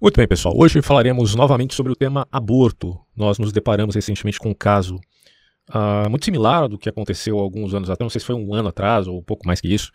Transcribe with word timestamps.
Muito 0.00 0.16
bem, 0.16 0.28
pessoal. 0.28 0.54
Hoje 0.56 0.80
falaremos 0.80 1.34
novamente 1.34 1.74
sobre 1.74 1.90
o 1.90 1.96
tema 1.96 2.24
aborto. 2.30 2.96
Nós 3.16 3.36
nos 3.36 3.50
deparamos 3.50 3.96
recentemente 3.96 4.38
com 4.38 4.50
um 4.50 4.54
caso 4.54 4.94
uh, 5.70 6.08
muito 6.08 6.24
similar 6.24 6.68
do 6.68 6.78
que 6.78 6.88
aconteceu 6.88 7.36
alguns 7.36 7.74
anos 7.74 7.90
atrás. 7.90 8.04
Não 8.04 8.08
sei 8.08 8.20
se 8.20 8.26
foi 8.26 8.36
um 8.36 8.54
ano 8.54 8.68
atrás 8.68 9.08
ou 9.08 9.18
um 9.18 9.22
pouco 9.24 9.44
mais 9.44 9.60
que 9.60 9.66
isso, 9.66 9.90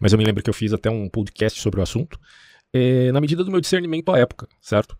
mas 0.00 0.12
eu 0.12 0.18
me 0.18 0.24
lembro 0.24 0.42
que 0.42 0.50
eu 0.50 0.54
fiz 0.54 0.72
até 0.72 0.90
um 0.90 1.08
podcast 1.08 1.60
sobre 1.60 1.78
o 1.78 1.84
assunto, 1.84 2.18
eh, 2.72 3.12
na 3.12 3.20
medida 3.20 3.44
do 3.44 3.50
meu 3.52 3.60
discernimento 3.60 4.10
à 4.10 4.18
época, 4.18 4.48
certo? 4.60 4.98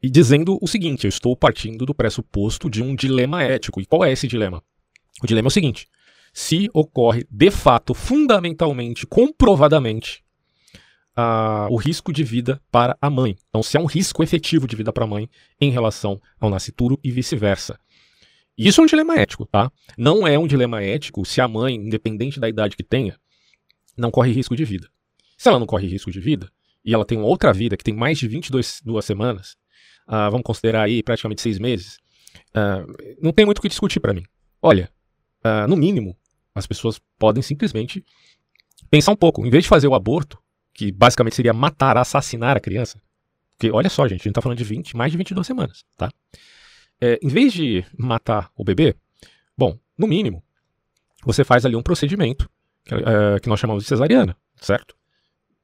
E 0.00 0.08
dizendo 0.08 0.56
o 0.62 0.68
seguinte: 0.68 1.04
eu 1.04 1.08
estou 1.08 1.36
partindo 1.36 1.84
do 1.84 1.92
pressuposto 1.92 2.70
de 2.70 2.80
um 2.80 2.94
dilema 2.94 3.42
ético. 3.42 3.80
E 3.80 3.84
qual 3.84 4.04
é 4.04 4.12
esse 4.12 4.28
dilema? 4.28 4.62
O 5.20 5.26
dilema 5.26 5.46
é 5.46 5.50
o 5.50 5.50
seguinte: 5.50 5.88
se 6.32 6.70
ocorre 6.72 7.26
de 7.28 7.50
fato, 7.50 7.94
fundamentalmente, 7.94 9.08
comprovadamente, 9.08 10.22
uh, 11.18 11.72
o 11.72 11.76
risco 11.76 12.12
de 12.12 12.22
vida 12.22 12.62
para 12.70 12.96
a 13.00 13.10
mãe. 13.10 13.36
Então, 13.48 13.62
se 13.62 13.76
há 13.76 13.80
um 13.80 13.86
risco 13.86 14.22
efetivo 14.22 14.68
de 14.68 14.76
vida 14.76 14.92
para 14.92 15.04
a 15.04 15.06
mãe 15.06 15.28
em 15.60 15.70
relação 15.70 16.20
ao 16.38 16.48
nascituro 16.48 16.98
e 17.02 17.10
vice-versa. 17.10 17.78
Isso 18.56 18.80
é 18.80 18.84
um 18.84 18.86
dilema 18.86 19.16
ético, 19.16 19.44
tá? 19.44 19.70
Não 19.96 20.26
é 20.26 20.38
um 20.38 20.46
dilema 20.46 20.82
ético 20.82 21.24
se 21.24 21.40
a 21.40 21.48
mãe, 21.48 21.74
independente 21.74 22.40
da 22.40 22.48
idade 22.48 22.76
que 22.76 22.82
tenha, 22.82 23.18
não 23.96 24.10
corre 24.10 24.32
risco 24.32 24.54
de 24.54 24.64
vida. 24.64 24.88
Se 25.36 25.48
ela 25.48 25.58
não 25.58 25.66
corre 25.66 25.86
risco 25.86 26.10
de 26.10 26.20
vida, 26.20 26.50
e 26.84 26.94
ela 26.94 27.04
tem 27.04 27.18
uma 27.18 27.26
outra 27.26 27.52
vida 27.52 27.76
que 27.76 27.84
tem 27.84 27.94
mais 27.94 28.18
de 28.18 28.26
22 28.26 28.80
duas 28.84 29.04
semanas, 29.04 29.56
uh, 30.08 30.30
vamos 30.30 30.42
considerar 30.42 30.84
aí 30.84 31.02
praticamente 31.02 31.40
seis 31.40 31.58
meses, 31.58 31.98
uh, 32.50 33.16
não 33.20 33.32
tem 33.32 33.44
muito 33.44 33.58
o 33.58 33.62
que 33.62 33.68
discutir 33.68 34.00
para 34.00 34.12
mim. 34.12 34.24
Olha, 34.60 34.90
uh, 35.44 35.68
no 35.68 35.76
mínimo, 35.76 36.16
as 36.52 36.66
pessoas 36.66 37.00
podem 37.16 37.42
simplesmente 37.42 38.04
pensar 38.90 39.12
um 39.12 39.16
pouco. 39.16 39.46
Em 39.46 39.50
vez 39.50 39.64
de 39.64 39.68
fazer 39.68 39.86
o 39.86 39.94
aborto, 39.94 40.38
que 40.78 40.92
basicamente 40.92 41.34
seria 41.34 41.52
matar, 41.52 41.96
assassinar 41.96 42.56
a 42.56 42.60
criança. 42.60 43.02
Porque 43.56 43.68
olha 43.68 43.90
só, 43.90 44.04
gente, 44.06 44.20
a 44.20 44.22
gente 44.22 44.28
está 44.28 44.40
falando 44.40 44.58
de 44.58 44.62
20, 44.62 44.96
mais 44.96 45.10
de 45.10 45.18
22 45.18 45.44
semanas, 45.44 45.84
tá? 45.96 46.08
É, 47.00 47.18
em 47.20 47.26
vez 47.26 47.52
de 47.52 47.84
matar 47.98 48.48
o 48.54 48.62
bebê, 48.62 48.94
bom, 49.56 49.76
no 49.98 50.06
mínimo, 50.06 50.40
você 51.24 51.42
faz 51.42 51.66
ali 51.66 51.74
um 51.74 51.82
procedimento 51.82 52.48
que, 52.84 52.94
é, 52.94 53.40
que 53.42 53.48
nós 53.48 53.58
chamamos 53.58 53.82
de 53.82 53.88
cesariana, 53.88 54.36
certo? 54.60 54.94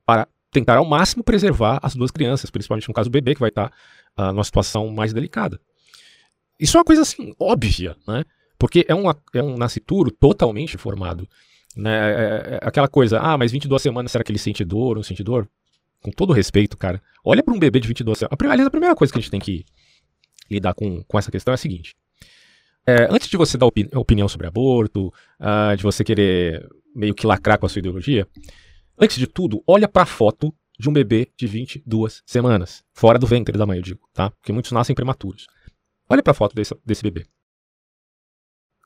Para 0.05 0.27
tentar 0.50 0.78
ao 0.78 0.84
máximo 0.84 1.22
preservar 1.22 1.78
as 1.81 1.94
duas 1.94 2.10
crianças, 2.10 2.50
principalmente 2.50 2.88
no 2.88 2.94
caso 2.94 3.08
do 3.08 3.12
bebê, 3.12 3.34
que 3.34 3.41
vai 3.41 3.50
estar 3.50 3.70
tá, 4.16 4.31
uh, 4.31 4.33
numa 4.33 4.42
situação 4.42 4.91
mais 4.91 5.12
delicada. 5.12 5.60
Isso 6.58 6.77
é 6.77 6.81
uma 6.81 6.84
coisa 6.84 7.03
assim, 7.03 7.33
óbvia, 7.38 7.97
né? 8.05 8.25
Porque 8.58 8.84
é, 8.88 8.94
uma, 8.97 9.16
é 9.33 9.42
um 9.44 9.56
nascituro 9.56 10.10
totalmente 10.10 10.77
formado 10.77 11.28
né? 11.77 11.91
É, 11.91 12.12
é, 12.12 12.55
é 12.55 12.58
aquela 12.62 12.89
coisa, 12.89 13.19
ah, 13.20 13.36
mas 13.36 13.53
22 13.53 13.80
semanas, 13.80 14.12
será 14.12 14.22
que 14.22 14.30
ele 14.30 14.39
sente 14.39 14.64
dor, 14.64 14.97
não 14.97 15.03
sente 15.03 15.22
dor? 15.22 15.48
Com 16.03 16.11
todo 16.11 16.33
respeito, 16.33 16.77
cara. 16.77 17.03
Olha 17.25 17.42
para 17.42 17.55
um 17.55 17.58
bebê 17.58 17.81
de 17.81 17.89
22 17.89 18.19
semanas. 18.19 18.39
Aliás, 18.41 18.66
a 18.66 18.70
primeira 18.70 18.94
coisa 18.94 19.12
que 19.12 19.19
a 19.19 19.22
gente 19.22 19.31
tem 19.31 19.41
que 19.41 19.64
lidar 20.50 20.75
com, 20.75 21.03
com 21.05 21.19
essa 21.19 21.31
questão 21.31 21.53
é 21.53 21.55
a 21.55 21.58
seguinte. 21.58 21.97
É, 22.86 23.08
antes 23.11 23.28
de 23.28 23.36
você 23.36 23.56
dar 23.56 23.66
opini 23.66 23.89
opinião 23.94 24.28
sobre 24.28 24.47
aborto, 24.47 25.08
uh, 25.41 25.75
de 25.77 25.83
você 25.83 26.05
querer 26.05 26.69
meio 26.94 27.14
que 27.14 27.27
lacrar 27.27 27.58
com 27.58 27.64
a 27.64 27.69
sua 27.69 27.78
ideologia, 27.78 28.28
antes 28.98 29.16
de 29.16 29.27
tudo, 29.27 29.62
olha 29.66 29.88
para 29.88 30.03
a 30.03 30.06
foto 30.06 30.55
de 30.78 30.88
um 30.88 30.92
bebê 30.92 31.31
de 31.36 31.47
22 31.47 32.22
semanas, 32.27 32.84
fora 32.92 33.19
do 33.19 33.27
ventre 33.27 33.56
da 33.56 33.64
mãe, 33.64 33.78
eu 33.78 33.83
digo, 33.83 34.00
tá? 34.12 34.31
Porque 34.31 34.53
muitos 34.53 34.72
nascem 34.72 34.94
prematuros. 34.94 35.47
Olha 36.09 36.22
para 36.22 36.33
a 36.33 36.34
foto 36.34 36.55
desse, 36.55 36.77
desse 36.84 37.03
bebê. 37.03 37.25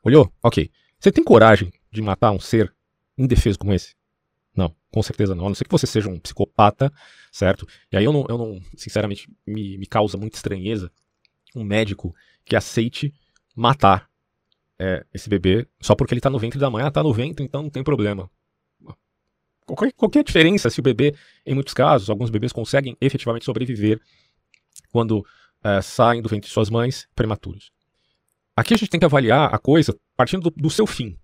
Olhou? 0.04 0.32
Ok. 0.42 0.70
Você 1.00 1.10
tem 1.10 1.24
coragem 1.24 1.72
de 1.90 2.00
matar 2.00 2.30
um 2.30 2.38
ser 2.38 2.72
indefeso 3.18 3.58
como 3.58 3.72
esse? 3.72 3.94
Não, 4.56 4.74
com 4.90 5.02
certeza 5.02 5.34
não. 5.34 5.46
A 5.46 5.48
não 5.48 5.54
ser 5.54 5.64
que 5.64 5.70
você 5.70 5.86
seja 5.86 6.08
um 6.08 6.18
psicopata, 6.18 6.92
certo? 7.30 7.66
E 7.92 7.96
aí 7.96 8.04
eu 8.04 8.12
não, 8.12 8.26
eu 8.28 8.38
não 8.38 8.60
sinceramente, 8.76 9.30
me, 9.46 9.78
me 9.78 9.86
causa 9.86 10.16
muita 10.16 10.36
estranheza 10.36 10.90
um 11.54 11.64
médico 11.64 12.14
que 12.44 12.56
aceite 12.56 13.12
matar 13.54 14.08
é, 14.78 15.04
esse 15.12 15.28
bebê 15.28 15.66
só 15.80 15.94
porque 15.94 16.14
ele 16.14 16.20
tá 16.20 16.30
no 16.30 16.38
ventre 16.38 16.58
da 16.58 16.70
mãe. 16.70 16.84
Ah, 16.84 16.90
tá 16.90 17.02
no 17.02 17.12
ventre, 17.12 17.44
então 17.44 17.62
não 17.62 17.70
tem 17.70 17.82
problema. 17.82 18.30
Qualquer, 19.66 19.92
qualquer 19.92 20.24
diferença 20.24 20.70
se 20.70 20.80
o 20.80 20.82
bebê, 20.82 21.14
em 21.44 21.54
muitos 21.54 21.74
casos, 21.74 22.08
alguns 22.08 22.30
bebês 22.30 22.52
conseguem 22.52 22.96
efetivamente 23.00 23.44
sobreviver 23.44 24.00
quando 24.90 25.24
é, 25.62 25.82
saem 25.82 26.22
do 26.22 26.28
ventre 26.28 26.48
de 26.48 26.54
suas 26.54 26.70
mães 26.70 27.06
prematuros. 27.14 27.70
Aqui 28.56 28.74
a 28.74 28.76
gente 28.76 28.88
tem 28.88 28.98
que 28.98 29.06
avaliar 29.06 29.54
a 29.54 29.58
coisa 29.58 29.96
partindo 30.16 30.50
do, 30.50 30.50
do 30.50 30.70
seu 30.70 30.86
fim, 30.86 31.18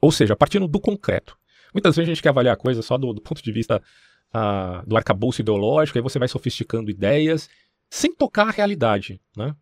ou 0.00 0.12
seja, 0.12 0.36
partindo 0.36 0.66
do 0.68 0.80
concreto. 0.80 1.36
Muitas 1.72 1.96
vezes 1.96 2.08
a 2.08 2.14
gente 2.14 2.22
quer 2.22 2.30
avaliar 2.30 2.54
a 2.54 2.58
coisa 2.58 2.82
só 2.82 2.96
do, 2.96 3.12
do 3.12 3.20
ponto 3.20 3.42
de 3.42 3.52
vista 3.52 3.82
uh, 4.34 4.86
do 4.86 4.96
arcabouço 4.96 5.40
ideológico, 5.40 5.98
aí 5.98 6.02
você 6.02 6.18
vai 6.18 6.28
sofisticando 6.28 6.90
ideias 6.90 7.48
sem 7.90 8.14
tocar 8.14 8.48
a 8.48 8.50
realidade, 8.50 9.20
né? 9.36 9.54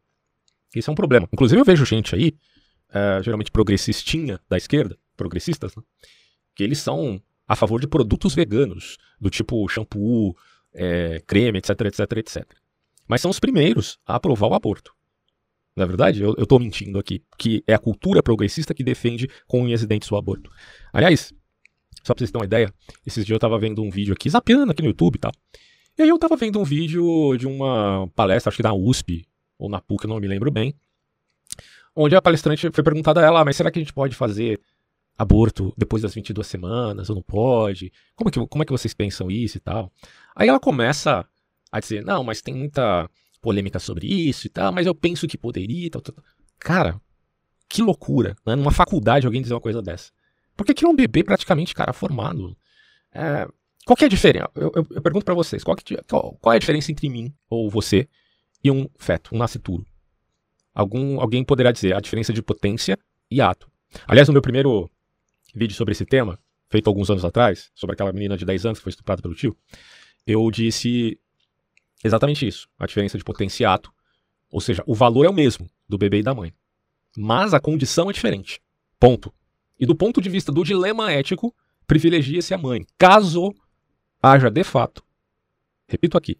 Isso 0.74 0.90
é 0.90 0.92
um 0.92 0.96
problema. 0.96 1.28
Inclusive 1.32 1.60
eu 1.60 1.64
vejo 1.64 1.84
gente 1.84 2.14
aí, 2.14 2.36
uh, 2.90 3.22
geralmente 3.22 3.50
progressistinha 3.50 4.40
da 4.48 4.56
esquerda, 4.56 4.98
progressistas, 5.16 5.74
né? 5.76 5.82
que 6.54 6.62
eles 6.62 6.78
são 6.78 7.20
a 7.46 7.54
favor 7.54 7.80
de 7.80 7.86
produtos 7.86 8.34
veganos, 8.34 8.96
do 9.20 9.28
tipo 9.28 9.68
shampoo, 9.68 10.36
é, 10.72 11.22
creme, 11.26 11.58
etc, 11.58 11.80
etc, 11.82 12.12
etc. 12.16 12.44
Mas 13.06 13.20
são 13.20 13.30
os 13.30 13.38
primeiros 13.38 13.98
a 14.06 14.16
aprovar 14.16 14.48
o 14.48 14.54
aborto. 14.54 14.94
Na 15.76 15.84
é 15.84 15.86
verdade, 15.86 16.22
eu, 16.22 16.46
tô 16.46 16.58
mentindo 16.58 16.98
aqui, 17.00 17.22
que 17.36 17.64
é 17.66 17.74
a 17.74 17.78
cultura 17.78 18.22
progressista 18.22 18.72
que 18.72 18.84
defende 18.84 19.28
com 19.46 19.62
unhas 19.62 19.82
e 19.82 19.86
dentes 19.86 20.10
o 20.10 20.16
aborto. 20.16 20.48
Aliás, 20.92 21.32
só 22.04 22.14
pra 22.14 22.20
vocês 22.20 22.30
terem 22.30 22.42
uma 22.42 22.46
ideia, 22.46 22.72
esses 23.04 23.26
dias 23.26 23.34
eu 23.34 23.40
tava 23.40 23.58
vendo 23.58 23.82
um 23.82 23.90
vídeo 23.90 24.14
aqui, 24.14 24.30
zapeando 24.30 24.70
aqui 24.70 24.82
no 24.82 24.88
YouTube 24.88 25.16
e 25.16 25.18
tal. 25.18 25.32
E 25.98 26.02
aí 26.02 26.08
eu 26.08 26.18
tava 26.18 26.36
vendo 26.36 26.60
um 26.60 26.64
vídeo 26.64 27.36
de 27.36 27.46
uma 27.46 28.08
palestra, 28.14 28.50
acho 28.50 28.56
que 28.56 28.62
da 28.62 28.72
USP, 28.72 29.26
ou 29.58 29.68
na 29.68 29.80
PUC, 29.80 30.04
eu 30.04 30.08
não 30.08 30.20
me 30.20 30.28
lembro 30.28 30.50
bem, 30.50 30.74
onde 31.94 32.14
a 32.14 32.22
palestrante 32.22 32.70
foi 32.70 32.84
perguntada 32.84 33.20
a 33.20 33.24
ela, 33.24 33.40
ah, 33.40 33.44
mas 33.44 33.56
será 33.56 33.70
que 33.70 33.78
a 33.78 33.82
gente 33.82 33.92
pode 33.92 34.14
fazer 34.14 34.60
aborto 35.16 35.72
depois 35.76 36.02
das 36.02 36.14
22 36.14 36.46
semanas, 36.46 37.10
ou 37.10 37.16
não 37.16 37.22
pode? 37.22 37.92
Como 38.14 38.28
é 38.28 38.32
que, 38.32 38.46
como 38.46 38.62
é 38.62 38.66
que 38.66 38.72
vocês 38.72 38.94
pensam 38.94 39.28
isso 39.28 39.56
e 39.56 39.60
tal? 39.60 39.92
Aí 40.36 40.48
ela 40.48 40.60
começa 40.60 41.26
a 41.70 41.80
dizer, 41.80 42.04
não, 42.04 42.22
mas 42.22 42.40
tem 42.40 42.54
muita 42.54 43.08
polêmica 43.44 43.78
sobre 43.78 44.06
isso 44.06 44.46
e 44.46 44.50
tal, 44.50 44.72
mas 44.72 44.86
eu 44.86 44.94
penso 44.94 45.28
que 45.28 45.36
poderia. 45.36 45.90
Tal, 45.90 46.00
tal. 46.00 46.14
Cara, 46.58 46.98
que 47.68 47.82
loucura, 47.82 48.34
né? 48.46 48.56
Numa 48.56 48.72
faculdade 48.72 49.26
alguém 49.26 49.42
dizer 49.42 49.52
uma 49.52 49.60
coisa 49.60 49.82
dessa. 49.82 50.10
Porque 50.56 50.72
aquilo 50.72 50.90
é 50.90 50.92
um 50.94 50.96
bebê 50.96 51.22
praticamente, 51.22 51.74
cara, 51.74 51.92
formado. 51.92 52.56
É, 53.12 53.46
qual 53.84 53.96
que 53.96 54.04
é 54.04 54.06
a 54.06 54.10
diferença? 54.10 54.50
Eu, 54.54 54.72
eu, 54.74 54.86
eu 54.92 55.02
pergunto 55.02 55.26
para 55.26 55.34
vocês, 55.34 55.62
qual, 55.62 55.76
que, 55.76 55.94
qual, 56.08 56.38
qual, 56.40 56.54
é 56.54 56.56
a 56.56 56.58
diferença 56.58 56.90
entre 56.90 57.08
mim 57.10 57.34
ou 57.50 57.68
você 57.68 58.08
e 58.62 58.70
um 58.70 58.88
feto, 58.96 59.34
um 59.34 59.38
nascituro? 59.38 59.84
Algum, 60.74 61.20
alguém 61.20 61.44
poderá 61.44 61.70
dizer 61.70 61.94
a 61.94 62.00
diferença 62.00 62.32
de 62.32 62.42
potência 62.42 62.98
e 63.30 63.42
ato. 63.42 63.70
Aliás, 64.06 64.26
no 64.26 64.32
meu 64.32 64.42
primeiro 64.42 64.90
vídeo 65.54 65.76
sobre 65.76 65.92
esse 65.92 66.06
tema, 66.06 66.38
feito 66.70 66.88
alguns 66.88 67.10
anos 67.10 67.24
atrás, 67.24 67.70
sobre 67.74 67.92
aquela 67.92 68.12
menina 68.12 68.36
de 68.36 68.44
10 68.44 68.66
anos 68.66 68.78
que 68.78 68.82
foi 68.82 68.90
estuprada 68.90 69.20
pelo 69.20 69.34
tio, 69.34 69.54
eu 70.26 70.50
disse 70.50 71.18
Exatamente 72.04 72.46
isso. 72.46 72.68
A 72.78 72.86
diferença 72.86 73.16
de 73.16 73.24
potenciato. 73.24 73.90
Ou 74.50 74.60
seja, 74.60 74.84
o 74.86 74.94
valor 74.94 75.24
é 75.24 75.28
o 75.28 75.32
mesmo 75.32 75.68
do 75.88 75.96
bebê 75.96 76.18
e 76.18 76.22
da 76.22 76.34
mãe. 76.34 76.52
Mas 77.16 77.54
a 77.54 77.60
condição 77.60 78.10
é 78.10 78.12
diferente. 78.12 78.60
Ponto. 79.00 79.32
E 79.80 79.86
do 79.86 79.96
ponto 79.96 80.20
de 80.20 80.28
vista 80.28 80.52
do 80.52 80.62
dilema 80.62 81.10
ético, 81.10 81.54
privilegia-se 81.86 82.52
a 82.52 82.58
mãe. 82.58 82.86
Caso 82.98 83.54
haja 84.22 84.50
de 84.50 84.64
fato, 84.64 85.04
repito 85.86 86.16
aqui, 86.16 86.38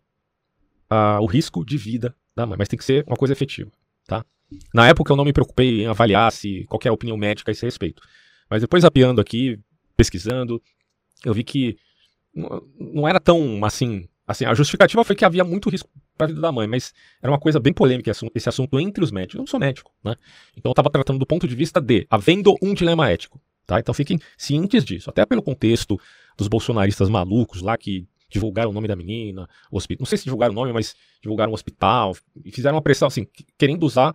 a, 0.88 1.20
o 1.20 1.26
risco 1.26 1.64
de 1.64 1.76
vida 1.76 2.14
da 2.36 2.46
mãe. 2.46 2.56
Mas 2.58 2.68
tem 2.68 2.78
que 2.78 2.84
ser 2.84 3.04
uma 3.06 3.16
coisa 3.16 3.32
efetiva. 3.32 3.70
Tá? 4.06 4.24
Na 4.72 4.86
época 4.86 5.12
eu 5.12 5.16
não 5.16 5.24
me 5.24 5.32
preocupei 5.32 5.82
em 5.82 5.86
avaliar 5.86 6.30
se 6.30 6.64
qualquer 6.64 6.90
opinião 6.90 7.16
médica 7.16 7.50
a 7.50 7.52
esse 7.52 7.64
respeito. 7.64 8.02
Mas 8.48 8.60
depois 8.60 8.84
apiando 8.84 9.20
aqui, 9.20 9.58
pesquisando, 9.96 10.62
eu 11.24 11.32
vi 11.32 11.42
que 11.42 11.76
não 12.34 13.06
era 13.06 13.20
tão 13.20 13.64
assim 13.64 14.08
Assim, 14.26 14.44
a 14.44 14.54
justificativa 14.54 15.04
foi 15.04 15.14
que 15.14 15.24
havia 15.24 15.44
muito 15.44 15.68
risco 15.68 15.88
para 16.16 16.26
a 16.26 16.28
vida 16.28 16.40
da 16.40 16.50
mãe, 16.50 16.66
mas 16.66 16.94
era 17.22 17.30
uma 17.30 17.38
coisa 17.38 17.60
bem 17.60 17.72
polêmica 17.72 18.10
esse 18.10 18.48
assunto 18.48 18.80
entre 18.80 19.04
os 19.04 19.10
médicos. 19.10 19.34
Eu 19.34 19.40
não 19.40 19.46
sou 19.46 19.60
médico, 19.60 19.92
né? 20.02 20.16
Então 20.56 20.70
eu 20.70 20.72
estava 20.72 20.88
tratando 20.88 21.18
do 21.18 21.26
ponto 21.26 21.46
de 21.46 21.54
vista 21.54 21.80
de 21.80 22.06
havendo 22.08 22.54
um 22.62 22.72
dilema 22.72 23.10
ético, 23.10 23.40
tá? 23.66 23.78
Então 23.78 23.92
fiquem 23.92 24.18
cientes 24.38 24.84
disso, 24.84 25.10
até 25.10 25.26
pelo 25.26 25.42
contexto 25.42 26.00
dos 26.38 26.48
bolsonaristas 26.48 27.08
malucos 27.10 27.60
lá 27.60 27.76
que 27.76 28.06
divulgaram 28.30 28.70
o 28.70 28.72
nome 28.72 28.88
da 28.88 28.96
menina, 28.96 29.48
o 29.70 29.76
hospital, 29.76 30.00
não 30.00 30.06
sei 30.06 30.18
se 30.18 30.24
divulgaram 30.24 30.52
o 30.52 30.56
nome, 30.56 30.72
mas 30.72 30.96
divulgaram 31.22 31.52
o 31.52 31.54
hospital 31.54 32.16
e 32.44 32.50
fizeram 32.50 32.76
uma 32.76 32.82
pressão 32.82 33.06
assim, 33.06 33.26
querendo 33.58 33.84
usar 33.84 34.14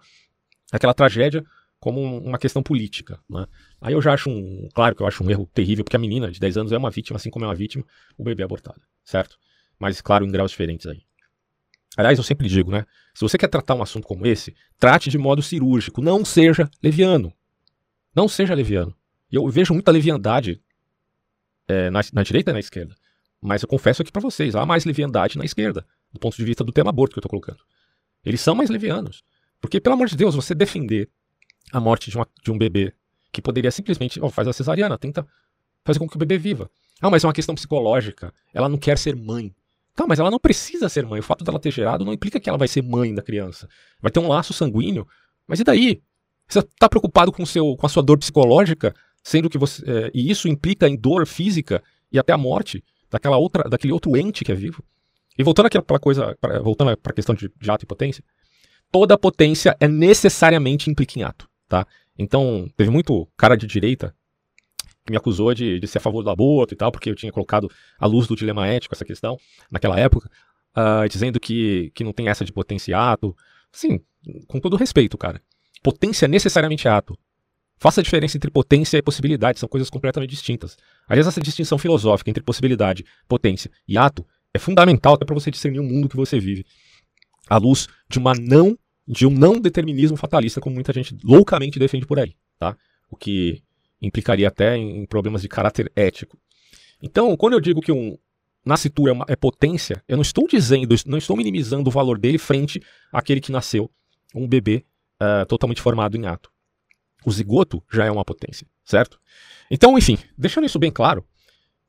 aquela 0.71 0.93
tragédia 0.93 1.45
como 1.79 2.01
uma 2.01 2.37
questão 2.37 2.61
política, 2.61 3.19
né? 3.29 3.45
Aí 3.79 3.93
eu 3.93 4.01
já 4.01 4.13
acho 4.13 4.29
um, 4.29 4.67
claro 4.73 4.95
que 4.95 5.01
eu 5.01 5.07
acho 5.07 5.23
um 5.23 5.29
erro 5.29 5.49
terrível, 5.53 5.85
porque 5.85 5.95
a 5.95 5.99
menina 5.99 6.29
de 6.31 6.39
10 6.39 6.57
anos 6.57 6.71
é 6.71 6.77
uma 6.77 6.89
vítima, 6.89 7.15
assim 7.15 7.29
como 7.29 7.45
é 7.45 7.47
uma 7.47 7.55
vítima, 7.55 7.85
o 8.17 8.23
bebê 8.23 8.43
abortado, 8.43 8.81
certo? 9.05 9.37
Mas 9.79 10.01
claro, 10.01 10.25
em 10.25 10.31
graus 10.31 10.51
diferentes 10.51 10.85
aí. 10.85 11.01
Aliás, 11.97 12.17
eu 12.17 12.23
sempre 12.23 12.47
digo, 12.47 12.71
né? 12.71 12.85
Se 13.13 13.21
você 13.21 13.37
quer 13.37 13.47
tratar 13.47 13.75
um 13.75 13.81
assunto 13.81 14.07
como 14.07 14.25
esse, 14.25 14.55
trate 14.77 15.09
de 15.09 15.17
modo 15.17 15.41
cirúrgico, 15.41 16.01
não 16.01 16.23
seja 16.23 16.69
leviano. 16.81 17.33
Não 18.15 18.27
seja 18.27 18.53
leviano. 18.53 18.95
Eu 19.31 19.47
vejo 19.49 19.73
muita 19.73 19.91
leviandade 19.91 20.61
é, 21.67 21.89
na, 21.89 22.01
na, 22.13 22.23
direita 22.23 22.51
e 22.51 22.53
na 22.53 22.59
esquerda. 22.59 22.95
Mas 23.41 23.61
eu 23.61 23.67
confesso 23.67 24.01
aqui 24.01 24.11
para 24.11 24.21
vocês, 24.21 24.55
há 24.55 24.65
mais 24.65 24.85
leviandade 24.85 25.37
na 25.37 25.45
esquerda. 25.45 25.85
do 26.11 26.19
ponto 26.19 26.35
de 26.35 26.43
vista 26.43 26.63
do 26.63 26.71
tema 26.71 26.89
aborto 26.89 27.13
que 27.13 27.19
eu 27.19 27.21
estou 27.21 27.29
colocando. 27.29 27.63
Eles 28.23 28.41
são 28.41 28.55
mais 28.55 28.69
levianos. 28.69 29.23
Porque, 29.61 29.79
pelo 29.79 29.95
amor 29.95 30.07
de 30.07 30.15
Deus, 30.15 30.35
você 30.35 30.55
defender 30.55 31.09
a 31.71 31.79
morte 31.79 32.09
de, 32.09 32.17
uma, 32.17 32.27
de 32.43 32.51
um 32.51 32.57
bebê 32.57 32.93
que 33.31 33.41
poderia 33.41 33.71
simplesmente, 33.71 34.19
oh, 34.21 34.29
faz 34.29 34.47
a 34.47 34.53
cesariana, 34.53 34.97
tenta 34.97 35.27
fazer 35.85 35.99
com 35.99 36.07
que 36.07 36.15
o 36.15 36.19
bebê 36.19 36.37
viva. 36.37 36.69
Ah, 37.01 37.09
mas 37.09 37.23
é 37.23 37.27
uma 37.27 37.33
questão 37.33 37.55
psicológica. 37.55 38.33
Ela 38.53 38.67
não 38.67 38.77
quer 38.77 38.97
ser 38.97 39.15
mãe. 39.15 39.53
Tá, 39.99 40.07
mas 40.07 40.17
ela 40.17 40.31
não 40.31 40.39
precisa 40.39 40.87
ser 40.87 41.05
mãe. 41.05 41.19
O 41.19 41.23
fato 41.23 41.43
dela 41.43 41.59
ter 41.59 41.71
gerado 41.71 42.05
não 42.05 42.13
implica 42.13 42.39
que 42.39 42.47
ela 42.47 42.57
vai 42.57 42.69
ser 42.69 42.81
mãe 42.81 43.13
da 43.13 43.21
criança. 43.21 43.67
Vai 44.01 44.09
ter 44.09 44.21
um 44.21 44.29
laço 44.29 44.53
sanguíneo. 44.53 45.05
Mas 45.45 45.59
e 45.59 45.63
daí? 45.65 46.01
Você 46.47 46.59
está 46.59 46.87
preocupado 46.87 47.33
com, 47.33 47.45
seu, 47.45 47.75
com 47.75 47.85
a 47.85 47.89
sua 47.89 48.01
dor 48.01 48.17
psicológica, 48.17 48.95
sendo 49.21 49.49
que 49.49 49.57
você. 49.57 49.83
É, 49.85 50.11
e 50.13 50.31
isso 50.31 50.47
implica 50.47 50.87
em 50.87 50.95
dor 50.95 51.27
física 51.27 51.83
e 52.09 52.17
até 52.17 52.31
a 52.31 52.37
morte 52.37 52.81
daquela 53.11 53.35
outra, 53.35 53.69
daquele 53.69 53.91
outro 53.91 54.15
ente 54.15 54.45
que 54.45 54.53
é 54.53 54.55
vivo. 54.55 54.81
E 55.37 55.43
voltando 55.43 55.65
àquela 55.65 55.99
coisa, 55.99 56.33
pra, 56.39 56.61
voltando 56.61 56.95
para 56.95 57.11
a 57.11 57.15
questão 57.15 57.35
de, 57.35 57.51
de 57.59 57.69
ato 57.69 57.83
e 57.83 57.85
potência, 57.85 58.23
toda 58.89 59.17
potência 59.17 59.75
é 59.81 59.87
necessariamente 59.89 60.89
implica 60.89 61.19
em 61.19 61.23
ato, 61.23 61.45
tá? 61.67 61.85
Então, 62.17 62.69
teve 62.77 62.89
muito 62.89 63.27
cara 63.35 63.57
de 63.57 63.67
direita 63.67 64.15
me 65.11 65.17
acusou 65.17 65.53
de, 65.53 65.79
de 65.79 65.87
ser 65.87 65.97
a 65.97 66.01
favor 66.01 66.23
do 66.23 66.29
aborto 66.29 66.73
e 66.73 66.77
tal, 66.77 66.91
porque 66.91 67.09
eu 67.09 67.15
tinha 67.15 67.31
colocado 67.31 67.69
a 67.97 68.05
luz 68.05 68.27
do 68.27 68.35
dilema 68.35 68.67
ético 68.67 68.93
essa 68.93 69.05
questão 69.05 69.37
naquela 69.71 69.99
época, 69.99 70.29
uh, 70.75 71.07
dizendo 71.07 71.39
que, 71.39 71.91
que 71.93 72.03
não 72.03 72.13
tem 72.13 72.27
essa 72.29 72.45
de 72.45 72.53
potência 72.53 72.91
e 72.91 72.93
ato. 72.93 73.35
Sim, 73.71 73.99
com 74.47 74.59
todo 74.59 74.75
respeito, 74.75 75.17
cara. 75.17 75.41
Potência 75.83 76.25
é 76.25 76.27
necessariamente 76.27 76.87
ato. 76.87 77.17
Faça 77.77 78.01
a 78.01 78.03
diferença 78.03 78.35
entre 78.35 78.51
potência 78.51 78.97
e 78.97 79.01
possibilidade, 79.01 79.59
são 79.59 79.69
coisas 79.69 79.89
completamente 79.89 80.31
distintas. 80.31 80.77
Aliás, 81.07 81.27
essa 81.27 81.39
distinção 81.39 81.77
filosófica 81.77 82.29
entre 82.29 82.43
possibilidade, 82.43 83.05
potência 83.27 83.71
e 83.87 83.97
ato 83.97 84.25
é 84.53 84.59
fundamental 84.59 85.13
até 85.13 85.23
para 85.23 85.33
você 85.33 85.49
discernir 85.49 85.79
o 85.79 85.83
mundo 85.83 86.09
que 86.09 86.17
você 86.17 86.39
vive. 86.39 86.65
À 87.47 87.57
luz 87.57 87.87
de 88.09 88.19
uma 88.19 88.33
não 88.33 88.77
de 89.07 89.25
um 89.25 89.31
não 89.31 89.59
determinismo 89.59 90.15
fatalista, 90.15 90.61
como 90.61 90.75
muita 90.75 90.93
gente 90.93 91.17
loucamente 91.23 91.79
defende 91.79 92.05
por 92.05 92.19
aí, 92.19 92.35
tá? 92.59 92.77
O 93.09 93.15
que 93.15 93.63
implicaria 94.01 94.47
até 94.47 94.77
em 94.77 95.05
problemas 95.05 95.41
de 95.41 95.47
caráter 95.47 95.91
ético. 95.95 96.37
Então, 97.01 97.35
quando 97.35 97.53
eu 97.53 97.59
digo 97.59 97.81
que 97.81 97.91
um 97.91 98.17
nascitura 98.65 99.11
é, 99.11 99.13
uma, 99.13 99.25
é 99.27 99.35
potência, 99.35 100.03
eu 100.07 100.17
não 100.17 100.21
estou 100.21 100.47
dizendo, 100.47 100.95
não 101.05 101.17
estou 101.17 101.35
minimizando 101.35 101.89
o 101.89 101.93
valor 101.93 102.19
dele 102.19 102.37
frente 102.37 102.81
àquele 103.11 103.41
que 103.41 103.51
nasceu, 103.51 103.89
um 104.35 104.47
bebê 104.47 104.85
uh, 105.21 105.45
totalmente 105.45 105.81
formado 105.81 106.17
em 106.17 106.25
ato. 106.25 106.51
O 107.25 107.31
zigoto 107.31 107.83
já 107.91 108.05
é 108.05 108.11
uma 108.11 108.23
potência, 108.23 108.67
certo? 108.83 109.19
Então, 109.71 109.97
enfim, 109.97 110.17
deixando 110.37 110.65
isso 110.65 110.79
bem 110.79 110.91
claro, 110.91 111.25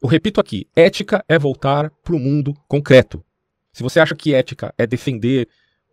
eu 0.03 0.09
repito 0.09 0.41
aqui: 0.41 0.69
ética 0.75 1.25
é 1.29 1.39
voltar 1.39 1.91
para 2.03 2.15
o 2.15 2.19
mundo 2.19 2.55
concreto. 2.67 3.25
Se 3.73 3.83
você 3.83 4.01
acha 4.01 4.15
que 4.15 4.35
ética 4.35 4.75
é 4.77 4.87
defender 4.87 5.49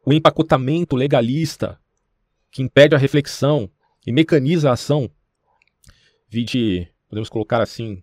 o 0.06 0.14
empacotamento 0.14 0.96
legalista 0.96 1.80
que 2.50 2.64
impede 2.64 2.96
a 2.96 2.98
reflexão 2.98 3.70
e 4.06 4.12
mecaniza 4.12 4.70
a 4.70 4.74
ação, 4.74 5.12
vide, 6.30 6.88
podemos 7.10 7.30
colocar 7.30 7.62
assim, 7.62 8.02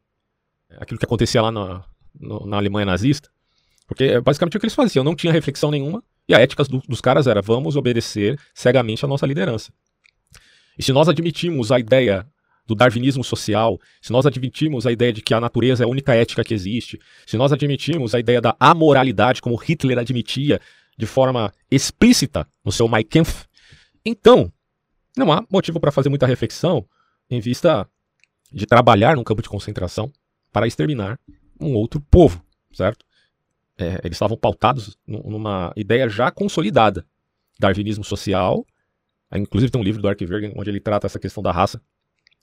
aquilo 0.79 0.99
que 0.99 1.05
acontecia 1.05 1.43
lá 1.43 1.51
na, 1.51 1.85
na 2.47 2.57
Alemanha 2.57 2.87
nazista, 2.87 3.31
porque 3.87 4.05
é 4.05 4.21
basicamente 4.21 4.57
o 4.57 4.61
que 4.61 4.67
eles 4.67 4.75
faziam, 4.75 5.05
não 5.05 5.15
tinha 5.15 5.33
reflexão 5.33 5.71
nenhuma, 5.71 6.03
e 6.29 6.35
a 6.35 6.41
ética 6.41 6.65
do, 6.65 6.79
dos 6.89 7.01
caras 7.01 7.27
era 7.27 7.43
vamos 7.43 7.77
obedecer 7.77 8.39
cegamente 8.55 9.05
a 9.05 9.09
nossa 9.09 9.27
liderança. 9.27 9.73
E 10.79 10.83
se 10.83 10.93
nós 10.93 11.09
admitimos 11.09 11.71
a 11.71 11.79
ideia 11.79 12.27
do 12.67 12.75
darwinismo 12.75 13.23
social, 13.23 13.79
se 14.01 14.11
nós 14.11 14.25
admitimos 14.25 14.87
a 14.87 14.93
ideia 14.93 15.13
de 15.13 15.21
que 15.21 15.35
a 15.35 15.41
natureza 15.41 15.85
é 15.85 15.87
a 15.87 15.89
única 15.89 16.15
ética 16.15 16.43
que 16.43 16.55
existe, 16.55 16.99
se 17.27 17.37
nós 17.37 17.53
admitimos 17.53 18.15
a 18.15 18.21
ideia 18.21 18.41
da 18.41 18.57
amoralidade, 18.59 19.43
como 19.43 19.57
Hitler 19.57 19.99
admitia 19.99 20.61
de 20.97 21.07
forma 21.07 21.53
explícita 21.71 22.49
no 22.65 22.73
seu 22.73 22.89
Mein 22.89 23.05
Kampf, 23.05 23.45
então 24.05 24.51
não 25.17 25.31
há 25.31 25.45
motivo 25.51 25.79
para 25.79 25.93
fazer 25.93 26.09
muita 26.09 26.27
reflexão 26.27 26.87
em 27.31 27.41
vista 27.41 27.89
de 28.55 28.67
trabalhar 28.67 29.17
num 29.17 29.25
campo 29.25 29.43
de 29.43 29.49
concentração 29.49 30.13
para 30.53 30.67
exterminar 30.67 31.19
um 31.61 31.75
outro 31.75 32.01
povo, 32.01 32.45
certo? 32.73 33.05
É, 33.77 34.01
eles 34.05 34.15
estavam 34.15 34.37
pautados 34.37 34.97
numa 35.07 35.73
ideia 35.75 36.09
já 36.09 36.31
consolidada. 36.31 37.05
Darwinismo 37.59 38.05
social, 38.05 38.65
inclusive 39.35 39.73
tem 39.73 39.81
um 39.81 39.85
livro 39.85 40.01
do 40.01 40.09
Arkivergen 40.09 40.53
onde 40.57 40.71
ele 40.71 40.81
trata 40.81 41.07
essa 41.07 41.19
questão 41.19 41.43
da 41.43 41.51
raça. 41.51 41.81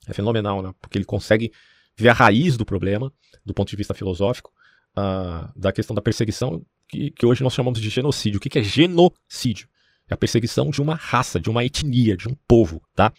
É 0.07 0.13
fenomenal, 0.13 0.61
né? 0.61 0.73
Porque 0.81 0.97
ele 0.97 1.05
consegue 1.05 1.51
ver 1.95 2.09
a 2.09 2.13
raiz 2.13 2.57
do 2.57 2.65
problema, 2.65 3.11
do 3.45 3.53
ponto 3.53 3.69
de 3.69 3.75
vista 3.75 3.93
filosófico, 3.93 4.51
uh, 4.97 5.57
da 5.57 5.71
questão 5.71 5.95
da 5.95 6.01
perseguição, 6.01 6.65
que, 6.87 7.11
que, 7.11 7.25
hoje 7.25 7.43
nós 7.43 7.53
chamamos 7.53 7.79
de 7.79 7.89
genocídio. 7.89 8.37
O 8.37 8.41
que, 8.41 8.49
que 8.49 8.59
é 8.59 8.63
genocídio? 8.63 9.69
É 10.09 10.13
a 10.13 10.17
perseguição 10.17 10.69
de 10.69 10.81
uma 10.81 10.95
raça, 10.95 11.39
de 11.39 11.49
uma 11.49 11.63
etnia, 11.63 12.17
de 12.17 12.27
um 12.27 12.35
povo, 12.47 12.81
tá? 12.93 13.13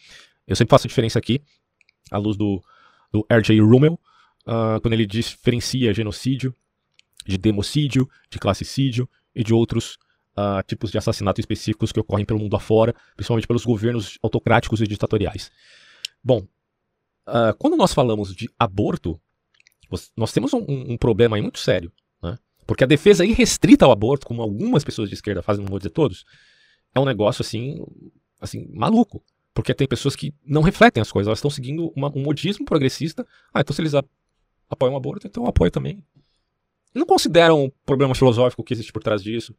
Eu 0.47 0.57
sempre 0.57 0.71
faço 0.71 0.87
a 0.87 0.89
diferença 0.89 1.19
aqui, 1.19 1.41
à 2.11 2.19
luz 2.19 2.37
do, 2.37 2.63
do 3.13 3.25
R.J. 3.29 3.61
Rummel, 3.61 3.99
uh, 4.47 4.81
quando 4.81 4.95
ele 4.95 5.07
diferencia 5.07 5.93
genocídio 5.93 6.55
de 7.27 7.39
democídio, 7.39 8.09
de 8.31 8.39
classicídio 8.39 9.09
e 9.35 9.45
de 9.45 9.55
outros 9.55 9.99
uh, 10.37 10.63
tipos 10.67 10.91
de 10.91 10.99
assassinato 10.99 11.41
específicos 11.41 11.93
que 11.93 12.01
ocorrem 12.01 12.25
pelo 12.25 12.41
mundo 12.41 12.57
afora, 12.57 12.95
principalmente 13.17 13.47
pelos 13.47 13.65
governos 13.65 14.19
autocráticos 14.23 14.81
e 14.81 14.87
ditatoriais. 14.87 15.51
Bom, 16.23 16.47
uh, 17.27 17.55
quando 17.59 17.77
nós 17.77 17.95
falamos 17.95 18.35
de 18.35 18.49
aborto, 18.59 19.21
nós 20.17 20.33
temos 20.33 20.53
um, 20.55 20.65
um 20.69 20.97
problema 20.97 21.37
aí 21.37 21.43
muito 21.43 21.59
sério, 21.59 21.93
né? 22.23 22.39
porque 22.67 22.85
a 22.85 22.87
defesa 22.87 23.25
irrestrita 23.25 23.85
ao 23.85 23.93
aborto, 23.93 24.27
como 24.27 24.43
algumas 24.43 24.83
pessoas 24.83 25.09
de 25.09 25.15
esquerda 25.15 25.43
fazem, 25.43 25.63
não 25.63 25.71
vou 25.71 25.79
dizer 25.79 25.91
todos, 25.91 26.25
é 26.95 27.01
um 27.01 27.05
negócio 27.05 27.43
assim, 27.43 27.85
assim 28.41 28.67
maluco. 28.73 29.23
Porque 29.55 29.75
tem 29.75 29.87
pessoas 29.87 30.17
que 30.17 30.35
não 30.45 30.63
refletem 30.63 31.01
as 31.01 31.13
coisas, 31.13 31.29
elas 31.29 31.39
estão 31.39 31.51
seguindo 31.51 31.93
uma, 31.95 32.11
um 32.17 32.23
modismo 32.23 32.65
progressista. 32.65 33.27
Ah, 33.53 33.61
então 33.61 33.75
se 33.75 33.83
eles 33.83 33.93
apoiam 34.69 34.95
o 34.95 34.97
aborto, 34.97 35.27
então 35.27 35.45
eu 35.45 35.49
apoio 35.49 35.71
também 35.71 36.03
não 36.95 37.07
consideram 37.07 37.65
o 37.65 37.71
problema 37.87 38.15
filosófico 38.15 38.63
que 38.63 38.75
existe 38.75 38.93
por 38.93 39.03
trás 39.03 39.23
disso, 39.23 39.55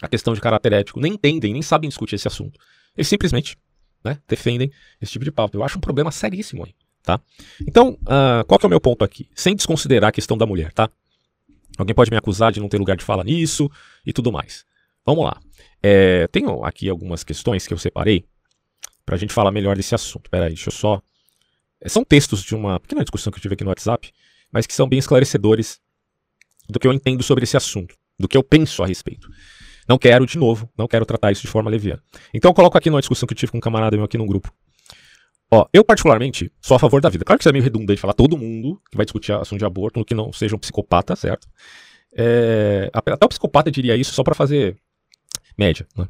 a 0.00 0.08
questão 0.08 0.34
de 0.34 0.40
caráter 0.40 0.72
ético, 0.74 1.00
nem 1.00 1.14
entendem, 1.14 1.52
nem 1.52 1.62
sabem 1.62 1.88
discutir 1.88 2.16
esse 2.16 2.28
assunto. 2.28 2.60
Eles 2.96 3.08
simplesmente 3.08 3.56
né, 4.04 4.18
defendem 4.28 4.70
esse 5.00 5.12
tipo 5.12 5.24
de 5.24 5.32
pauta. 5.32 5.56
Eu 5.56 5.64
acho 5.64 5.78
um 5.78 5.80
problema 5.80 6.10
seríssimo 6.10 6.64
aí, 6.64 6.74
tá? 7.02 7.20
Então, 7.66 7.98
uh, 8.02 8.44
qual 8.46 8.58
que 8.58 8.66
é 8.66 8.68
o 8.68 8.70
meu 8.70 8.80
ponto 8.80 9.04
aqui? 9.04 9.28
Sem 9.34 9.56
desconsiderar 9.56 10.08
a 10.08 10.12
questão 10.12 10.36
da 10.36 10.44
mulher, 10.44 10.72
tá? 10.72 10.90
Alguém 11.78 11.94
pode 11.94 12.10
me 12.10 12.16
acusar 12.16 12.52
de 12.52 12.60
não 12.60 12.68
ter 12.68 12.78
lugar 12.78 12.96
de 12.96 13.04
fala 13.04 13.24
nisso 13.24 13.70
e 14.04 14.12
tudo 14.12 14.30
mais. 14.30 14.64
Vamos 15.04 15.24
lá. 15.24 15.40
É, 15.82 16.26
tenho 16.28 16.64
aqui 16.64 16.88
algumas 16.88 17.24
questões 17.24 17.66
que 17.66 17.72
eu 17.72 17.78
separei 17.78 18.26
para 19.06 19.14
a 19.14 19.18
gente 19.18 19.32
falar 19.32 19.52
melhor 19.52 19.76
desse 19.76 19.94
assunto. 19.94 20.28
Peraí, 20.28 20.48
deixa 20.48 20.68
eu 20.68 20.72
só. 20.72 21.00
É, 21.80 21.88
são 21.88 22.04
textos 22.04 22.42
de 22.42 22.54
uma 22.54 22.80
pequena 22.80 23.02
discussão 23.02 23.32
que 23.32 23.38
eu 23.38 23.42
tive 23.42 23.54
aqui 23.54 23.62
no 23.62 23.70
WhatsApp, 23.70 24.12
mas 24.52 24.66
que 24.66 24.74
são 24.74 24.88
bem 24.88 24.98
esclarecedores 24.98 25.80
do 26.68 26.80
que 26.80 26.86
eu 26.86 26.92
entendo 26.92 27.22
sobre 27.22 27.44
esse 27.44 27.56
assunto, 27.56 27.96
do 28.18 28.26
que 28.26 28.36
eu 28.36 28.42
penso 28.42 28.82
a 28.82 28.86
respeito. 28.86 29.30
Não 29.88 29.96
quero, 29.96 30.26
de 30.26 30.36
novo, 30.36 30.68
não 30.76 30.88
quero 30.88 31.06
tratar 31.06 31.30
isso 31.30 31.42
de 31.42 31.46
forma 31.48 31.70
leviana. 31.70 32.02
Então 32.34 32.50
eu 32.50 32.54
coloco 32.54 32.76
aqui 32.76 32.90
numa 32.90 33.00
discussão 33.00 33.26
que 33.26 33.32
eu 33.32 33.36
tive 33.36 33.52
com 33.52 33.58
um 33.58 33.60
camarada 33.60 33.96
meu 33.96 34.04
aqui 34.04 34.18
no 34.18 34.26
grupo. 34.26 34.52
Ó, 35.48 35.64
eu 35.72 35.84
particularmente 35.84 36.52
sou 36.60 36.74
a 36.74 36.78
favor 36.80 37.00
da 37.00 37.08
vida. 37.08 37.24
Claro 37.24 37.38
que 37.38 37.42
isso 37.42 37.48
é 37.48 37.52
meio 37.52 37.62
redundante 37.62 38.00
falar 38.00 38.14
todo 38.14 38.36
mundo 38.36 38.82
que 38.90 38.96
vai 38.96 39.06
discutir 39.06 39.30
assunto 39.30 39.60
de 39.60 39.64
aborto, 39.64 40.04
que 40.04 40.14
não 40.14 40.32
seja 40.32 40.56
um 40.56 40.58
psicopata, 40.58 41.14
certo? 41.14 41.46
É, 42.12 42.90
até 42.92 43.24
o 43.24 43.28
psicopata 43.28 43.70
diria 43.70 43.96
isso 43.96 44.12
só 44.12 44.24
para 44.24 44.34
fazer 44.34 44.76
média, 45.56 45.86
né? 45.96 46.08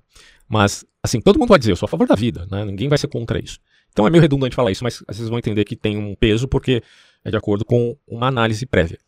Mas, 0.49 0.85
assim, 1.03 1.21
todo 1.21 1.39
mundo 1.39 1.49
vai 1.49 1.59
dizer, 1.59 1.73
eu 1.73 1.77
sou 1.77 1.87
a 1.87 1.89
favor 1.89 2.07
da 2.07 2.15
vida, 2.15 2.47
né? 2.51 2.65
Ninguém 2.65 2.89
vai 2.89 2.99
ser 2.99 3.09
contra 3.09 3.39
isso. 3.43 3.59
Então 3.97 4.07
é 4.07 4.11
meio 4.11 4.21
redundante 4.21 4.55
falar 4.55 4.71
isso, 4.71 4.85
mas 4.85 5.03
vocês 5.09 5.29
vão 5.29 5.39
entender 5.39 5.65
que 5.65 5.75
tem 5.75 5.97
um 5.97 6.15
peso 6.15 6.47
porque 6.47 6.83
é 7.25 7.31
de 7.31 7.37
acordo 7.37 7.65
com 7.65 7.97
uma 8.07 8.29
análise 8.29 8.67
prévia. 8.67 8.99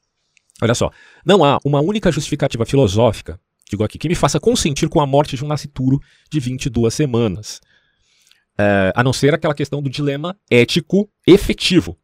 Olha 0.62 0.74
só, 0.74 0.90
não 1.24 1.44
há 1.44 1.58
uma 1.64 1.80
única 1.80 2.10
justificativa 2.10 2.64
filosófica, 2.64 3.38
digo 3.70 3.84
aqui, 3.84 3.98
que 3.98 4.08
me 4.08 4.14
faça 4.14 4.40
consentir 4.40 4.88
com 4.88 5.00
a 5.00 5.06
morte 5.06 5.36
de 5.36 5.44
um 5.44 5.46
nascituro 5.46 6.00
de 6.30 6.40
22 6.40 6.92
semanas. 6.92 7.60
É, 8.58 8.90
a 8.96 9.04
não 9.04 9.12
ser 9.12 9.34
aquela 9.34 9.54
questão 9.54 9.80
do 9.82 9.90
dilema 9.90 10.36
ético 10.50 11.08
efetivo, 11.26 11.96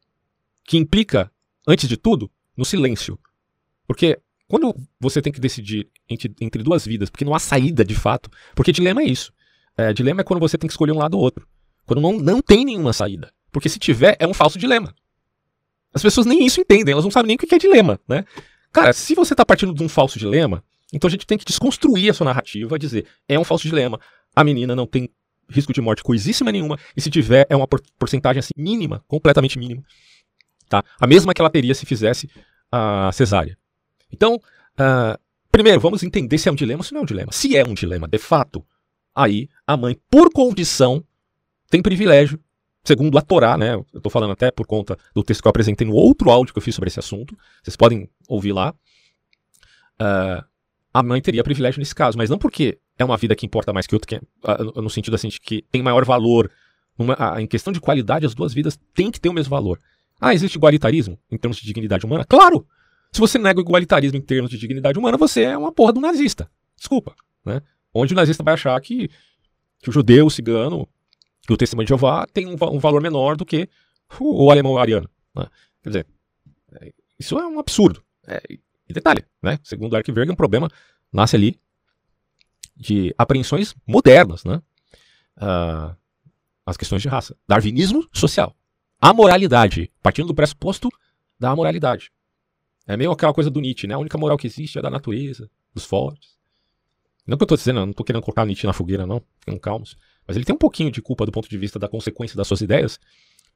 que 0.62 0.76
implica, 0.76 1.32
antes 1.66 1.88
de 1.88 1.96
tudo, 1.96 2.30
no 2.56 2.64
silêncio. 2.64 3.18
Porque 3.86 4.20
quando 4.48 4.74
você 5.00 5.22
tem 5.22 5.32
que 5.32 5.40
decidir 5.40 5.88
entre, 6.08 6.34
entre 6.40 6.62
duas 6.62 6.84
vidas, 6.86 7.10
porque 7.10 7.24
não 7.24 7.34
há 7.34 7.38
saída 7.38 7.84
de 7.84 7.94
fato, 7.94 8.30
porque 8.54 8.72
dilema 8.72 9.02
é 9.02 9.06
isso. 9.06 9.32
É, 9.76 9.92
dilema 9.92 10.20
é 10.20 10.24
quando 10.24 10.40
você 10.40 10.56
tem 10.56 10.68
que 10.68 10.72
escolher 10.72 10.92
um 10.92 10.98
lado 10.98 11.16
ou 11.16 11.22
outro. 11.22 11.46
Quando 11.86 12.00
não, 12.00 12.12
não 12.18 12.40
tem 12.40 12.64
nenhuma 12.64 12.92
saída. 12.92 13.32
Porque 13.50 13.68
se 13.68 13.78
tiver, 13.78 14.16
é 14.18 14.26
um 14.26 14.34
falso 14.34 14.58
dilema. 14.58 14.94
As 15.92 16.02
pessoas 16.02 16.26
nem 16.26 16.44
isso 16.44 16.60
entendem, 16.60 16.92
elas 16.92 17.04
não 17.04 17.10
sabem 17.10 17.28
nem 17.28 17.36
o 17.36 17.38
que 17.38 17.54
é 17.54 17.58
dilema, 17.58 18.00
né? 18.08 18.24
Cara, 18.72 18.92
se 18.92 19.14
você 19.14 19.32
está 19.32 19.46
partindo 19.46 19.72
de 19.72 19.82
um 19.82 19.88
falso 19.88 20.18
dilema, 20.18 20.62
então 20.92 21.06
a 21.06 21.10
gente 21.10 21.26
tem 21.26 21.38
que 21.38 21.44
desconstruir 21.44 22.10
a 22.10 22.14
sua 22.14 22.24
narrativa, 22.24 22.76
dizer, 22.76 23.06
é 23.28 23.38
um 23.38 23.44
falso 23.44 23.68
dilema, 23.68 24.00
a 24.34 24.42
menina 24.42 24.74
não 24.74 24.86
tem 24.86 25.08
risco 25.48 25.72
de 25.72 25.80
morte 25.80 26.02
coisíssima 26.02 26.50
nenhuma, 26.50 26.76
e 26.96 27.00
se 27.00 27.10
tiver, 27.10 27.46
é 27.48 27.54
uma 27.54 27.68
porcentagem 27.96 28.40
assim, 28.40 28.52
mínima, 28.56 29.04
completamente 29.06 29.56
mínima, 29.56 29.84
tá? 30.68 30.82
A 30.98 31.06
mesma 31.06 31.32
que 31.32 31.40
ela 31.40 31.50
teria 31.50 31.74
se 31.74 31.86
fizesse 31.86 32.28
a 32.72 33.12
cesárea. 33.12 33.56
Então, 34.14 34.36
uh, 34.36 35.18
primeiro, 35.50 35.80
vamos 35.80 36.02
entender 36.02 36.38
se 36.38 36.48
é 36.48 36.52
um 36.52 36.54
dilema 36.54 36.80
ou 36.80 36.84
se 36.84 36.92
não 36.92 37.00
é 37.00 37.02
um 37.02 37.06
dilema. 37.06 37.32
Se 37.32 37.56
é 37.56 37.64
um 37.64 37.74
dilema, 37.74 38.06
de 38.06 38.18
fato, 38.18 38.64
aí 39.14 39.48
a 39.66 39.76
mãe, 39.76 39.98
por 40.08 40.32
condição, 40.32 41.04
tem 41.68 41.82
privilégio, 41.82 42.38
segundo 42.84 43.18
a 43.18 43.20
Torá, 43.22 43.58
né? 43.58 43.74
Eu 43.74 43.86
estou 43.94 44.10
falando 44.10 44.30
até 44.30 44.50
por 44.50 44.66
conta 44.66 44.96
do 45.14 45.22
texto 45.22 45.42
que 45.42 45.48
eu 45.48 45.50
apresentei 45.50 45.86
no 45.86 45.94
outro 45.94 46.30
áudio 46.30 46.52
que 46.52 46.58
eu 46.58 46.62
fiz 46.62 46.74
sobre 46.74 46.88
esse 46.88 47.00
assunto. 47.00 47.36
Vocês 47.62 47.76
podem 47.76 48.08
ouvir 48.28 48.52
lá. 48.52 48.72
Uh, 50.00 50.44
a 50.92 51.02
mãe 51.02 51.20
teria 51.20 51.42
privilégio 51.42 51.80
nesse 51.80 51.94
caso, 51.94 52.16
mas 52.16 52.30
não 52.30 52.38
porque 52.38 52.78
é 52.96 53.04
uma 53.04 53.16
vida 53.16 53.34
que 53.34 53.44
importa 53.44 53.72
mais 53.72 53.86
que 53.86 53.94
outra, 53.94 54.06
que 54.06 54.24
uh, 54.46 54.80
no 54.80 54.88
sentido 54.88 55.14
assim 55.14 55.28
de 55.28 55.40
que 55.40 55.62
tem 55.70 55.82
maior 55.82 56.04
valor. 56.04 56.50
Uh, 56.96 57.40
em 57.40 57.46
questão 57.48 57.72
de 57.72 57.80
qualidade, 57.80 58.24
as 58.24 58.34
duas 58.34 58.54
vidas 58.54 58.78
têm 58.94 59.10
que 59.10 59.20
ter 59.20 59.28
o 59.28 59.32
mesmo 59.32 59.50
valor. 59.50 59.80
Ah, 60.20 60.32
existe 60.32 60.54
igualitarismo 60.54 61.18
em 61.30 61.36
termos 61.36 61.56
de 61.56 61.66
dignidade 61.66 62.06
humana? 62.06 62.24
Claro! 62.24 62.66
Se 63.14 63.20
você 63.20 63.38
nega 63.38 63.60
o 63.60 63.62
igualitarismo 63.62 64.18
em 64.18 64.20
termos 64.20 64.50
de 64.50 64.58
dignidade 64.58 64.98
humana, 64.98 65.16
você 65.16 65.44
é 65.44 65.56
uma 65.56 65.70
porra 65.70 65.92
do 65.92 66.00
nazista. 66.00 66.50
Desculpa. 66.76 67.14
Né? 67.44 67.62
Onde 67.94 68.12
o 68.12 68.16
nazista 68.16 68.42
vai 68.42 68.54
achar 68.54 68.80
que, 68.80 69.08
que 69.78 69.88
o 69.88 69.92
judeu, 69.92 70.26
o 70.26 70.30
cigano, 70.30 70.88
que 71.42 71.52
o 71.52 71.56
testemunho 71.56 71.86
de 71.86 71.90
Jeová 71.90 72.26
tem 72.26 72.44
um, 72.48 72.56
um 72.72 72.80
valor 72.80 73.00
menor 73.00 73.36
do 73.36 73.46
que 73.46 73.68
o, 74.18 74.46
o 74.46 74.50
alemão 74.50 74.76
ariano. 74.76 75.08
Né? 75.32 75.46
Quer 75.80 75.88
dizer, 75.90 76.06
é, 76.72 76.92
isso 77.16 77.38
é 77.38 77.46
um 77.46 77.60
absurdo. 77.60 78.02
É, 78.26 78.42
e 78.50 78.92
detalhe, 78.92 79.24
né? 79.40 79.60
segundo 79.62 79.94
Arquiverga, 79.94 80.32
um 80.32 80.36
problema 80.36 80.68
nasce 81.12 81.36
ali 81.36 81.56
de 82.76 83.14
apreensões 83.16 83.76
modernas, 83.86 84.42
né? 84.42 84.60
Uh, 85.36 85.96
as 86.66 86.76
questões 86.76 87.00
de 87.00 87.06
raça. 87.06 87.36
Darwinismo 87.46 88.08
social. 88.12 88.56
A 89.00 89.12
moralidade, 89.12 89.88
partindo 90.02 90.26
do 90.26 90.34
pressuposto 90.34 90.88
da 91.38 91.54
moralidade. 91.54 92.10
É 92.86 92.96
meio 92.96 93.10
aquela 93.10 93.32
coisa 93.32 93.50
do 93.50 93.60
Nietzsche, 93.60 93.86
né? 93.86 93.94
A 93.94 93.98
única 93.98 94.18
moral 94.18 94.36
que 94.36 94.46
existe 94.46 94.78
é 94.78 94.82
da 94.82 94.90
natureza, 94.90 95.50
dos 95.74 95.84
fortes. 95.84 96.34
Não 97.26 97.38
que 97.38 97.42
eu 97.42 97.46
estou 97.46 97.56
dizendo, 97.56 97.80
eu 97.80 97.86
não 97.86 97.90
estou 97.90 98.04
querendo 98.04 98.22
colocar 98.22 98.44
Nietzsche 98.44 98.66
na 98.66 98.72
fogueira, 98.72 99.06
não. 99.06 99.22
Fiquem 99.40 99.58
calmos. 99.58 99.96
Mas 100.26 100.36
ele 100.36 100.44
tem 100.44 100.54
um 100.54 100.58
pouquinho 100.58 100.90
de 100.90 101.00
culpa 101.00 101.24
do 101.24 101.32
ponto 101.32 101.48
de 101.48 101.56
vista 101.56 101.78
da 101.78 101.88
consequência 101.88 102.36
das 102.36 102.46
suas 102.46 102.60
ideias 102.60 103.00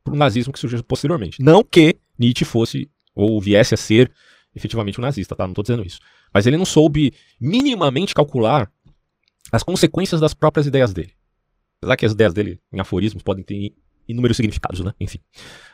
para 0.02 0.14
o 0.14 0.16
nazismo 0.16 0.52
que 0.52 0.58
surgiu 0.58 0.82
posteriormente. 0.82 1.42
Não 1.42 1.62
que 1.62 1.98
Nietzsche 2.18 2.44
fosse 2.44 2.90
ou 3.14 3.40
viesse 3.40 3.74
a 3.74 3.76
ser 3.76 4.10
efetivamente 4.54 4.98
um 4.98 5.02
nazista, 5.02 5.36
tá? 5.36 5.44
Não 5.44 5.52
estou 5.52 5.62
dizendo 5.62 5.84
isso. 5.84 5.98
Mas 6.32 6.46
ele 6.46 6.56
não 6.56 6.64
soube 6.64 7.12
minimamente 7.40 8.14
calcular 8.14 8.70
as 9.52 9.62
consequências 9.62 10.20
das 10.20 10.34
próprias 10.34 10.66
ideias 10.66 10.92
dele. 10.92 11.12
Apesar 11.80 11.96
que 11.96 12.06
as 12.06 12.12
ideias 12.12 12.34
dele 12.34 12.60
em 12.72 12.80
aforismos 12.80 13.22
podem 13.22 13.44
ter 13.44 13.74
inúmeros 14.06 14.36
significados, 14.36 14.80
né? 14.80 14.92
Enfim. 14.98 15.20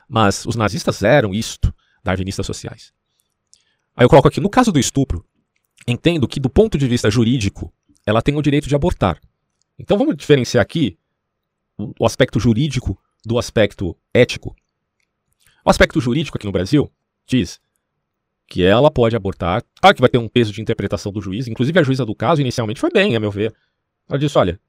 Mas 0.08 0.44
os 0.44 0.56
nazistas 0.56 1.02
eram 1.02 1.32
isto, 1.32 1.73
darwinistas 2.02 2.46
sociais. 2.46 2.92
Aí 3.97 4.05
eu 4.05 4.09
coloco 4.09 4.29
aqui, 4.29 4.41
no 4.41 4.51
caso 4.51 4.73
do 4.73 4.79
estupro, 4.79 5.25
entendo 5.87 6.27
que 6.27 6.41
do 6.41 6.51
ponto 6.51 6.77
de 6.77 6.89
vista 6.89 7.11
jurídico, 7.11 7.73
ela 8.07 8.23
tem 8.23 8.37
o 8.37 8.43
direito 8.43 8.69
de 8.69 8.75
abortar. 8.75 9.21
Então 9.79 9.97
vamos 9.97 10.17
diferenciar 10.17 10.63
aqui 10.63 10.99
o 11.99 12.07
aspecto 12.07 12.39
jurídico 12.39 12.99
do 13.25 13.39
aspecto 13.39 13.97
ético. 14.13 14.55
O 15.65 15.71
aspecto 15.71 16.01
jurídico 16.01 16.37
aqui 16.37 16.47
no 16.47 16.53
Brasil 16.53 16.91
diz 17.27 17.61
que 18.47 18.63
ela 18.63 18.91
pode 18.91 19.17
abortar. 19.17 19.65
Claro 19.81 19.95
que 19.95 20.01
vai 20.01 20.11
ter 20.11 20.19
um 20.19 20.29
peso 20.29 20.53
de 20.53 20.61
interpretação 20.61 21.11
do 21.11 21.21
juiz. 21.21 21.49
Inclusive, 21.49 21.79
a 21.79 21.83
juíza 21.83 22.05
do 22.05 22.15
caso 22.15 22.41
inicialmente 22.41 22.81
foi 22.81 22.91
bem, 22.91 23.17
a 23.17 23.21
meu 23.21 23.31
ver. 23.31 23.55
Ela 24.09 24.19
disse: 24.19 24.37
olha, 24.37 24.61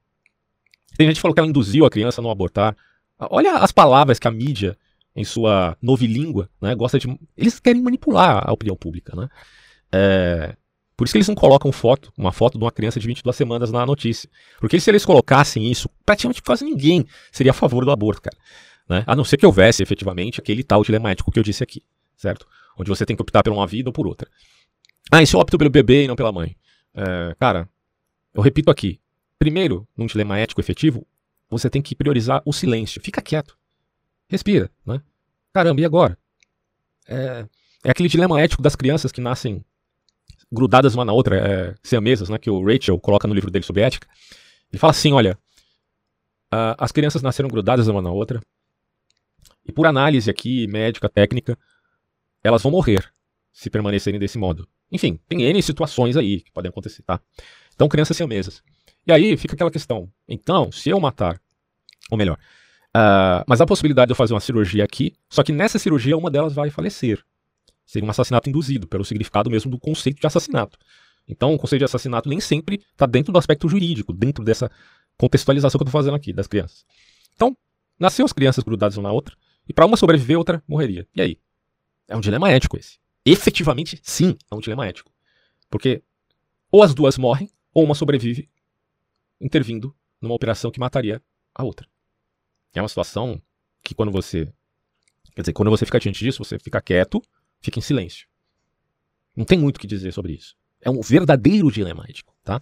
tem 0.98 1.08
gente 1.08 1.18
que 1.18 1.22
falou 1.22 1.34
que 1.34 1.40
ela 1.40 1.50
induziu 1.50 1.86
a 1.86 1.90
criança 1.90 2.22
a 2.22 2.24
não 2.24 2.32
abortar. 2.32 2.76
Olha 3.20 3.58
as 3.58 3.72
palavras 3.72 4.20
que 4.20 4.28
a 4.28 4.32
mídia, 4.32 4.78
em 5.16 5.24
sua 5.24 5.78
novilíngua, 5.82 6.50
né, 6.62 6.76
gosta 6.76 7.00
de. 7.00 7.08
Eles 7.38 7.60
querem 7.60 7.82
manipular 7.82 8.44
a 8.48 8.52
opinião 8.52 8.76
pública. 8.76 9.16
Né? 9.16 9.30
É, 9.92 10.56
por 10.98 11.06
isso 11.06 11.14
que 11.14 11.18
eles 11.18 11.28
não 11.28 11.36
colocam 11.36 11.72
foto, 11.72 12.12
uma 12.18 12.32
foto 12.32 12.58
de 12.58 12.64
uma 12.64 12.72
criança 12.72 13.00
de 13.00 13.08
22 13.08 13.36
semanas 13.36 13.72
na 13.72 13.86
notícia. 13.86 14.30
Porque 14.60 14.80
se 14.80 14.90
eles 14.90 15.06
colocassem 15.06 15.70
isso, 15.70 15.90
praticamente 16.06 16.42
quase 16.42 16.66
ninguém 16.66 17.06
seria 17.32 17.52
a 17.52 17.54
favor 17.54 17.86
do 17.86 17.92
aborto, 17.92 18.22
cara. 18.22 18.38
Né? 18.88 19.04
A 19.08 19.16
não 19.16 19.24
ser 19.24 19.38
que 19.38 19.46
houvesse 19.46 19.82
efetivamente 19.82 20.40
aquele 20.40 20.64
tal 20.64 20.84
dilema 20.84 21.12
ético 21.12 21.32
que 21.32 21.40
eu 21.40 21.44
disse 21.44 21.64
aqui, 21.64 21.82
certo? 22.16 22.48
Onde 22.78 22.90
você 22.90 23.06
tem 23.06 23.16
que 23.16 23.22
optar 23.22 23.42
por 23.42 23.52
uma 23.52 23.66
vida 23.66 23.90
ou 23.90 23.94
por 23.94 24.06
outra. 24.06 24.30
Ah, 25.12 25.22
e 25.22 25.28
se 25.28 25.36
eu 25.36 25.40
opto 25.40 25.58
pelo 25.58 25.70
bebê 25.70 26.04
e 26.04 26.08
não 26.08 26.16
pela 26.16 26.32
mãe? 26.32 26.56
É, 26.94 27.36
cara, 27.40 27.70
eu 28.34 28.42
repito 28.42 28.70
aqui. 28.70 29.00
Primeiro, 29.40 29.88
num 29.98 30.06
dilema 30.06 30.38
ético 30.38 30.62
efetivo, 30.62 31.06
você 31.50 31.70
tem 31.70 31.82
que 31.82 31.96
priorizar 31.96 32.42
o 32.46 32.54
silêncio. 32.54 33.02
Fica 33.02 33.22
quieto. 33.22 33.58
Respira, 34.28 34.70
né? 34.86 35.02
Caramba, 35.54 35.82
e 35.82 35.86
agora? 35.86 36.18
É, 37.08 37.46
é 37.84 37.92
aquele 37.92 38.10
dilema 38.10 38.42
ético 38.42 38.62
das 38.62 38.76
crianças 38.76 39.12
que 39.12 39.22
nascem 39.22 39.64
grudadas 40.52 40.96
uma 40.96 41.06
na 41.06 41.14
outra, 41.14 41.38
é, 41.38 41.76
siamesas, 41.84 42.30
né, 42.30 42.38
que 42.38 42.50
o 42.50 42.66
Rachel 42.66 43.00
coloca 43.00 43.28
no 43.28 43.34
livro 43.34 43.52
dele 43.52 43.66
sobre 43.66 43.82
ética. 43.82 44.08
Ele 44.72 44.80
fala 44.80 44.92
assim, 44.92 45.12
olha, 45.12 45.38
as 46.78 46.92
crianças 46.92 47.22
nasceram 47.22 47.50
grudadas 47.50 47.88
uma 47.88 48.02
na 48.02 48.12
outra, 48.12 48.40
e 49.66 49.72
por 49.72 49.86
análise 49.86 50.30
aqui, 50.30 50.68
médica, 50.68 51.10
técnica, 51.10 51.58
elas 52.44 52.62
vão 52.62 52.72
morrer 52.72 53.12
se 53.52 53.70
permanecerem 53.70 54.20
desse 54.20 54.38
modo. 54.38 54.68
Enfim, 54.92 55.20
tem 55.28 55.42
N 55.42 55.62
situações 55.62 56.16
aí 56.16 56.42
que 56.42 56.52
podem 56.52 56.70
acontecer, 56.70 57.02
tá? 57.04 57.20
Então, 57.74 57.90
crianças 57.90 58.16
siamesas. 58.16 58.62
E 59.06 59.12
aí 59.12 59.36
fica 59.36 59.56
aquela 59.56 59.72
questão. 59.72 60.10
Então, 60.28 60.72
se 60.72 60.90
eu 60.90 61.00
matar, 61.00 61.42
ou 62.10 62.18
melhor, 62.18 62.38
uh, 62.96 63.44
mas 63.46 63.60
a 63.60 63.66
possibilidade 63.66 64.08
de 64.08 64.12
eu 64.14 64.16
fazer 64.16 64.34
uma 64.34 64.40
cirurgia 64.40 64.84
aqui, 64.84 65.14
só 65.30 65.44
que 65.44 65.52
nessa 65.52 65.78
cirurgia 65.78 66.18
uma 66.18 66.32
delas 66.32 66.54
vai 66.54 66.70
falecer. 66.70 67.24
Seria 67.86 68.08
um 68.08 68.10
assassinato 68.10 68.50
induzido, 68.50 68.88
pelo 68.88 69.04
significado 69.04 69.50
mesmo 69.50 69.70
do 69.70 69.78
conceito 69.78 70.20
de 70.20 70.26
assassinato. 70.26 70.80
Então, 71.28 71.54
o 71.54 71.58
conceito 71.58 71.82
de 71.82 71.86
assassinato 71.86 72.30
nem 72.30 72.40
sempre 72.40 72.82
está 72.92 73.06
dentro 73.06 73.32
do 73.32 73.38
aspecto 73.38 73.68
jurídico, 73.68 74.14
dentro 74.14 74.44
dessa 74.44 74.72
contextualização 75.18 75.78
que 75.78 75.84
eu 75.84 75.88
estou 75.88 76.00
fazendo 76.00 76.16
aqui 76.16 76.32
das 76.34 76.48
crianças. 76.48 76.86
Então, 77.36 77.56
nasceu 78.00 78.26
as 78.26 78.34
crianças 78.34 78.64
grudadas 78.64 78.98
uma 78.98 79.10
na 79.10 79.14
outra, 79.14 79.36
e 79.68 79.74
para 79.74 79.86
uma 79.86 79.98
sobreviver, 79.98 80.38
outra 80.38 80.64
morreria. 80.68 81.08
E 81.16 81.22
aí? 81.22 81.40
É 82.08 82.16
um 82.16 82.22
dilema 82.22 82.52
ético 82.52 82.78
esse. 82.78 83.00
Efetivamente, 83.26 84.00
sim, 84.04 84.38
é 84.52 84.56
um 84.56 84.60
dilema 84.60 84.86
ético. 84.86 85.12
Porque 85.70 86.04
ou 86.72 86.84
as 86.84 86.94
duas 86.94 87.18
morrem, 87.18 87.50
ou 87.74 87.84
uma 87.84 87.96
sobrevive, 87.96 88.50
intervindo 89.40 89.96
numa 90.22 90.36
operação 90.36 90.72
que 90.72 90.80
mataria 90.80 91.22
a 91.54 91.64
outra. 91.64 91.88
É 92.76 92.82
uma 92.82 92.90
situação 92.90 93.42
que 93.84 93.96
quando 93.96 94.12
você. 94.12 94.52
Quer 95.34 95.42
dizer, 95.42 95.54
quando 95.54 95.72
você 95.72 95.86
fica 95.86 96.00
diante 96.00 96.20
disso, 96.20 96.44
você 96.44 96.60
fica 96.60 96.82
quieto 96.82 97.22
fica 97.66 97.80
em 97.80 97.82
silêncio. 97.82 98.28
Não 99.36 99.44
tem 99.44 99.58
muito 99.58 99.78
o 99.78 99.80
que 99.80 99.88
dizer 99.88 100.12
sobre 100.14 100.34
isso. 100.34 100.56
É 100.82 100.90
um 100.90 101.02
verdadeiro 101.02 101.72
dilema 101.72 102.06
ético, 102.08 102.34
tá? 102.44 102.62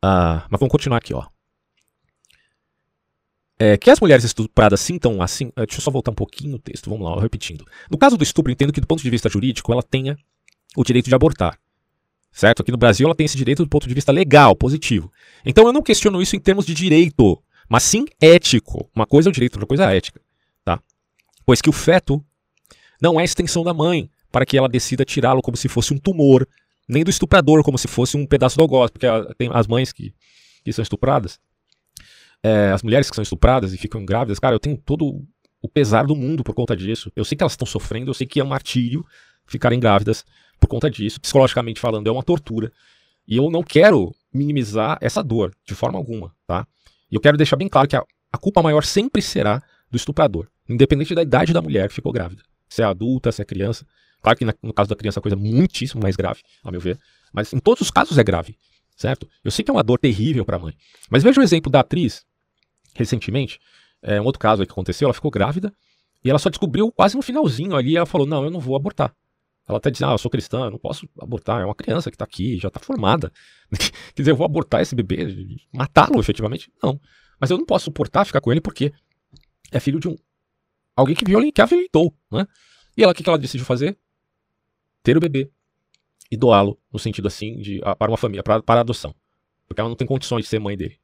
Ah, 0.00 0.46
mas 0.48 0.60
vamos 0.60 0.70
continuar 0.70 0.98
aqui, 0.98 1.12
ó. 1.12 1.26
É, 3.58 3.76
que 3.76 3.90
as 3.90 3.98
mulheres 4.00 4.24
estupradas 4.24 4.80
sintam 4.80 5.20
assim. 5.20 5.46
Eh, 5.56 5.66
deixa 5.66 5.80
eu 5.80 5.82
só 5.82 5.90
voltar 5.90 6.12
um 6.12 6.14
pouquinho 6.14 6.56
o 6.56 6.58
texto, 6.58 6.90
vamos 6.90 7.08
lá, 7.08 7.20
repetindo. 7.20 7.66
No 7.90 7.98
caso 7.98 8.16
do 8.16 8.22
estupro, 8.22 8.52
entendo 8.52 8.72
que 8.72 8.80
do 8.80 8.86
ponto 8.86 9.02
de 9.02 9.10
vista 9.10 9.28
jurídico 9.28 9.72
ela 9.72 9.82
tenha 9.82 10.16
o 10.76 10.84
direito 10.84 11.08
de 11.08 11.14
abortar. 11.14 11.58
Certo? 12.30 12.60
Aqui 12.60 12.70
no 12.70 12.76
Brasil 12.76 13.06
ela 13.06 13.14
tem 13.14 13.24
esse 13.24 13.36
direito 13.36 13.62
do 13.64 13.68
ponto 13.68 13.88
de 13.88 13.94
vista 13.94 14.12
legal, 14.12 14.54
positivo. 14.54 15.10
Então 15.44 15.66
eu 15.66 15.72
não 15.72 15.82
questiono 15.82 16.20
isso 16.20 16.36
em 16.36 16.40
termos 16.40 16.66
de 16.66 16.74
direito, 16.74 17.42
mas 17.68 17.82
sim 17.82 18.04
ético. 18.20 18.90
Uma 18.94 19.06
coisa 19.06 19.28
é 19.28 19.30
o 19.30 19.32
direito, 19.32 19.54
outra 19.54 19.66
coisa 19.66 19.84
é 19.84 19.86
a 19.86 19.94
ética. 19.94 20.20
Tá? 20.64 20.80
Pois 21.44 21.60
que 21.60 21.68
o 21.68 21.72
feto 21.72 22.24
não 23.00 23.20
é 23.20 23.24
extensão 23.24 23.62
da 23.62 23.74
mãe, 23.74 24.10
para 24.30 24.46
que 24.46 24.56
ela 24.56 24.68
decida 24.68 25.04
tirá-lo 25.04 25.42
como 25.42 25.56
se 25.56 25.68
fosse 25.68 25.94
um 25.94 25.98
tumor, 25.98 26.46
nem 26.88 27.04
do 27.04 27.10
estuprador 27.10 27.62
como 27.62 27.78
se 27.78 27.88
fosse 27.88 28.16
um 28.16 28.26
pedaço 28.26 28.56
do 28.56 28.62
algoz, 28.62 28.90
porque 28.90 29.06
tem 29.36 29.50
as 29.52 29.66
mães 29.66 29.92
que, 29.92 30.14
que 30.64 30.72
são 30.72 30.82
estupradas, 30.82 31.38
é, 32.42 32.70
as 32.70 32.82
mulheres 32.82 33.10
que 33.10 33.16
são 33.16 33.22
estupradas 33.22 33.72
e 33.72 33.76
ficam 33.76 34.04
grávidas, 34.04 34.38
cara, 34.38 34.54
eu 34.54 34.60
tenho 34.60 34.76
todo 34.76 35.26
o 35.60 35.68
pesar 35.68 36.06
do 36.06 36.14
mundo 36.14 36.44
por 36.44 36.54
conta 36.54 36.76
disso. 36.76 37.10
Eu 37.16 37.24
sei 37.24 37.36
que 37.36 37.42
elas 37.42 37.54
estão 37.54 37.66
sofrendo, 37.66 38.10
eu 38.10 38.14
sei 38.14 38.26
que 38.26 38.40
é 38.40 38.44
um 38.44 38.48
martírio 38.48 39.04
ficarem 39.46 39.80
grávidas 39.80 40.24
por 40.60 40.68
conta 40.68 40.90
disso. 40.90 41.20
Psicologicamente 41.20 41.80
falando, 41.80 42.06
é 42.06 42.10
uma 42.10 42.22
tortura. 42.22 42.72
E 43.26 43.36
eu 43.36 43.50
não 43.50 43.62
quero 43.62 44.14
minimizar 44.32 44.98
essa 45.00 45.22
dor 45.22 45.52
de 45.66 45.74
forma 45.74 45.98
alguma, 45.98 46.32
tá? 46.46 46.66
E 47.10 47.14
eu 47.14 47.20
quero 47.20 47.36
deixar 47.36 47.56
bem 47.56 47.68
claro 47.68 47.88
que 47.88 47.96
a, 47.96 48.02
a 48.32 48.38
culpa 48.38 48.62
maior 48.62 48.84
sempre 48.84 49.22
será 49.22 49.62
do 49.90 49.96
estuprador, 49.96 50.48
independente 50.68 51.14
da 51.14 51.22
idade 51.22 51.52
da 51.52 51.62
mulher 51.62 51.88
que 51.88 51.94
ficou 51.94 52.12
grávida 52.12 52.42
se 52.68 52.82
é 52.82 52.84
adulta, 52.84 53.32
se 53.32 53.42
é 53.42 53.44
criança. 53.44 53.86
Claro 54.22 54.38
que 54.38 54.44
no 54.44 54.72
caso 54.72 54.88
da 54.88 54.96
criança 54.96 55.20
é 55.20 55.22
coisa 55.22 55.36
muitíssimo 55.36 56.02
mais 56.02 56.16
grave, 56.16 56.40
a 56.64 56.70
meu 56.70 56.80
ver. 56.80 56.98
Mas 57.32 57.52
em 57.52 57.58
todos 57.58 57.82
os 57.82 57.90
casos 57.90 58.18
é 58.18 58.24
grave, 58.24 58.56
certo? 58.96 59.28
Eu 59.44 59.50
sei 59.50 59.64
que 59.64 59.70
é 59.70 59.74
uma 59.74 59.82
dor 59.82 59.98
terrível 59.98 60.44
para 60.44 60.56
a 60.56 60.58
mãe. 60.58 60.74
Mas 61.10 61.22
veja 61.22 61.40
o 61.40 61.44
exemplo 61.44 61.70
da 61.70 61.80
atriz, 61.80 62.24
recentemente, 62.94 63.60
é 64.02 64.20
um 64.20 64.24
outro 64.24 64.40
caso 64.40 64.64
que 64.64 64.72
aconteceu, 64.72 65.06
ela 65.06 65.14
ficou 65.14 65.30
grávida 65.30 65.72
e 66.24 66.30
ela 66.30 66.38
só 66.38 66.48
descobriu 66.48 66.90
quase 66.90 67.16
no 67.16 67.22
finalzinho 67.22 67.76
ali, 67.76 67.96
ela 67.96 68.06
falou, 68.06 68.26
não, 68.26 68.44
eu 68.44 68.50
não 68.50 68.60
vou 68.60 68.74
abortar. 68.74 69.14
Ela 69.68 69.78
até 69.78 69.90
diz, 69.90 70.02
ah, 70.02 70.12
eu 70.12 70.18
sou 70.18 70.30
cristã, 70.30 70.66
eu 70.66 70.70
não 70.70 70.78
posso 70.78 71.08
abortar, 71.20 71.60
é 71.60 71.64
uma 71.64 71.74
criança 71.74 72.10
que 72.10 72.14
está 72.14 72.24
aqui, 72.24 72.58
já 72.58 72.68
está 72.68 72.78
formada. 72.78 73.32
Quer 74.14 74.22
dizer, 74.22 74.30
eu 74.30 74.36
vou 74.36 74.44
abortar 74.44 74.80
esse 74.80 74.94
bebê, 74.94 75.58
matá-lo 75.72 76.20
efetivamente? 76.20 76.70
Não. 76.82 77.00
Mas 77.40 77.50
eu 77.50 77.58
não 77.58 77.66
posso 77.66 77.86
suportar 77.86 78.24
ficar 78.24 78.40
com 78.40 78.52
ele 78.52 78.60
porque 78.60 78.92
é 79.72 79.80
filho 79.80 79.98
de 79.98 80.08
um 80.08 80.16
alguém 80.94 81.14
que, 81.14 81.24
violent, 81.24 81.52
que 81.52 81.60
a 81.60 81.66
violentou, 81.66 82.16
né? 82.30 82.46
E 82.96 83.02
ela, 83.02 83.12
o 83.12 83.14
que, 83.14 83.22
que 83.22 83.28
ela 83.28 83.38
decidiu 83.38 83.66
fazer? 83.66 83.98
Ter 85.02 85.16
o 85.16 85.20
bebê. 85.20 85.50
e 86.30 86.36
doá-lo 86.36 86.80
no 86.92 86.98
sentido 86.98 87.28
assim 87.28 87.58
de 87.58 87.80
para 87.98 88.10
uma 88.10 88.16
família, 88.16 88.42
para, 88.42 88.62
para 88.62 88.80
adoção, 88.80 89.14
porque 89.68 89.80
ela 89.80 89.88
não 89.88 89.96
tem 89.96 90.06
condições 90.06 90.42
de 90.42 90.48
ser 90.48 90.58
mãe 90.58 90.76
dele. 90.76 90.98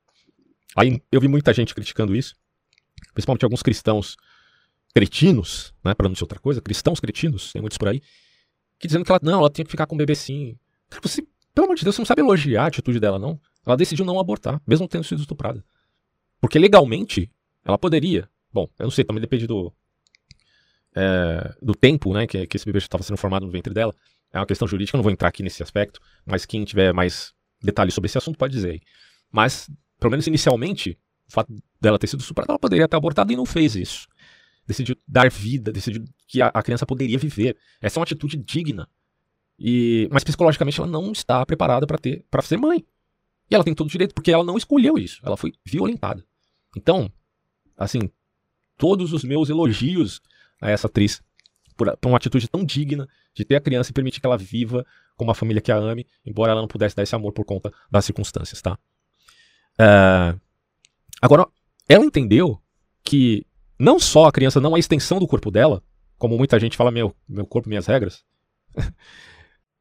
Aí 0.76 1.00
eu 1.12 1.20
vi 1.20 1.28
muita 1.28 1.52
gente 1.52 1.74
criticando 1.74 2.16
isso, 2.16 2.34
principalmente 3.12 3.44
alguns 3.44 3.62
cristãos 3.62 4.16
cretinos, 4.94 5.74
né, 5.84 5.94
para 5.94 6.08
não 6.08 6.12
dizer 6.12 6.24
outra 6.24 6.38
coisa, 6.38 6.60
cristãos 6.60 6.98
cretinos, 6.98 7.52
tem 7.52 7.60
muitos 7.60 7.78
por 7.78 7.88
aí, 7.88 8.02
que 8.82 8.88
dizendo 8.88 9.04
que 9.04 9.12
ela 9.12 9.20
não, 9.22 9.38
ela 9.38 9.48
tinha 9.48 9.64
que 9.64 9.70
ficar 9.70 9.86
com 9.86 9.94
o 9.94 9.98
bebê 9.98 10.12
sim. 10.16 10.58
Você, 11.00 11.24
pelo 11.54 11.66
amor 11.66 11.76
de 11.76 11.84
Deus, 11.84 11.94
você 11.94 12.02
não 12.02 12.06
sabe 12.06 12.20
elogiar 12.20 12.64
a 12.64 12.66
atitude 12.66 12.98
dela, 12.98 13.16
não. 13.16 13.40
Ela 13.64 13.76
decidiu 13.76 14.04
não 14.04 14.18
abortar, 14.18 14.60
mesmo 14.66 14.88
tendo 14.88 15.04
sido 15.04 15.20
estuprada. 15.20 15.64
Porque 16.40 16.58
legalmente, 16.58 17.30
ela 17.64 17.78
poderia. 17.78 18.28
Bom, 18.52 18.68
eu 18.80 18.82
não 18.82 18.90
sei, 18.90 19.04
também 19.04 19.20
depende 19.20 19.46
do, 19.46 19.72
é, 20.96 21.54
do 21.62 21.76
tempo 21.76 22.12
né, 22.12 22.26
que, 22.26 22.44
que 22.44 22.56
esse 22.56 22.66
bebê 22.66 22.78
estava 22.78 23.04
sendo 23.04 23.16
formado 23.16 23.46
no 23.46 23.52
ventre 23.52 23.72
dela. 23.72 23.94
É 24.32 24.40
uma 24.40 24.46
questão 24.46 24.66
jurídica, 24.66 24.96
eu 24.96 24.98
não 24.98 25.04
vou 25.04 25.12
entrar 25.12 25.28
aqui 25.28 25.44
nesse 25.44 25.62
aspecto, 25.62 26.00
mas 26.26 26.44
quem 26.44 26.64
tiver 26.64 26.92
mais 26.92 27.32
detalhes 27.62 27.94
sobre 27.94 28.08
esse 28.08 28.18
assunto 28.18 28.36
pode 28.36 28.52
dizer 28.52 28.70
aí. 28.70 28.80
Mas, 29.30 29.70
pelo 30.00 30.10
menos 30.10 30.26
inicialmente, 30.26 30.98
o 31.28 31.32
fato 31.32 31.54
dela 31.80 32.00
ter 32.00 32.08
sido 32.08 32.20
estuprada, 32.20 32.50
ela 32.50 32.58
poderia 32.58 32.88
ter 32.88 32.96
abortado 32.96 33.32
e 33.32 33.36
não 33.36 33.46
fez 33.46 33.76
isso. 33.76 34.08
Decidiu 34.66 34.96
dar 35.06 35.30
vida, 35.30 35.72
decidiu 35.72 36.04
que 36.26 36.40
a, 36.40 36.48
a 36.48 36.62
criança 36.62 36.86
poderia 36.86 37.18
viver. 37.18 37.56
Essa 37.80 37.98
é 37.98 38.00
uma 38.00 38.04
atitude 38.04 38.36
digna. 38.36 38.88
E, 39.58 40.08
mas 40.10 40.24
psicologicamente 40.24 40.80
ela 40.80 40.88
não 40.88 41.12
está 41.12 41.44
preparada 41.44 41.86
para 41.86 41.98
ter 41.98 42.24
para 42.30 42.42
ser 42.42 42.56
mãe. 42.56 42.84
E 43.50 43.54
ela 43.54 43.64
tem 43.64 43.74
todo 43.74 43.88
o 43.88 43.90
direito, 43.90 44.14
porque 44.14 44.30
ela 44.30 44.44
não 44.44 44.56
escolheu 44.56 44.96
isso. 44.96 45.20
Ela 45.24 45.36
foi 45.36 45.52
violentada. 45.64 46.24
Então, 46.76 47.10
assim, 47.76 48.10
todos 48.76 49.12
os 49.12 49.24
meus 49.24 49.50
elogios 49.50 50.20
a 50.60 50.70
essa 50.70 50.86
atriz 50.86 51.22
por, 51.76 51.96
por, 51.96 52.08
uma 52.08 52.16
atitude 52.16 52.48
tão 52.48 52.64
digna 52.64 53.08
de 53.34 53.44
ter 53.44 53.56
a 53.56 53.60
criança 53.60 53.90
e 53.90 53.94
permitir 53.94 54.20
que 54.20 54.26
ela 54.26 54.38
viva 54.38 54.86
com 55.16 55.24
uma 55.24 55.34
família 55.34 55.60
que 55.60 55.72
a 55.72 55.76
ame, 55.76 56.06
embora 56.24 56.52
ela 56.52 56.60
não 56.60 56.68
pudesse 56.68 56.96
dar 56.96 57.02
esse 57.02 57.14
amor 57.14 57.32
por 57.32 57.44
conta 57.44 57.72
das 57.90 58.04
circunstâncias, 58.04 58.60
tá? 58.62 58.78
Uh, 59.74 60.40
agora, 61.20 61.46
ela 61.88 62.04
entendeu 62.04 62.60
que 63.02 63.46
não 63.82 63.98
só 63.98 64.26
a 64.26 64.32
criança 64.32 64.60
não 64.60 64.72
é 64.72 64.76
a 64.76 64.78
extensão 64.78 65.18
do 65.18 65.26
corpo 65.26 65.50
dela, 65.50 65.82
como 66.16 66.38
muita 66.38 66.58
gente 66.60 66.76
fala, 66.76 66.92
meu, 66.92 67.14
meu 67.28 67.44
corpo, 67.44 67.68
minhas 67.68 67.86
regras, 67.86 68.24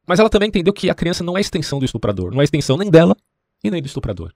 mas 0.08 0.20
ela 0.20 0.29
também 0.29 0.50
entendeu 0.50 0.74
que 0.74 0.89
a 0.89 0.96
criança 0.96 1.24
não 1.24 1.36
é 1.36 1.38
a 1.38 1.41
extensão 1.41 1.77
do 1.77 1.86
estuprador, 1.86 2.31
não 2.31 2.39
é 2.39 2.41
a 2.41 2.43
extensão 2.43 2.77
nem 2.77 2.89
dela, 2.89 3.15
e 3.63 3.70
nem 3.70 3.79
do 3.79 3.86
estuprador. 3.86 4.34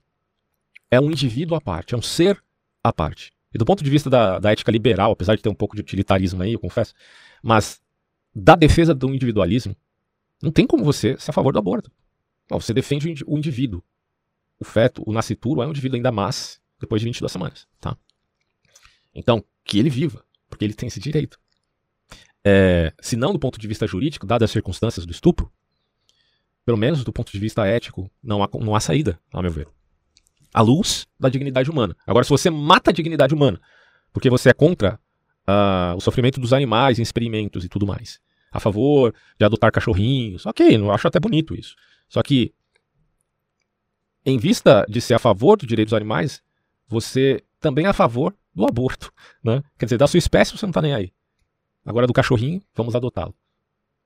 É 0.88 1.00
um 1.00 1.10
indivíduo 1.10 1.56
à 1.56 1.60
parte, 1.60 1.94
é 1.94 1.98
um 1.98 2.02
ser 2.02 2.40
à 2.82 2.92
parte. 2.92 3.32
E 3.52 3.58
do 3.58 3.64
ponto 3.64 3.82
de 3.82 3.90
vista 3.90 4.08
da, 4.08 4.38
da 4.38 4.52
ética 4.52 4.70
liberal, 4.70 5.10
apesar 5.10 5.34
de 5.34 5.42
ter 5.42 5.48
um 5.48 5.54
pouco 5.54 5.74
de 5.74 5.82
utilitarismo 5.82 6.44
aí, 6.44 6.52
eu 6.52 6.60
confesso, 6.60 6.94
mas 7.42 7.80
da 8.32 8.54
defesa 8.54 8.94
do 8.94 9.12
individualismo, 9.12 9.74
não 10.40 10.52
tem 10.52 10.64
como 10.64 10.84
você 10.84 11.18
ser 11.18 11.30
a 11.30 11.34
favor 11.34 11.52
do 11.52 11.58
aborto. 11.58 11.90
Não, 12.48 12.60
você 12.60 12.72
defende 12.72 13.24
o 13.26 13.36
indivíduo. 13.36 13.82
O 14.60 14.64
feto, 14.64 15.02
o 15.04 15.12
nascituro 15.12 15.60
é 15.60 15.66
um 15.66 15.70
indivíduo 15.70 15.96
ainda 15.96 16.12
mais 16.12 16.60
depois 16.78 17.00
de 17.00 17.06
22 17.06 17.32
semanas, 17.32 17.66
tá? 17.80 17.96
Então, 19.16 19.42
que 19.64 19.78
ele 19.78 19.88
viva, 19.88 20.22
porque 20.48 20.64
ele 20.64 20.74
tem 20.74 20.86
esse 20.86 21.00
direito. 21.00 21.38
É, 22.44 22.92
se 23.00 23.16
não 23.16 23.32
do 23.32 23.38
ponto 23.38 23.58
de 23.58 23.66
vista 23.66 23.86
jurídico, 23.86 24.26
dadas 24.26 24.50
as 24.50 24.52
circunstâncias 24.52 25.06
do 25.06 25.10
estupro, 25.10 25.50
pelo 26.64 26.76
menos 26.76 27.02
do 27.02 27.12
ponto 27.12 27.32
de 27.32 27.38
vista 27.38 27.66
ético, 27.66 28.10
não 28.22 28.42
há, 28.42 28.48
não 28.60 28.74
há 28.76 28.80
saída, 28.80 29.18
a 29.32 29.40
meu 29.40 29.50
ver. 29.50 29.68
A 30.52 30.60
luz 30.60 31.06
da 31.18 31.28
dignidade 31.28 31.70
humana. 31.70 31.96
Agora, 32.06 32.24
se 32.24 32.30
você 32.30 32.50
mata 32.50 32.90
a 32.90 32.94
dignidade 32.94 33.34
humana 33.34 33.60
porque 34.12 34.30
você 34.30 34.50
é 34.50 34.54
contra 34.54 34.98
uh, 35.46 35.96
o 35.96 36.00
sofrimento 36.00 36.40
dos 36.40 36.52
animais 36.52 36.98
em 36.98 37.02
experimentos 37.02 37.64
e 37.64 37.68
tudo 37.68 37.86
mais, 37.86 38.20
a 38.50 38.60
favor 38.60 39.14
de 39.38 39.44
adotar 39.44 39.72
cachorrinhos, 39.72 40.46
ok, 40.46 40.76
eu 40.76 40.90
acho 40.90 41.08
até 41.08 41.20
bonito 41.20 41.54
isso. 41.54 41.74
Só 42.08 42.22
que, 42.22 42.54
em 44.24 44.38
vista 44.38 44.86
de 44.88 45.00
ser 45.00 45.14
a 45.14 45.18
favor 45.18 45.56
dos 45.56 45.66
direitos 45.66 45.90
dos 45.90 45.96
animais, 45.96 46.42
você 46.88 47.42
também 47.60 47.86
é 47.86 47.88
a 47.88 47.92
favor 47.92 48.34
do 48.56 48.66
aborto. 48.66 49.12
Né? 49.44 49.62
Quer 49.78 49.86
dizer, 49.86 49.98
da 49.98 50.06
sua 50.06 50.18
espécie 50.18 50.56
você 50.56 50.64
não 50.64 50.70
está 50.70 50.82
nem 50.82 50.94
aí. 50.94 51.12
Agora, 51.84 52.06
do 52.06 52.12
cachorrinho, 52.12 52.60
vamos 52.74 52.96
adotá-lo. 52.96 53.34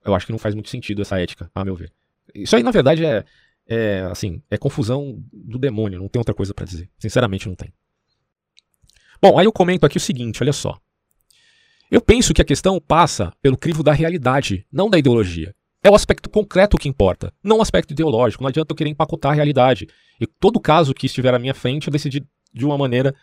Eu 0.05 0.13
acho 0.13 0.25
que 0.25 0.31
não 0.31 0.37
faz 0.37 0.53
muito 0.53 0.69
sentido 0.69 1.01
essa 1.01 1.19
ética, 1.19 1.49
a 1.55 1.63
meu 1.63 1.75
ver. 1.75 1.91
Isso 2.35 2.55
aí, 2.55 2.61
na 2.61 2.71
verdade, 2.71 3.05
é, 3.05 3.25
é 3.67 4.01
assim, 4.11 4.41
é 4.49 4.57
confusão 4.57 5.23
do 5.31 5.57
demônio, 5.57 5.99
não 5.99 6.07
tem 6.07 6.19
outra 6.19 6.35
coisa 6.35 6.53
para 6.53 6.65
dizer. 6.65 6.89
Sinceramente, 6.99 7.47
não 7.47 7.55
tem. 7.55 7.73
Bom, 9.21 9.37
aí 9.37 9.45
eu 9.45 9.51
comento 9.51 9.85
aqui 9.85 9.97
o 9.97 10.01
seguinte, 10.01 10.43
olha 10.43 10.53
só. 10.53 10.79
Eu 11.89 12.01
penso 12.01 12.33
que 12.33 12.41
a 12.41 12.45
questão 12.45 12.79
passa 12.79 13.33
pelo 13.41 13.57
crivo 13.57 13.83
da 13.83 13.93
realidade, 13.93 14.65
não 14.71 14.89
da 14.89 14.97
ideologia. 14.97 15.53
É 15.83 15.89
o 15.89 15.95
aspecto 15.95 16.29
concreto 16.29 16.77
que 16.77 16.87
importa, 16.87 17.33
não 17.43 17.57
o 17.57 17.61
aspecto 17.61 17.91
ideológico. 17.91 18.43
Não 18.43 18.49
adianta 18.49 18.71
eu 18.71 18.75
querer 18.75 18.89
empacotar 18.89 19.31
a 19.31 19.35
realidade. 19.35 19.87
E 20.19 20.27
todo 20.27 20.59
caso 20.59 20.93
que 20.93 21.07
estiver 21.07 21.33
à 21.33 21.39
minha 21.39 21.53
frente, 21.53 21.87
eu 21.87 21.91
decidi 21.91 22.23
de 22.53 22.65
uma 22.65 22.77
maneira, 22.77 23.15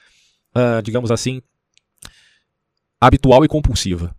uh, 0.59 0.83
digamos 0.83 1.11
assim, 1.11 1.41
habitual 3.01 3.45
e 3.45 3.49
compulsiva. 3.49 4.15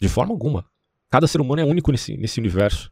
De 0.00 0.08
forma 0.08 0.32
alguma. 0.32 0.64
Cada 1.10 1.26
ser 1.26 1.40
humano 1.40 1.60
é 1.60 1.64
único 1.64 1.90
nesse, 1.90 2.16
nesse 2.16 2.38
universo. 2.38 2.90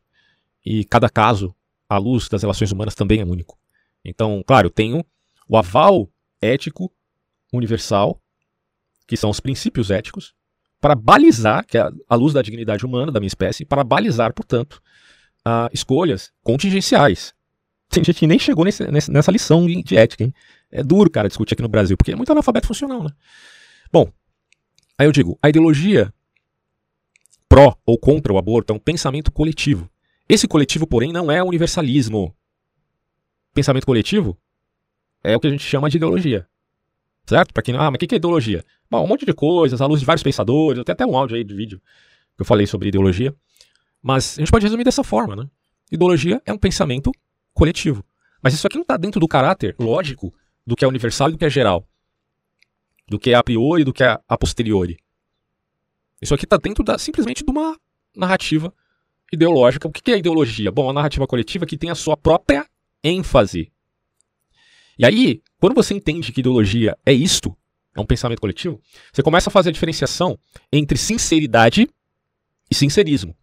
E 0.64 0.84
cada 0.84 1.08
caso, 1.08 1.54
à 1.88 1.96
luz 1.98 2.28
das 2.28 2.42
relações 2.42 2.72
humanas, 2.72 2.94
também 2.94 3.20
é 3.20 3.24
único. 3.24 3.58
Então, 4.04 4.42
claro, 4.46 4.66
eu 4.66 4.70
tenho 4.70 5.04
o 5.48 5.56
aval 5.56 6.08
ético 6.40 6.92
universal, 7.52 8.20
que 9.06 9.16
são 9.16 9.30
os 9.30 9.40
princípios 9.40 9.90
éticos, 9.90 10.34
para 10.80 10.94
balizar, 10.94 11.66
que 11.66 11.78
é 11.78 11.90
a 12.08 12.14
luz 12.14 12.34
da 12.34 12.42
dignidade 12.42 12.84
humana 12.84 13.10
da 13.10 13.20
minha 13.20 13.28
espécie, 13.28 13.64
para 13.64 13.82
balizar, 13.82 14.32
portanto, 14.32 14.82
uh, 15.46 15.68
escolhas 15.72 16.32
contingenciais. 16.42 17.34
Tem 17.88 18.04
gente 18.04 18.18
que 18.18 18.26
nem 18.26 18.38
chegou 18.38 18.64
nesse, 18.64 18.84
nessa 18.90 19.32
lição 19.32 19.66
de, 19.66 19.96
ética, 19.96 20.24
hein? 20.24 20.34
É 20.70 20.82
duro, 20.82 21.10
cara, 21.10 21.28
discutir 21.28 21.54
aqui 21.54 21.62
no 21.62 21.68
Brasil, 21.68 21.96
porque 21.96 22.12
é 22.12 22.16
muito 22.16 22.30
analfabeto 22.30 22.66
funcional, 22.66 23.02
né? 23.02 23.10
Bom, 23.92 24.12
aí 24.98 25.06
eu 25.06 25.12
digo, 25.12 25.38
a 25.42 25.48
ideologia 25.48 26.12
pró 27.48 27.76
ou 27.86 27.98
contra 27.98 28.32
o 28.32 28.38
aborto 28.38 28.72
é 28.72 28.76
um 28.76 28.78
pensamento 28.78 29.32
coletivo. 29.32 29.90
Esse 30.28 30.46
coletivo, 30.46 30.86
porém, 30.86 31.12
não 31.12 31.30
é 31.30 31.42
universalismo. 31.42 32.34
Pensamento 33.54 33.86
coletivo 33.86 34.38
é 35.24 35.34
o 35.34 35.40
que 35.40 35.46
a 35.46 35.50
gente 35.50 35.64
chama 35.64 35.88
de 35.88 35.96
ideologia. 35.96 36.46
Certo? 37.26 37.52
Para 37.52 37.62
quem 37.62 37.74
ah, 37.76 37.90
mas 37.90 37.94
o 37.94 37.98
que 37.98 38.14
é 38.14 38.16
ideologia? 38.16 38.64
Bom, 38.90 39.04
um 39.04 39.06
monte 39.06 39.24
de 39.24 39.32
coisas, 39.32 39.80
à 39.80 39.86
luz 39.86 40.00
de 40.00 40.06
vários 40.06 40.22
pensadores, 40.22 40.82
tem 40.84 40.92
até 40.92 41.06
um 41.06 41.16
áudio 41.16 41.36
aí 41.36 41.44
de 41.44 41.54
vídeo 41.54 41.80
que 42.36 42.42
eu 42.42 42.46
falei 42.46 42.66
sobre 42.66 42.88
ideologia. 42.88 43.34
Mas 44.02 44.38
a 44.38 44.42
gente 44.42 44.50
pode 44.50 44.64
resumir 44.64 44.84
dessa 44.84 45.02
forma, 45.02 45.34
né? 45.34 45.48
Ideologia 45.90 46.40
é 46.46 46.52
um 46.52 46.58
pensamento 46.58 47.10
coletivo. 47.52 48.04
Mas 48.42 48.54
isso 48.54 48.66
aqui 48.66 48.76
não 48.76 48.82
está 48.82 48.96
dentro 48.96 49.18
do 49.20 49.26
caráter 49.26 49.74
lógico 49.78 50.32
do 50.68 50.76
que 50.76 50.84
é 50.84 50.88
universal 50.88 51.30
e 51.30 51.32
do 51.32 51.38
que 51.38 51.46
é 51.46 51.50
geral. 51.50 51.88
Do 53.08 53.18
que 53.18 53.30
é 53.30 53.34
a 53.34 53.42
priori 53.42 53.80
e 53.80 53.84
do 53.86 53.92
que 53.92 54.04
é 54.04 54.18
a 54.28 54.36
posteriori. 54.36 54.98
Isso 56.20 56.34
aqui 56.34 56.44
está 56.44 56.58
dentro 56.58 56.84
da, 56.84 56.98
simplesmente 56.98 57.42
de 57.42 57.50
uma 57.50 57.74
narrativa 58.14 58.70
ideológica. 59.32 59.88
O 59.88 59.90
que 59.90 60.12
é 60.12 60.18
ideologia? 60.18 60.70
Bom, 60.70 60.90
a 60.90 60.92
narrativa 60.92 61.26
coletiva 61.26 61.64
que 61.64 61.78
tem 61.78 61.88
a 61.88 61.94
sua 61.94 62.18
própria 62.18 62.68
ênfase. 63.02 63.72
E 64.98 65.06
aí, 65.06 65.42
quando 65.58 65.74
você 65.74 65.94
entende 65.94 66.32
que 66.32 66.40
ideologia 66.40 66.98
é 67.06 67.14
isto, 67.14 67.56
é 67.96 68.00
um 68.00 68.04
pensamento 68.04 68.40
coletivo, 68.40 68.78
você 69.10 69.22
começa 69.22 69.48
a 69.48 69.52
fazer 69.52 69.70
a 69.70 69.72
diferenciação 69.72 70.38
entre 70.70 70.98
sinceridade 70.98 71.88
e 72.70 72.74
sincerismo. 72.74 73.34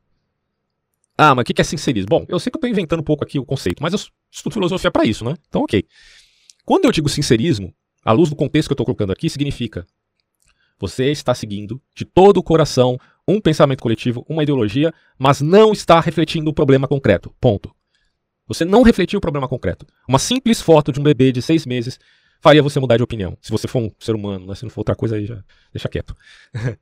Ah, 1.17 1.33
mas 1.33 1.41
o 1.41 1.45
que 1.45 1.59
é 1.59 1.63
sincerismo? 1.63 2.07
Bom, 2.07 2.25
eu 2.29 2.39
sei 2.39 2.51
que 2.51 2.57
eu 2.57 2.59
estou 2.59 2.69
inventando 2.69 2.99
um 2.99 3.03
pouco 3.03 3.23
aqui 3.23 3.39
o 3.39 3.45
conceito, 3.45 3.81
mas 3.81 3.93
eu 3.93 3.99
estudo 4.29 4.53
filosofia 4.53 4.91
para 4.91 5.05
isso, 5.05 5.25
né? 5.25 5.33
Então, 5.47 5.63
ok. 5.63 5.83
Quando 6.65 6.85
eu 6.85 6.91
digo 6.91 7.07
sincerismo, 7.07 7.73
à 8.03 8.11
luz 8.11 8.29
do 8.29 8.35
contexto 8.35 8.67
que 8.67 8.73
eu 8.73 8.75
estou 8.75 8.85
colocando 8.85 9.11
aqui, 9.11 9.29
significa 9.29 9.85
você 10.79 11.11
está 11.11 11.33
seguindo 11.33 11.81
de 11.95 12.03
todo 12.03 12.37
o 12.37 12.43
coração 12.43 12.99
um 13.27 13.39
pensamento 13.39 13.81
coletivo, 13.81 14.25
uma 14.27 14.43
ideologia, 14.43 14.93
mas 15.17 15.41
não 15.41 15.71
está 15.71 15.99
refletindo 15.99 16.49
o 16.49 16.53
problema 16.53 16.87
concreto. 16.87 17.33
Ponto. 17.39 17.73
Você 18.47 18.65
não 18.65 18.83
refletiu 18.83 19.17
o 19.17 19.21
problema 19.21 19.47
concreto. 19.47 19.85
Uma 20.07 20.19
simples 20.19 20.61
foto 20.61 20.91
de 20.91 20.99
um 20.99 21.03
bebê 21.03 21.31
de 21.31 21.41
seis 21.41 21.65
meses 21.65 21.99
faria 22.41 22.61
você 22.61 22.79
mudar 22.79 22.97
de 22.97 23.03
opinião. 23.03 23.37
Se 23.41 23.51
você 23.51 23.67
for 23.67 23.81
um 23.81 23.91
ser 23.99 24.13
humano, 24.13 24.45
né? 24.45 24.55
se 24.55 24.63
não 24.63 24.69
for 24.69 24.81
outra 24.81 24.95
coisa 24.95 25.15
aí, 25.15 25.25
já 25.25 25.43
deixa 25.71 25.89
quieto. 25.89 26.15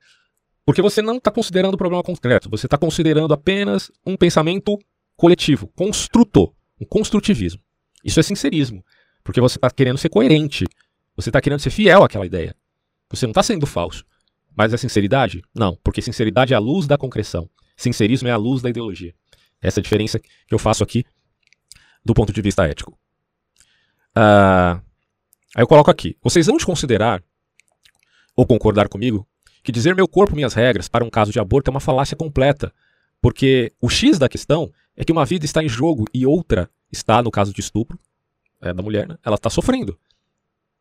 Porque 0.66 0.82
você 0.82 1.00
não 1.00 1.16
está 1.16 1.30
considerando 1.30 1.74
o 1.74 1.78
problema 1.78 2.02
concreto. 2.02 2.50
Você 2.50 2.66
está 2.66 2.76
considerando 2.76 3.32
apenas 3.32 3.90
um 4.04 4.16
pensamento 4.16 4.78
coletivo, 5.16 5.68
construtor, 5.68 6.52
um 6.80 6.84
construtivismo. 6.84 7.60
Isso 8.04 8.20
é 8.20 8.22
sincerismo. 8.22 8.84
Porque 9.24 9.40
você 9.40 9.56
está 9.56 9.70
querendo 9.70 9.98
ser 9.98 10.10
coerente. 10.10 10.66
Você 11.16 11.30
está 11.30 11.40
querendo 11.40 11.60
ser 11.60 11.70
fiel 11.70 12.04
àquela 12.04 12.26
ideia. 12.26 12.54
Você 13.10 13.26
não 13.26 13.30
está 13.30 13.42
sendo 13.42 13.66
falso. 13.66 14.04
Mas 14.56 14.72
é 14.72 14.76
sinceridade? 14.76 15.42
Não, 15.54 15.76
porque 15.82 16.02
sinceridade 16.02 16.52
é 16.52 16.56
a 16.56 16.60
luz 16.60 16.86
da 16.86 16.98
concreção. 16.98 17.48
Sincerismo 17.76 18.28
é 18.28 18.30
a 18.30 18.36
luz 18.36 18.62
da 18.62 18.70
ideologia. 18.70 19.14
Essa 19.60 19.80
é 19.80 19.82
a 19.82 19.82
diferença 19.82 20.18
que 20.18 20.28
eu 20.54 20.58
faço 20.58 20.84
aqui 20.84 21.04
do 22.04 22.14
ponto 22.14 22.32
de 22.32 22.42
vista 22.42 22.66
ético. 22.66 22.92
Uh, 24.16 24.78
aí 25.56 25.62
eu 25.62 25.66
coloco 25.66 25.90
aqui. 25.90 26.16
Vocês 26.22 26.46
vão 26.46 26.58
considerar 26.58 27.22
ou 28.36 28.46
concordar 28.46 28.88
comigo 28.88 29.26
que 29.62 29.72
dizer 29.72 29.94
meu 29.94 30.06
corpo, 30.06 30.36
minhas 30.36 30.52
regras 30.52 30.88
para 30.88 31.04
um 31.04 31.10
caso 31.10 31.32
de 31.32 31.40
aborto 31.40 31.70
é 31.70 31.72
uma 31.72 31.80
falácia 31.80 32.16
completa, 32.16 32.72
Porque 33.20 33.72
o 33.80 33.88
X 33.88 34.18
da 34.18 34.28
questão 34.28 34.70
é 34.94 35.02
que 35.02 35.10
uma 35.10 35.24
vida 35.24 35.46
está 35.46 35.64
em 35.64 35.68
jogo 35.68 36.04
e 36.12 36.26
outra 36.26 36.70
está, 36.92 37.22
no 37.22 37.30
caso 37.30 37.52
de 37.52 37.60
estupro 37.60 37.98
é, 38.64 38.72
da 38.72 38.82
mulher, 38.82 39.06
né? 39.06 39.16
ela 39.24 39.36
está 39.36 39.50
sofrendo. 39.50 39.98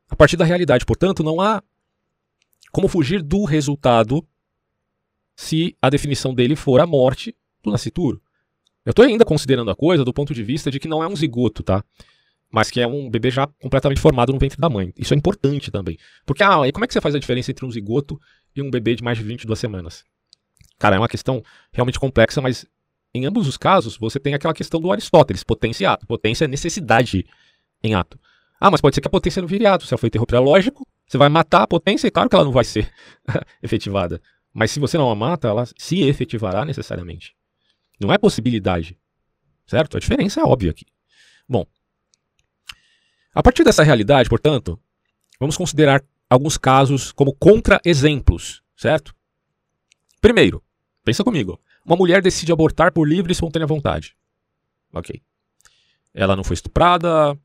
A 0.10 0.16
partir 0.16 0.38
da 0.38 0.46
realidade, 0.46 0.86
portanto, 0.86 1.24
não 1.24 1.42
há 1.42 1.62
como 2.72 2.88
fugir 2.88 3.22
do 3.22 3.44
resultado 3.44 4.26
se 5.36 5.76
a 5.82 5.90
definição 5.90 6.34
dele 6.34 6.56
for 6.56 6.80
a 6.80 6.88
morte 6.88 7.36
do 7.64 7.72
nascituro. 7.72 8.22
Eu 8.86 8.92
estou 8.92 9.06
ainda 9.06 9.24
considerando 9.24 9.72
a 9.72 9.76
coisa 9.76 10.04
do 10.04 10.14
ponto 10.14 10.34
de 10.34 10.44
vista 10.44 10.70
de 10.70 10.80
que 10.80 10.88
não 10.88 11.02
é 11.02 11.08
um 11.08 11.16
zigoto, 11.16 11.64
tá? 11.64 11.84
Mas 12.52 12.70
que 12.70 12.82
é 12.82 12.88
um 12.88 13.10
bebê 13.10 13.32
já 13.32 13.48
completamente 13.62 14.02
formado 14.02 14.34
no 14.34 14.40
ventre 14.40 14.60
da 14.60 14.70
mãe. 14.70 14.94
Isso 14.98 15.14
é 15.14 15.18
importante 15.18 15.72
também. 15.72 15.98
Porque, 16.26 16.44
ah, 16.44 16.68
e 16.68 16.72
como 16.72 16.84
é 16.84 16.88
que 16.88 16.94
você 16.94 17.02
faz 17.02 17.16
a 17.16 17.20
diferença 17.20 17.50
entre 17.50 17.66
um 17.66 17.72
zigoto 17.72 18.20
e 18.56 18.62
um 18.62 18.70
bebê 18.70 18.96
de 18.96 19.04
mais 19.04 19.18
de 19.18 19.24
22 19.24 19.58
semanas? 19.58 20.04
Cara, 20.78 20.98
é 20.98 21.00
uma 21.00 21.08
questão 21.08 21.42
realmente 21.72 22.00
complexa, 22.00 22.42
mas 22.42 22.66
em 23.14 23.26
ambos 23.26 23.48
os 23.48 23.58
casos 23.58 23.98
você 23.98 24.20
tem 24.20 24.34
aquela 24.34 24.54
questão 24.54 24.80
do 24.80 24.92
Aristóteles, 24.92 25.44
potência. 25.44 25.98
Potência 26.08 26.46
é 26.46 26.48
necessidade 26.48 27.26
em 27.84 27.94
ato. 27.94 28.20
Ah, 28.60 28.72
mas 28.72 28.80
pode 28.80 28.96
ser 28.96 29.02
que 29.02 29.08
a 29.08 29.12
potência 29.12 29.42
não 29.42 29.48
vire 29.48 29.66
ato. 29.66 29.86
Se 29.86 29.94
ela 29.94 29.98
for 29.98 30.08
interrompida, 30.08 30.38
é 30.38 30.40
lógico, 30.40 30.88
você 31.06 31.18
vai 31.18 31.30
matar 31.30 31.64
a 31.64 31.68
potência 31.68 32.08
e 32.08 32.12
claro 32.12 32.30
que 32.30 32.36
ela 32.36 32.46
não 32.46 32.52
vai 32.52 32.64
ser 32.64 32.90
efetivada. 33.62 34.22
Mas 34.54 34.72
se 34.72 34.80
você 34.80 34.98
não 34.98 35.10
a 35.10 35.16
mata, 35.16 35.48
ela 35.48 35.66
se 35.78 36.02
efetivará 36.02 36.64
necessariamente. 36.64 37.36
Não 38.00 38.14
é 38.14 38.18
possibilidade. 38.18 38.98
Certo? 39.68 39.98
A 39.98 40.00
diferença 40.00 40.42
é 40.42 40.44
óbvia 40.44 40.72
aqui. 40.72 40.86
Bom, 41.48 41.66
a 43.34 43.42
partir 43.42 43.64
dessa 43.64 43.84
realidade, 43.84 44.30
portanto, 44.30 44.80
vamos 45.40 45.58
considerar 45.58 46.04
alguns 46.30 46.58
casos 46.58 47.12
como 47.12 47.34
contra-exemplos, 47.34 48.62
certo? 48.78 49.16
Primeiro, 50.22 50.64
pensa 51.04 51.24
comigo. 51.24 51.60
Uma 51.86 51.96
mulher 51.96 52.22
decide 52.22 52.52
abortar 52.52 52.94
por 52.94 53.08
livre 53.08 53.32
e 53.32 53.34
espontânea 53.34 53.68
vontade. 53.68 54.16
Ok. 54.94 55.22
Ela 56.14 56.36
não 56.36 56.44
foi 56.44 56.54
estuprada, 56.54 57.38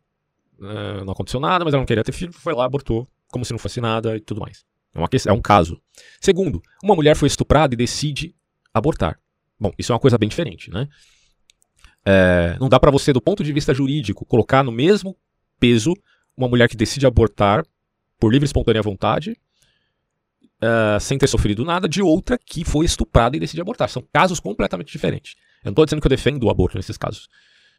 eh, 0.60 1.04
não 1.04 1.12
aconteceu 1.12 1.40
nada, 1.40 1.64
mas 1.64 1.74
ela 1.74 1.80
não 1.80 1.86
queria 1.86 2.04
ter 2.04 2.12
filho, 2.12 2.32
foi 2.32 2.54
lá, 2.54 2.64
abortou, 2.64 3.08
como 3.30 3.44
se 3.44 3.52
não 3.52 3.58
fosse 3.58 3.80
nada 3.80 4.16
e 4.16 4.20
tudo 4.20 4.40
mais. 4.40 4.64
É, 4.94 4.98
uma, 4.98 5.08
é 5.26 5.32
um 5.32 5.40
caso. 5.40 5.80
Segundo, 6.20 6.62
uma 6.82 6.94
mulher 6.94 7.16
foi 7.16 7.26
estuprada 7.26 7.74
e 7.74 7.76
decide 7.76 8.34
abortar. 8.72 9.18
Bom, 9.58 9.72
isso 9.78 9.92
é 9.92 9.94
uma 9.94 10.00
coisa 10.00 10.18
bem 10.18 10.28
diferente, 10.28 10.70
né? 10.70 10.88
É, 12.04 12.56
não 12.60 12.68
dá 12.68 12.78
para 12.80 12.90
você, 12.90 13.12
do 13.12 13.20
ponto 13.20 13.44
de 13.44 13.52
vista 13.52 13.74
jurídico, 13.74 14.24
colocar 14.24 14.62
no 14.62 14.72
mesmo 14.72 15.16
peso 15.58 15.94
uma 16.36 16.48
mulher 16.48 16.68
que 16.68 16.76
decide 16.76 17.06
abortar 17.06 17.64
por 18.18 18.32
livre 18.32 18.44
e 18.44 18.48
espontânea 18.48 18.82
vontade, 18.82 19.36
uh, 20.62 21.00
sem 21.00 21.18
ter 21.18 21.26
sofrido 21.26 21.64
nada, 21.64 21.88
de 21.88 22.02
outra 22.02 22.38
que 22.38 22.64
foi 22.64 22.86
estuprada 22.86 23.36
e 23.36 23.40
decide 23.40 23.60
abortar. 23.60 23.88
São 23.88 24.02
casos 24.12 24.40
completamente 24.40 24.90
diferentes. 24.90 25.34
Eu 25.62 25.66
não 25.66 25.72
estou 25.72 25.84
dizendo 25.84 26.00
que 26.00 26.06
eu 26.06 26.10
defendo 26.10 26.44
o 26.44 26.50
aborto 26.50 26.76
nesses 26.76 26.96
casos. 26.96 27.28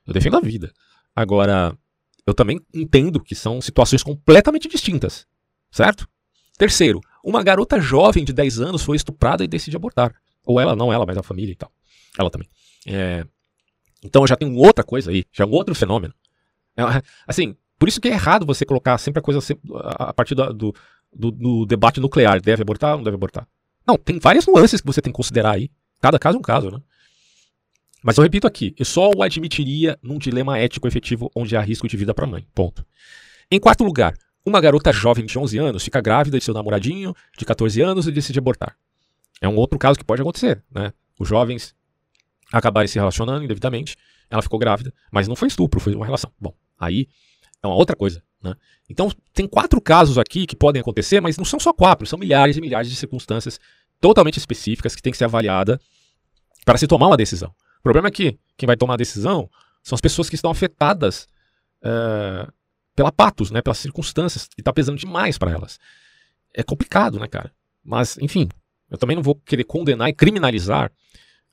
Eu 0.05 0.13
defendo 0.13 0.37
a 0.37 0.41
vida. 0.41 0.71
Agora, 1.15 1.77
eu 2.29 2.33
também 2.33 2.61
entendo 2.73 3.19
que 3.19 3.35
são 3.35 3.61
situações 3.61 4.03
completamente 4.03 4.67
distintas. 4.67 5.25
Certo? 5.71 6.07
Terceiro, 6.57 6.99
uma 7.23 7.43
garota 7.43 7.79
jovem 7.79 8.23
de 8.23 8.33
10 8.33 8.59
anos 8.59 8.83
foi 8.83 8.97
estuprada 8.97 9.43
e 9.43 9.47
decide 9.47 9.75
abortar. 9.75 10.13
Ou 10.45 10.59
ela, 10.59 10.75
não 10.75 10.91
ela, 10.91 11.05
mas 11.05 11.17
a 11.17 11.23
família 11.23 11.51
e 11.51 11.55
tal. 11.55 11.71
Ela 12.17 12.29
também. 12.29 12.47
É... 12.85 13.25
Então 14.03 14.25
já 14.25 14.35
tem 14.35 14.55
outra 14.55 14.83
coisa 14.83 15.11
aí, 15.11 15.25
já 15.31 15.43
é 15.43 15.47
um 15.47 15.51
outro 15.51 15.75
fenômeno. 15.75 16.13
É, 16.77 16.83
assim, 17.27 17.55
por 17.77 17.87
isso 17.87 17.99
que 17.99 18.07
é 18.07 18.11
errado 18.11 18.45
você 18.45 18.65
colocar 18.65 18.97
sempre 18.97 19.19
a 19.19 19.21
coisa 19.21 19.39
a 19.73 20.13
partir 20.13 20.35
do, 20.35 20.53
do, 20.53 20.75
do, 21.13 21.31
do 21.31 21.65
debate 21.65 21.99
nuclear. 21.99 22.41
Deve 22.41 22.61
abortar 22.61 22.91
ou 22.91 22.97
não 22.97 23.03
deve 23.03 23.15
abortar? 23.15 23.47
Não, 23.85 23.97
tem 23.97 24.19
várias 24.19 24.45
nuances 24.45 24.81
que 24.81 24.87
você 24.87 25.01
tem 25.01 25.11
que 25.11 25.17
considerar 25.17 25.55
aí. 25.55 25.69
Cada 26.01 26.19
caso 26.19 26.37
é 26.37 26.39
um 26.39 26.43
caso, 26.43 26.71
né? 26.71 26.79
Mas 28.01 28.17
eu 28.17 28.23
repito 28.23 28.47
aqui, 28.47 28.73
eu 28.77 28.85
só 28.85 29.11
o 29.15 29.21
admitiria 29.21 29.97
num 30.01 30.17
dilema 30.17 30.57
ético 30.57 30.87
efetivo 30.87 31.29
onde 31.35 31.55
há 31.55 31.61
risco 31.61 31.87
de 31.87 31.97
vida 31.97 32.13
para 32.13 32.25
a 32.25 32.27
mãe. 32.27 32.47
Ponto. 32.55 32.85
Em 33.51 33.59
quarto 33.59 33.83
lugar, 33.83 34.13
uma 34.45 34.61
garota 34.61 34.91
jovem 34.91 35.25
de 35.25 35.37
11 35.37 35.57
anos 35.57 35.83
fica 35.83 35.99
grávida 35.99 36.37
de 36.37 36.43
seu 36.43 36.53
namoradinho 36.53 37.13
de 37.37 37.45
14 37.45 37.81
anos 37.81 38.07
e 38.07 38.11
decide 38.11 38.39
abortar. 38.39 38.75
É 39.41 39.47
um 39.47 39.55
outro 39.55 39.77
caso 39.77 39.97
que 39.97 40.05
pode 40.05 40.21
acontecer, 40.21 40.63
né? 40.71 40.93
Os 41.19 41.27
jovens 41.27 41.75
acabarem 42.51 42.87
se 42.87 42.97
relacionando 42.97 43.43
indevidamente, 43.43 43.95
ela 44.29 44.41
ficou 44.41 44.59
grávida, 44.59 44.93
mas 45.11 45.27
não 45.27 45.35
foi 45.35 45.47
estupro, 45.47 45.79
foi 45.79 45.93
uma 45.93 46.05
relação. 46.05 46.31
Bom, 46.39 46.53
aí 46.79 47.07
é 47.61 47.67
uma 47.67 47.75
outra 47.75 47.95
coisa, 47.95 48.23
né? 48.41 48.55
Então, 48.89 49.11
tem 49.33 49.47
quatro 49.47 49.79
casos 49.81 50.17
aqui 50.17 50.47
que 50.47 50.55
podem 50.55 50.79
acontecer, 50.79 51.21
mas 51.21 51.37
não 51.37 51.45
são 51.45 51.59
só 51.59 51.73
quatro, 51.73 52.07
são 52.07 52.17
milhares 52.17 52.57
e 52.57 52.61
milhares 52.61 52.89
de 52.89 52.95
circunstâncias 52.95 53.59
totalmente 53.99 54.37
específicas 54.37 54.95
que 54.95 55.01
tem 55.01 55.11
que 55.11 55.17
ser 55.17 55.25
avaliada 55.25 55.79
para 56.65 56.77
se 56.77 56.87
tomar 56.87 57.07
uma 57.07 57.17
decisão. 57.17 57.53
O 57.79 57.83
problema 57.83 58.07
é 58.07 58.11
que 58.11 58.37
quem 58.57 58.67
vai 58.67 58.77
tomar 58.77 58.95
a 58.95 58.97
decisão 58.97 59.49
são 59.83 59.95
as 59.95 60.01
pessoas 60.01 60.29
que 60.29 60.35
estão 60.35 60.51
afetadas 60.51 61.27
uh, 61.83 62.51
pela 62.95 63.11
patos, 63.11 63.51
né, 63.51 63.61
pelas 63.61 63.77
circunstâncias, 63.77 64.49
e 64.57 64.61
está 64.61 64.73
pesando 64.73 64.97
demais 64.97 65.37
para 65.37 65.51
elas. 65.51 65.79
É 66.53 66.63
complicado, 66.63 67.19
né, 67.19 67.27
cara? 67.27 67.51
Mas, 67.83 68.17
enfim, 68.19 68.49
eu 68.89 68.97
também 68.97 69.15
não 69.15 69.23
vou 69.23 69.35
querer 69.35 69.63
condenar 69.63 70.09
e 70.09 70.13
criminalizar 70.13 70.91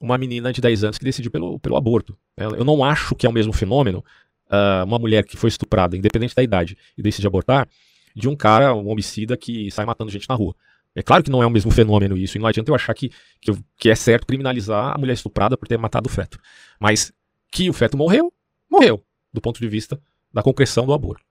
uma 0.00 0.18
menina 0.18 0.52
de 0.52 0.60
10 0.60 0.84
anos 0.84 0.98
que 0.98 1.04
decidiu 1.04 1.30
pelo, 1.30 1.58
pelo 1.60 1.76
aborto. 1.76 2.18
Eu 2.36 2.64
não 2.64 2.84
acho 2.84 3.14
que 3.14 3.26
é 3.26 3.28
o 3.28 3.32
mesmo 3.32 3.52
fenômeno 3.52 4.04
uh, 4.50 4.84
uma 4.84 4.98
mulher 4.98 5.24
que 5.24 5.36
foi 5.36 5.48
estuprada, 5.48 5.96
independente 5.96 6.34
da 6.34 6.42
idade, 6.42 6.76
e 6.96 7.02
decide 7.02 7.26
abortar, 7.26 7.68
de 8.14 8.28
um 8.28 8.36
cara, 8.36 8.74
um 8.74 8.88
homicida 8.88 9.36
que 9.36 9.70
sai 9.70 9.84
matando 9.84 10.10
gente 10.10 10.28
na 10.28 10.34
rua. 10.34 10.54
É 10.96 11.02
claro 11.02 11.22
que 11.22 11.30
não 11.30 11.42
é 11.42 11.46
o 11.46 11.50
mesmo 11.50 11.70
fenômeno 11.70 12.16
isso, 12.16 12.38
e 12.38 12.40
não 12.40 12.46
adianta 12.46 12.70
eu 12.70 12.74
achar 12.74 12.94
que, 12.94 13.10
que, 13.38 13.52
que 13.76 13.90
é 13.90 13.94
certo 13.94 14.26
criminalizar 14.26 14.94
a 14.94 14.98
mulher 14.98 15.12
estuprada 15.12 15.54
por 15.54 15.68
ter 15.68 15.76
matado 15.76 16.08
o 16.08 16.10
feto. 16.10 16.38
Mas 16.80 17.12
que 17.52 17.68
o 17.68 17.72
feto 17.74 17.98
morreu, 17.98 18.32
morreu, 18.68 19.04
do 19.30 19.38
ponto 19.38 19.60
de 19.60 19.68
vista 19.68 20.00
da 20.32 20.42
concreção 20.42 20.86
do 20.86 20.94
aborto. 20.94 21.22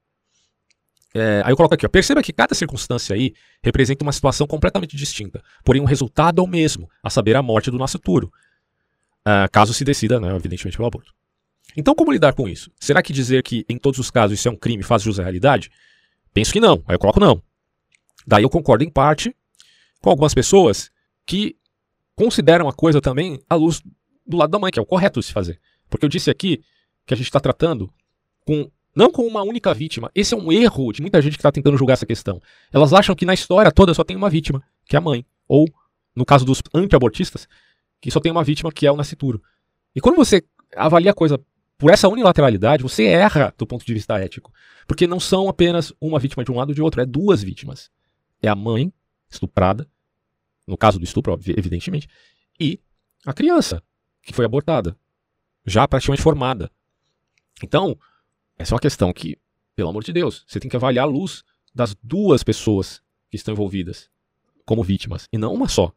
É, 1.15 1.41
aí 1.43 1.51
eu 1.51 1.58
coloco 1.58 1.73
aqui, 1.73 1.84
ó, 1.84 1.89
perceba 1.89 2.21
que 2.21 2.32
cada 2.32 2.54
circunstância 2.54 3.15
aí 3.15 3.34
representa 3.63 4.04
uma 4.04 4.12
situação 4.12 4.45
completamente 4.45 4.95
distinta, 4.95 5.41
porém 5.63 5.82
o 5.82 5.86
um 5.86 5.88
resultado 5.88 6.41
é 6.41 6.43
o 6.43 6.47
mesmo, 6.47 6.88
a 7.01 7.10
saber, 7.10 7.36
a 7.36 7.41
morte 7.41 7.71
do 7.71 7.80
nascituro, 7.80 8.32
uh, 9.21 9.49
caso 9.51 9.73
se 9.73 9.84
decida, 9.84 10.19
né, 10.19 10.36
evidentemente, 10.36 10.78
pelo 10.78 10.88
aborto. 10.88 11.12
Então, 11.75 11.95
como 11.95 12.12
lidar 12.12 12.34
com 12.34 12.47
isso? 12.47 12.69
Será 12.80 13.01
que 13.01 13.12
dizer 13.12 13.41
que 13.41 13.65
em 13.67 13.78
todos 13.78 13.99
os 13.99 14.12
casos 14.12 14.38
isso 14.38 14.47
é 14.47 14.51
um 14.51 14.56
crime 14.56 14.84
faz 14.84 15.01
jus 15.01 15.19
à 15.19 15.23
realidade? 15.23 15.71
Penso 16.34 16.54
que 16.54 16.60
não, 16.60 16.84
aí 16.88 16.93
eu 16.95 16.99
coloco 16.99 17.19
não. 17.19 17.41
Daí 18.28 18.43
eu 18.43 18.49
concordo 18.49 18.84
em 18.84 18.89
parte 18.89 19.36
com 20.06 20.12
algumas 20.12 20.36
pessoas 20.36 20.91
que 21.26 21.56
consideram 22.15 22.70
a 22.70 22.74
coisa 22.74 23.02
também 23.02 23.39
à 23.50 23.56
luz 23.56 23.82
do 24.24 24.38
lado 24.38 24.52
da 24.52 24.60
mãe, 24.60 24.72
que 24.72 24.78
é 24.78 24.82
o 24.82 24.86
correto 24.86 25.20
de 25.20 25.26
se 25.26 25.34
fazer. 25.34 25.60
Porque 25.89 26.06
eu 26.06 26.10
disse 26.10 26.30
aqui 26.30 26.62
que 27.08 27.15
a 27.15 27.18
gente 27.18 27.26
está 27.26 27.39
tratando 27.39 27.91
com 28.46 28.70
não 28.96 29.12
com 29.12 29.24
uma 29.24 29.41
única 29.41 29.74
vítima. 29.74 30.12
Esse 30.13 30.36
é 30.36 30.38
um 30.38 30.52
erro 30.52 30.94
de 30.94 31.02
muita 31.02 31.20
gente 31.24 31.34
que 31.34 31.39
está 31.39 31.52
tentando 31.52 31.76
julgar 31.76 31.94
essa 31.94 32.06
questão. 32.06 32.39
Elas 32.72 32.94
acham 32.94 33.15
que 33.15 33.26
na 33.26 33.34
história 33.34 33.72
toda 33.72 33.96
só 33.96 34.04
tem 34.04 34.15
uma 34.15 34.30
vítima, 34.30 34.63
que 34.86 34.96
é 34.96 35.00
a 35.00 35.02
mãe. 35.02 35.26
Ou, 35.48 35.68
no 36.15 36.24
caso 36.24 36.46
dos 36.46 36.62
anti-abortistas, 36.72 37.48
que 38.00 38.12
só 38.12 38.20
tem 38.20 38.32
uma 38.32 38.44
vítima, 38.44 38.72
que 38.72 38.86
é 38.86 38.91
o 38.91 38.96
nascituro. 38.96 39.41
E 39.96 40.00
quando 40.00 40.18
você 40.18 40.44
avalia 40.76 41.10
a 41.10 41.15
coisa 41.15 41.44
por 41.80 41.89
essa 41.89 42.08
unilateralidade, 42.08 42.84
você 42.84 43.06
erra 43.06 43.52
do 43.58 43.65
ponto 43.65 43.84
de 43.84 43.94
vista 43.94 44.20
ético. 44.20 44.54
Porque 44.88 45.08
não 45.08 45.20
são 45.20 45.50
apenas 45.50 45.91
uma 46.00 46.20
vítima 46.20 46.44
de 46.44 46.52
um 46.52 46.58
lado 46.58 46.70
ou 46.70 46.76
de 46.76 46.82
outro, 46.84 47.02
é 47.02 47.06
duas 47.08 47.41
vítimas. 47.41 47.89
É 48.39 48.48
a 48.48 48.56
mãe 48.56 48.94
estuprada, 49.30 49.88
no 50.67 50.78
caso 50.78 50.97
do 50.97 51.06
estupro, 51.06 51.39
evidentemente, 51.47 52.08
e 52.60 52.80
a 53.25 53.34
criança, 53.34 53.84
que 54.21 54.34
foi 54.34 54.45
abortada, 54.45 54.97
já 55.65 55.88
praticamente 55.88 56.21
formada. 56.21 56.71
Então, 57.63 57.97
essa 58.58 58.73
é 58.73 58.75
uma 58.75 58.82
questão 58.82 59.12
que, 59.13 59.38
pelo 59.75 59.89
amor 59.89 60.04
de 60.04 60.13
Deus, 60.13 60.43
você 60.47 60.60
tem 60.60 60.69
que 60.69 60.75
avaliar 60.75 61.06
a 61.06 61.10
luz 61.10 61.43
das 61.73 61.95
duas 62.01 62.43
pessoas 62.43 63.01
que 63.30 63.36
estão 63.36 63.54
envolvidas 63.54 64.10
como 64.65 64.84
vítimas, 64.84 65.28
e 65.32 65.38
não 65.38 65.54
uma 65.54 65.67
só. 65.67 65.93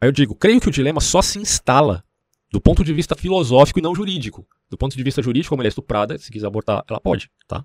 Aí 0.00 0.08
eu 0.08 0.12
digo, 0.12 0.34
creio 0.34 0.60
que 0.60 0.68
o 0.68 0.72
dilema 0.72 1.00
só 1.00 1.22
se 1.22 1.38
instala 1.38 2.04
do 2.50 2.60
ponto 2.60 2.84
de 2.84 2.92
vista 2.92 3.16
filosófico 3.16 3.80
e 3.80 3.82
não 3.82 3.94
jurídico. 3.94 4.46
Do 4.70 4.76
ponto 4.76 4.96
de 4.96 5.02
vista 5.02 5.20
jurídico, 5.20 5.50
como 5.50 5.62
ela 5.62 5.66
é 5.66 5.70
estuprada, 5.70 6.16
se 6.18 6.30
quiser 6.30 6.46
abortar, 6.46 6.84
ela 6.88 7.00
pode, 7.00 7.30
tá? 7.48 7.64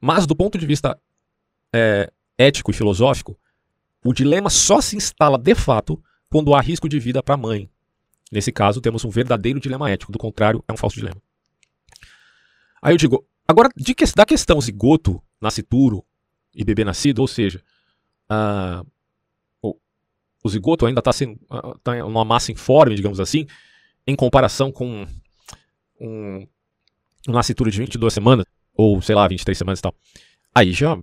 Mas 0.00 0.26
do 0.26 0.36
ponto 0.36 0.56
de 0.58 0.66
vista 0.66 1.00
é, 1.72 2.12
ético 2.38 2.70
e 2.70 2.74
filosófico, 2.74 3.36
o 4.04 4.12
dilema 4.12 4.50
só 4.50 4.80
se 4.80 4.96
instala 4.96 5.38
de 5.38 5.54
fato 5.54 6.00
quando 6.30 6.54
há 6.54 6.60
risco 6.60 6.88
de 6.88 7.00
vida 7.00 7.22
para 7.22 7.34
a 7.34 7.38
mãe. 7.38 7.70
Nesse 8.30 8.52
caso, 8.52 8.80
temos 8.80 9.04
um 9.04 9.08
verdadeiro 9.08 9.58
dilema 9.58 9.90
ético, 9.90 10.12
do 10.12 10.18
contrário, 10.18 10.62
é 10.68 10.72
um 10.72 10.76
falso 10.76 10.96
dilema. 10.96 11.20
Aí 12.82 12.92
eu 12.92 12.98
digo, 12.98 13.26
agora, 13.48 13.70
de 13.74 13.94
que, 13.94 14.04
da 14.14 14.26
questão 14.26 14.60
zigoto, 14.60 15.22
nascituro 15.40 16.04
e 16.54 16.64
bebê 16.64 16.84
nascido, 16.84 17.20
ou 17.20 17.28
seja, 17.28 17.62
uh, 18.30 18.86
o, 19.62 19.76
o, 20.42 20.48
zigoto 20.48 20.84
ainda 20.84 20.98
está 21.00 21.12
tá 21.82 21.96
numa 21.96 22.24
massa 22.24 22.52
informe, 22.52 22.94
digamos 22.94 23.20
assim, 23.20 23.46
em 24.06 24.14
comparação 24.14 24.70
com 24.70 25.06
um, 25.98 26.46
um 27.28 27.32
nascituro 27.32 27.70
de 27.70 27.78
22 27.78 28.12
semanas, 28.12 28.44
ou 28.74 29.00
sei 29.00 29.14
lá, 29.14 29.26
23 29.26 29.56
semanas 29.56 29.78
e 29.78 29.82
tal. 29.82 29.94
Aí 30.54 30.72
já 30.72 30.98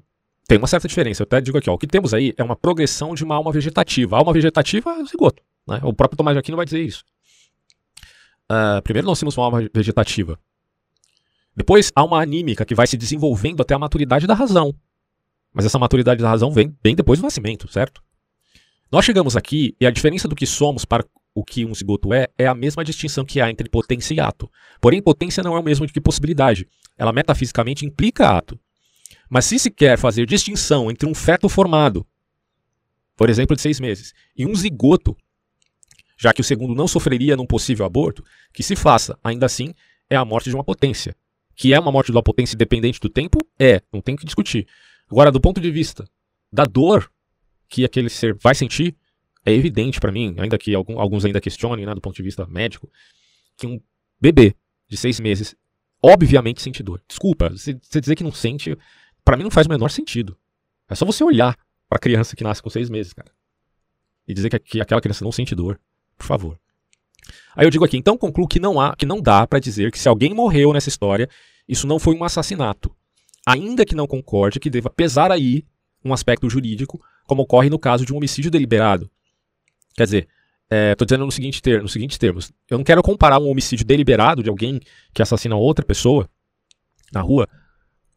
tem 0.52 0.58
uma 0.58 0.68
certa 0.68 0.86
diferença. 0.86 1.22
Eu 1.22 1.24
até 1.24 1.40
digo 1.40 1.58
aqui, 1.58 1.70
ó, 1.70 1.76
o 1.76 1.78
que 1.78 1.88
temos 1.88 2.14
aí 2.14 2.34
é 2.36 2.44
uma 2.44 2.58
progressão 2.58 3.16
de 3.16 3.24
uma 3.24 3.36
alma 3.36 3.54
vegetativa. 3.54 4.18
A 4.18 4.20
alma 4.20 4.34
vegetativa 4.34 4.92
é 4.92 5.06
zigoto. 5.06 5.42
Né? 5.66 5.80
O 5.82 5.94
próprio 5.94 6.18
Tomás 6.18 6.36
de 6.36 6.40
Aquino 6.40 6.58
vai 6.58 6.66
dizer 6.66 6.82
isso. 6.82 7.06
Uh, 8.52 8.82
primeiro 8.84 9.08
nós 9.08 9.18
temos 9.18 9.38
uma 9.38 9.46
alma 9.46 9.70
vegetativa. 9.74 10.38
Depois 11.56 11.90
há 11.96 12.04
uma 12.04 12.22
anímica 12.22 12.66
que 12.66 12.76
vai 12.76 12.86
se 12.86 12.98
desenvolvendo 12.98 13.62
até 13.62 13.74
a 13.74 13.80
maturidade 13.80 14.28
da 14.28 14.34
razão. 14.34 14.76
Mas 15.54 15.64
essa 15.66 15.80
maturidade 15.80 16.22
da 16.22 16.28
razão 16.28 16.52
vem 16.52 16.76
bem 16.84 16.98
depois 16.98 17.20
do 17.20 17.24
nascimento, 17.24 17.72
certo? 17.72 18.04
Nós 18.92 19.06
chegamos 19.06 19.38
aqui 19.38 19.74
e 19.80 19.86
a 19.86 19.92
diferença 19.92 20.28
do 20.28 20.36
que 20.36 20.46
somos 20.46 20.84
para 20.84 21.06
o 21.34 21.46
que 21.46 21.66
um 21.66 21.74
zigoto 21.74 22.14
é 22.14 22.28
é 22.38 22.46
a 22.46 22.54
mesma 22.54 22.84
distinção 22.84 23.24
que 23.24 23.40
há 23.40 23.50
entre 23.50 23.70
potência 23.70 24.14
e 24.14 24.20
ato. 24.20 24.52
Porém, 24.82 25.02
potência 25.02 25.42
não 25.42 25.56
é 25.56 25.60
o 25.62 25.64
mesmo 25.64 25.88
que 25.88 26.02
possibilidade. 26.02 26.68
Ela 26.98 27.14
metafisicamente 27.14 27.86
implica 27.86 28.28
ato. 28.28 28.60
Mas 29.32 29.46
se 29.46 29.58
se 29.58 29.72
quer 29.72 29.98
fazer 29.98 30.26
distinção 30.26 30.92
entre 30.92 31.08
um 31.08 31.16
feto 31.16 31.48
formado, 31.48 32.06
por 33.16 33.30
exemplo, 33.30 33.56
de 33.56 33.62
seis 33.62 33.80
meses, 33.80 34.14
e 34.36 34.46
um 34.46 34.54
zigoto, 34.54 35.16
já 36.18 36.34
que 36.34 36.42
o 36.42 36.44
segundo 36.44 36.76
não 36.76 36.86
sofreria 36.86 37.38
num 37.38 37.46
possível 37.46 37.86
aborto, 37.86 38.26
que 38.52 38.62
se 38.62 38.76
faça, 38.76 39.18
ainda 39.24 39.46
assim, 39.46 39.74
é 40.10 40.18
a 40.18 40.26
morte 40.26 40.50
de 40.50 40.56
uma 40.56 40.66
potência. 40.66 41.16
Que 41.56 41.74
é 41.74 41.80
uma 41.80 41.94
morte 41.94 42.08
de 42.08 42.12
uma 42.12 42.22
potência 42.22 42.56
independente 42.56 43.00
do 43.00 43.08
tempo? 43.08 43.38
É, 43.58 43.82
não 43.94 44.02
tem 44.02 44.18
que 44.18 44.26
discutir. 44.26 44.68
Agora, 45.10 45.32
do 45.32 45.40
ponto 45.40 45.62
de 45.62 45.72
vista 45.72 46.06
da 46.52 46.66
dor 46.66 47.10
que 47.70 47.86
aquele 47.86 48.10
ser 48.10 48.36
vai 48.36 48.54
sentir, 48.54 48.98
é 49.46 49.54
evidente 49.54 49.98
para 49.98 50.12
mim, 50.12 50.36
ainda 50.40 50.58
que 50.58 50.76
alguns 50.76 51.24
ainda 51.24 51.40
questionem, 51.40 51.86
né, 51.86 51.96
do 51.96 52.02
ponto 52.02 52.18
de 52.18 52.24
vista 52.24 52.46
médico, 52.46 52.92
que 53.56 53.66
um 53.66 53.80
bebê 54.20 54.54
de 54.90 54.98
seis 54.98 55.22
meses 55.22 55.56
obviamente 56.04 56.62
sente 56.62 56.84
dor. 56.84 57.02
Desculpa, 57.08 57.50
você 57.50 57.74
dizer 57.74 58.16
que 58.16 58.24
não 58.24 58.32
sente, 58.34 58.78
para 59.24 59.38
mim 59.38 59.44
não 59.44 59.52
faz 59.52 59.68
o 59.68 59.70
menor 59.70 59.90
sentido. 59.90 60.38
É 60.90 60.96
só 60.96 61.06
você 61.06 61.24
olhar 61.24 61.58
para 61.88 61.98
a 61.98 62.00
criança 62.00 62.36
que 62.36 62.44
nasce 62.44 62.62
com 62.62 62.70
seis 62.70 62.90
meses, 62.90 63.14
cara. 63.14 63.32
E 64.28 64.34
dizer 64.34 64.50
que, 64.50 64.60
que 64.60 64.82
aquela 64.82 65.02
criança 65.02 65.24
não 65.24 65.32
sente 65.32 65.56
dor. 65.56 65.80
Por 66.18 66.26
favor. 66.26 66.60
Aí 67.56 67.66
eu 67.66 67.70
digo 67.70 67.86
aqui, 67.86 67.98
então 67.98 68.18
concluo 68.18 68.48
que 68.48 68.60
não 68.60 68.80
há, 68.80 68.96
que 68.96 69.06
não 69.06 69.22
dá 69.22 69.46
para 69.46 69.60
dizer 69.60 69.92
que 69.92 70.00
se 70.00 70.08
alguém 70.08 70.34
morreu 70.34 70.74
nessa 70.74 70.90
história, 70.90 71.30
isso 71.68 71.88
não 71.88 72.00
foi 72.00 72.16
um 72.16 72.24
assassinato. 72.24 72.94
Ainda 73.46 73.86
que 73.86 73.96
não 73.96 74.08
concorde 74.08 74.60
que 74.60 74.70
deva 74.70 74.90
pesar 74.90 75.32
aí 75.32 75.66
um 76.04 76.14
aspecto 76.14 76.50
jurídico, 76.50 77.02
como 77.26 77.44
ocorre 77.44 77.70
no 77.70 77.80
caso 77.80 78.06
de 78.06 78.14
um 78.14 78.18
homicídio 78.18 78.52
deliberado. 78.52 79.10
Quer 79.96 80.06
dizer, 80.06 80.28
estou 80.92 81.06
é, 81.06 81.08
dizendo 81.08 81.26
no 81.26 81.32
seguinte 81.32 81.62
ter, 81.62 81.82
nos 81.82 81.92
seguintes 81.92 82.18
termos: 82.18 82.52
eu 82.70 82.78
não 82.78 82.84
quero 82.84 83.02
comparar 83.02 83.40
um 83.40 83.50
homicídio 83.50 83.86
deliberado 83.86 84.42
de 84.42 84.50
alguém 84.50 84.80
que 85.14 85.22
assassina 85.22 85.56
outra 85.56 85.86
pessoa 85.86 86.30
na 87.12 87.22
rua 87.22 87.48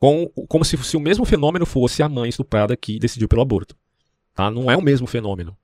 com, 0.04 0.28
como 0.46 0.66
se, 0.66 0.76
se 0.84 0.98
o 0.98 1.00
mesmo 1.00 1.24
fenômeno 1.24 1.64
fosse 1.64 2.02
a 2.02 2.08
mãe 2.10 2.28
estuprada 2.28 2.76
que 2.76 2.98
decidiu 2.98 3.26
pelo 3.26 3.40
aborto. 3.40 3.74
Tá? 4.34 4.50
Não 4.50 4.70
é 4.70 4.76
o 4.76 4.82
mesmo 4.82 5.06
fenômeno. 5.06 5.56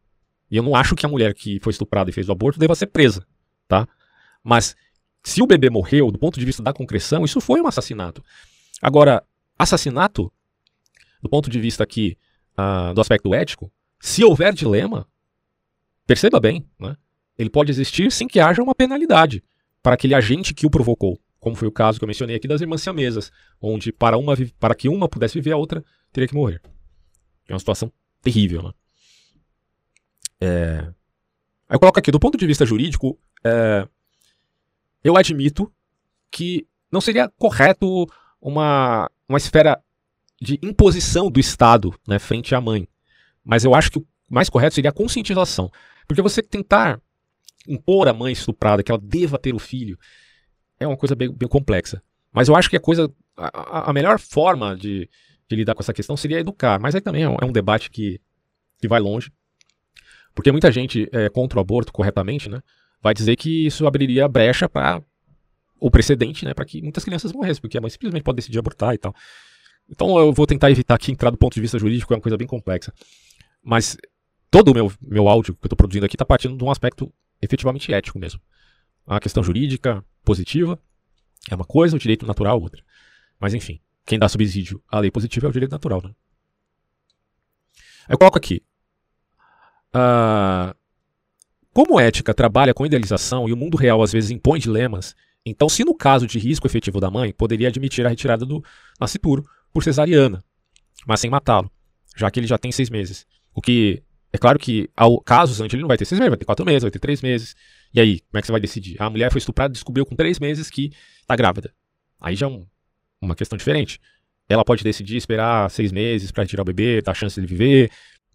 E 0.50 0.56
eu 0.56 0.62
não 0.62 0.74
acho 0.74 0.96
que 0.96 1.04
a 1.04 1.08
mulher 1.10 1.34
que 1.34 1.60
foi 1.60 1.72
estuprada 1.72 2.08
e 2.08 2.12
fez 2.14 2.26
o 2.26 2.32
aborto 2.32 2.58
deva 2.58 2.74
ser 2.74 2.86
presa. 2.86 3.26
Tá? 3.68 3.86
Mas 4.42 4.74
se 5.22 5.42
o 5.42 5.46
bebê 5.46 5.68
morreu, 5.68 6.10
do 6.10 6.18
ponto 6.18 6.40
de 6.40 6.46
vista 6.46 6.62
da 6.62 6.72
concreção, 6.72 7.22
isso 7.22 7.38
foi 7.38 7.60
um 7.60 7.66
assassinato. 7.66 8.24
Agora, 8.80 9.22
assassinato, 9.58 10.32
do 11.22 11.28
ponto 11.28 11.50
de 11.50 11.60
vista 11.60 11.84
aqui 11.84 12.16
uh, 12.56 12.94
do 12.94 13.02
aspecto 13.02 13.34
ético, 13.34 13.70
se 14.00 14.24
houver 14.24 14.54
dilema, 14.54 15.06
perceba 16.06 16.40
bem, 16.40 16.66
né? 16.78 16.96
ele 17.36 17.50
pode 17.50 17.70
existir 17.70 18.10
sem 18.10 18.26
que 18.26 18.40
haja 18.40 18.62
uma 18.62 18.74
penalidade 18.74 19.44
para 19.82 19.96
aquele 19.96 20.14
agente 20.14 20.54
que 20.54 20.64
o 20.64 20.70
provocou 20.70 21.20
como 21.40 21.56
foi 21.56 21.66
o 21.66 21.72
caso 21.72 21.98
que 21.98 22.04
eu 22.04 22.06
mencionei 22.06 22.36
aqui 22.36 22.46
das 22.46 22.60
irmãs 22.60 22.82
siamesas, 22.82 23.32
onde 23.60 23.90
para, 23.90 24.16
uma, 24.18 24.34
para 24.58 24.74
que 24.74 24.88
uma 24.88 25.08
pudesse 25.08 25.34
viver, 25.34 25.52
a 25.52 25.56
outra 25.56 25.82
teria 26.12 26.28
que 26.28 26.34
morrer. 26.34 26.60
É 27.48 27.52
uma 27.52 27.58
situação 27.58 27.90
terrível. 28.22 28.62
Né? 28.62 28.72
É... 30.40 30.78
Aí 31.68 31.76
eu 31.76 31.80
coloco 31.80 31.98
aqui, 31.98 32.10
do 32.10 32.20
ponto 32.20 32.36
de 32.36 32.46
vista 32.46 32.66
jurídico, 32.66 33.18
é... 33.42 33.88
eu 35.02 35.16
admito 35.16 35.72
que 36.30 36.66
não 36.92 37.00
seria 37.00 37.28
correto 37.30 38.06
uma, 38.40 39.10
uma 39.26 39.38
esfera 39.38 39.82
de 40.40 40.58
imposição 40.62 41.30
do 41.30 41.40
Estado 41.40 41.94
né, 42.06 42.18
frente 42.18 42.54
à 42.54 42.60
mãe. 42.60 42.86
Mas 43.44 43.64
eu 43.64 43.74
acho 43.74 43.90
que 43.90 43.98
o 43.98 44.06
mais 44.28 44.50
correto 44.50 44.74
seria 44.74 44.90
a 44.90 44.94
conscientização. 44.94 45.70
Porque 46.06 46.22
você 46.22 46.42
tentar 46.42 47.00
impor 47.66 48.08
à 48.08 48.12
mãe 48.12 48.32
estuprada 48.32 48.82
que 48.82 48.90
ela 48.90 49.00
deva 49.02 49.38
ter 49.38 49.54
o 49.54 49.58
filho, 49.58 49.98
é 50.80 50.86
uma 50.86 50.96
coisa 50.96 51.14
bem, 51.14 51.30
bem 51.30 51.48
complexa. 51.48 52.02
Mas 52.32 52.48
eu 52.48 52.56
acho 52.56 52.70
que 52.70 52.76
a 52.76 52.80
coisa. 52.80 53.12
A, 53.36 53.90
a 53.90 53.92
melhor 53.92 54.18
forma 54.18 54.76
de, 54.76 55.08
de, 55.48 55.56
lidar 55.56 55.74
com 55.74 55.82
essa 55.82 55.92
questão 55.92 56.16
seria 56.16 56.40
educar. 56.40 56.80
Mas 56.80 56.94
aí 56.94 57.00
também 57.00 57.22
é 57.22 57.28
um, 57.28 57.36
é 57.40 57.44
um 57.44 57.52
debate 57.52 57.90
que, 57.90 58.20
que 58.78 58.88
vai 58.88 58.98
longe. 58.98 59.30
Porque 60.34 60.50
muita 60.50 60.72
gente 60.72 61.08
é 61.12 61.28
contra 61.28 61.58
o 61.58 61.60
aborto 61.60 61.92
corretamente, 61.92 62.48
né? 62.48 62.62
Vai 63.02 63.14
dizer 63.14 63.36
que 63.36 63.66
isso 63.66 63.86
abriria 63.86 64.28
brecha 64.28 64.68
para 64.68 65.02
o 65.78 65.90
precedente, 65.90 66.44
né? 66.44 66.54
Para 66.54 66.64
que 66.64 66.82
muitas 66.82 67.04
crianças 67.04 67.32
morressem, 67.32 67.60
porque 67.60 67.78
a 67.78 67.80
mãe 67.80 67.90
simplesmente 67.90 68.22
pode 68.22 68.36
decidir 68.36 68.58
abortar 68.58 68.94
e 68.94 68.98
tal. 68.98 69.14
Então 69.88 70.18
eu 70.18 70.32
vou 70.32 70.46
tentar 70.46 70.70
evitar 70.70 70.94
aqui 70.94 71.10
entrar 71.10 71.30
do 71.30 71.36
ponto 71.36 71.54
de 71.54 71.60
vista 71.60 71.78
jurídico, 71.78 72.12
é 72.12 72.16
uma 72.16 72.22
coisa 72.22 72.36
bem 72.36 72.46
complexa. 72.46 72.92
Mas 73.62 73.96
todo 74.50 74.70
o 74.70 74.74
meu, 74.74 74.92
meu 75.00 75.28
áudio 75.28 75.54
que 75.54 75.64
eu 75.64 75.66
estou 75.66 75.76
produzindo 75.76 76.06
aqui 76.06 76.14
está 76.14 76.24
partindo 76.24 76.56
de 76.56 76.64
um 76.64 76.70
aspecto 76.70 77.12
efetivamente 77.42 77.92
ético 77.92 78.18
mesmo. 78.18 78.40
A 79.06 79.18
questão 79.18 79.42
jurídica, 79.42 80.04
positiva 80.24 80.80
é 81.50 81.54
uma 81.54 81.64
coisa, 81.64 81.96
o 81.96 81.98
direito 81.98 82.26
natural 82.26 82.58
é 82.58 82.62
outra. 82.62 82.82
Mas 83.38 83.54
enfim, 83.54 83.80
quem 84.04 84.18
dá 84.18 84.28
subsídio 84.28 84.82
à 84.88 84.98
lei 84.98 85.10
positiva 85.10 85.46
é 85.46 85.50
o 85.50 85.52
direito 85.52 85.72
natural. 85.72 86.02
Né? 86.02 86.14
Eu 88.08 88.18
coloco 88.18 88.38
aqui. 88.38 88.62
Uh, 89.94 90.74
como 91.72 91.98
ética 91.98 92.34
trabalha 92.34 92.74
com 92.74 92.86
idealização 92.86 93.48
e 93.48 93.52
o 93.52 93.56
mundo 93.56 93.76
real 93.76 94.02
às 94.02 94.12
vezes 94.12 94.30
impõe 94.30 94.58
dilemas, 94.58 95.14
então, 95.44 95.68
se 95.68 95.84
no 95.84 95.94
caso 95.94 96.26
de 96.26 96.38
risco 96.38 96.66
efetivo 96.66 97.00
da 97.00 97.10
mãe, 97.10 97.32
poderia 97.32 97.68
admitir 97.68 98.04
a 98.04 98.08
retirada 98.08 98.44
do 98.44 98.62
nascituro 99.00 99.44
por 99.72 99.82
cesariana, 99.82 100.44
mas 101.06 101.20
sem 101.20 101.30
matá-lo, 101.30 101.70
já 102.16 102.30
que 102.30 102.38
ele 102.38 102.46
já 102.46 102.58
tem 102.58 102.70
seis 102.70 102.90
meses. 102.90 103.26
O 103.54 103.62
que 103.62 104.02
é 104.32 104.38
claro 104.38 104.58
que, 104.58 104.90
ao 104.94 105.20
casos 105.20 105.60
antes, 105.60 105.74
ele 105.74 105.82
não 105.82 105.88
vai 105.88 105.96
ter 105.96 106.04
seis 106.04 106.18
meses, 106.18 106.30
vai 106.30 106.38
ter 106.38 106.44
quatro 106.44 106.64
meses, 106.64 106.82
vai 106.82 106.90
ter 106.90 106.98
três 106.98 107.22
meses. 107.22 107.56
E 107.92 108.00
aí, 108.00 108.20
como 108.20 108.38
é 108.38 108.40
que 108.40 108.46
você 108.46 108.52
vai 108.52 108.60
decidir? 108.60 109.00
A 109.00 109.10
mulher 109.10 109.30
foi 109.30 109.38
estuprada 109.38 109.72
descobriu 109.72 110.06
com 110.06 110.14
três 110.14 110.38
meses 110.38 110.70
que 110.70 110.92
está 111.20 111.34
grávida. 111.34 111.74
Aí 112.20 112.36
já 112.36 112.46
é 112.46 112.48
um, 112.48 112.66
uma 113.20 113.34
questão 113.34 113.56
diferente. 113.56 114.00
Ela 114.48 114.64
pode 114.64 114.82
decidir 114.82 115.16
esperar 115.16 115.70
seis 115.70 115.92
meses 115.92 116.30
para 116.30 116.42
retirar 116.44 116.62
o 116.62 116.64
bebê, 116.64 117.02
dar 117.02 117.14
chance 117.14 117.40
de 117.40 117.46
viver. 117.46 117.90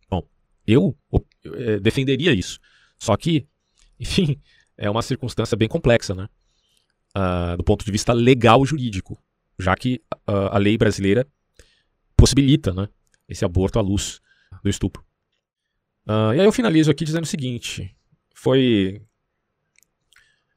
Bom, 0.09 0.27
eu, 0.65 0.97
eu 1.11 1.25
é, 1.55 1.79
defenderia 1.79 2.33
isso. 2.33 2.59
Só 2.99 3.15
que, 3.15 3.47
enfim, 3.99 4.39
é 4.77 4.89
uma 4.89 5.01
circunstância 5.01 5.55
bem 5.55 5.67
complexa, 5.67 6.13
né? 6.13 6.27
Uh, 7.17 7.55
do 7.55 7.63
ponto 7.63 7.85
de 7.85 7.91
vista 7.91 8.11
legal 8.11 8.65
jurídico, 8.65 9.17
já 9.57 9.73
que 9.73 10.01
uh, 10.27 10.51
a 10.51 10.57
lei 10.57 10.77
brasileira 10.77 11.25
possibilita 12.17 12.73
né, 12.73 12.89
esse 13.29 13.45
aborto 13.45 13.79
à 13.79 13.81
luz 13.81 14.19
do 14.61 14.69
estupro. 14.69 15.01
Uh, 16.05 16.33
e 16.35 16.41
aí 16.41 16.45
eu 16.45 16.51
finalizo 16.51 16.91
aqui 16.91 17.05
dizendo 17.05 17.23
o 17.23 17.27
seguinte: 17.27 17.95
foi 18.33 19.01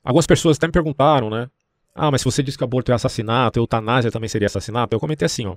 Algumas 0.09 0.27
pessoas 0.27 0.57
até 0.57 0.67
me 0.67 0.73
perguntaram, 0.73 1.29
né? 1.29 1.51
Ah, 1.95 2.11
mas 2.11 2.23
se 2.23 2.25
você 2.25 2.43
diz 2.43 2.57
que 2.57 2.65
aborto 2.65 2.91
é 2.91 2.95
assassinato, 2.95 3.59
eutanásia 3.59 4.11
também 4.11 4.27
seria 4.27 4.47
assassinato, 4.47 4.97
eu 4.97 4.99
comentei 4.99 5.27
assim, 5.27 5.45
ó. 5.45 5.55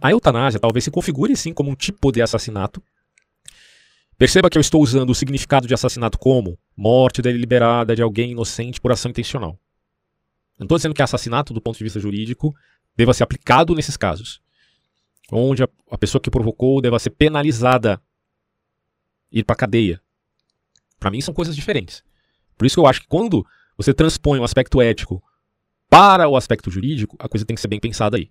A 0.00 0.10
eutanásia 0.12 0.60
talvez 0.60 0.84
se 0.84 0.90
configure 0.90 1.36
sim 1.36 1.52
como 1.52 1.68
um 1.68 1.74
tipo 1.74 2.12
de 2.12 2.22
assassinato. 2.22 2.80
Perceba 4.16 4.48
que 4.48 4.56
eu 4.56 4.60
estou 4.60 4.80
usando 4.80 5.10
o 5.10 5.14
significado 5.16 5.66
de 5.66 5.74
assassinato 5.74 6.16
como 6.16 6.56
morte 6.76 7.20
deliberada 7.20 7.96
de 7.96 8.02
alguém 8.02 8.30
inocente 8.30 8.80
por 8.80 8.92
ação 8.92 9.10
intencional. 9.10 9.58
não 10.56 10.66
estou 10.66 10.78
dizendo 10.78 10.94
que 10.94 11.02
assassinato, 11.02 11.52
do 11.52 11.60
ponto 11.60 11.76
de 11.76 11.82
vista 11.82 11.98
jurídico, 11.98 12.54
deva 12.96 13.12
ser 13.12 13.24
aplicado 13.24 13.74
nesses 13.74 13.96
casos. 13.96 14.40
Onde 15.32 15.64
a, 15.64 15.68
a 15.90 15.98
pessoa 15.98 16.22
que 16.22 16.30
provocou 16.30 16.80
deva 16.80 17.00
ser 17.00 17.10
penalizada, 17.10 18.00
ir 19.32 19.42
para 19.42 19.56
cadeia. 19.56 20.00
Para 21.00 21.10
mim 21.10 21.20
são 21.20 21.34
coisas 21.34 21.56
diferentes. 21.56 22.08
Por 22.60 22.66
isso 22.66 22.76
que 22.76 22.80
eu 22.80 22.86
acho 22.86 23.00
que 23.00 23.08
quando 23.08 23.42
você 23.74 23.94
transpõe 23.94 24.38
o 24.38 24.44
aspecto 24.44 24.82
ético 24.82 25.22
para 25.88 26.28
o 26.28 26.36
aspecto 26.36 26.70
jurídico, 26.70 27.16
a 27.18 27.26
coisa 27.26 27.46
tem 27.46 27.54
que 27.54 27.60
ser 27.62 27.68
bem 27.68 27.80
pensada 27.80 28.18
aí. 28.18 28.30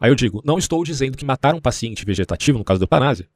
Aí 0.00 0.10
eu 0.10 0.16
digo, 0.16 0.42
não 0.44 0.58
estou 0.58 0.82
dizendo 0.82 1.16
que 1.16 1.24
matar 1.24 1.54
um 1.54 1.60
paciente 1.60 2.04
vegetativo, 2.04 2.58
no 2.58 2.64
caso 2.64 2.80
da 2.80 2.84
eutanásia, 2.86 3.28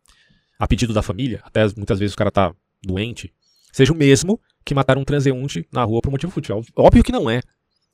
a 0.58 0.66
pedido 0.66 0.92
da 0.92 1.00
família, 1.00 1.40
até 1.44 1.64
muitas 1.76 2.00
vezes 2.00 2.14
o 2.14 2.16
cara 2.16 2.26
está 2.26 2.52
doente, 2.82 3.32
seja 3.70 3.92
o 3.92 3.96
mesmo 3.96 4.40
que 4.64 4.74
matar 4.74 4.98
um 4.98 5.04
transeunte 5.04 5.64
na 5.72 5.84
rua 5.84 6.00
por 6.00 6.10
motivo 6.10 6.32
fútil. 6.32 6.60
Óbvio 6.74 7.04
que 7.04 7.12
não 7.12 7.30
é. 7.30 7.40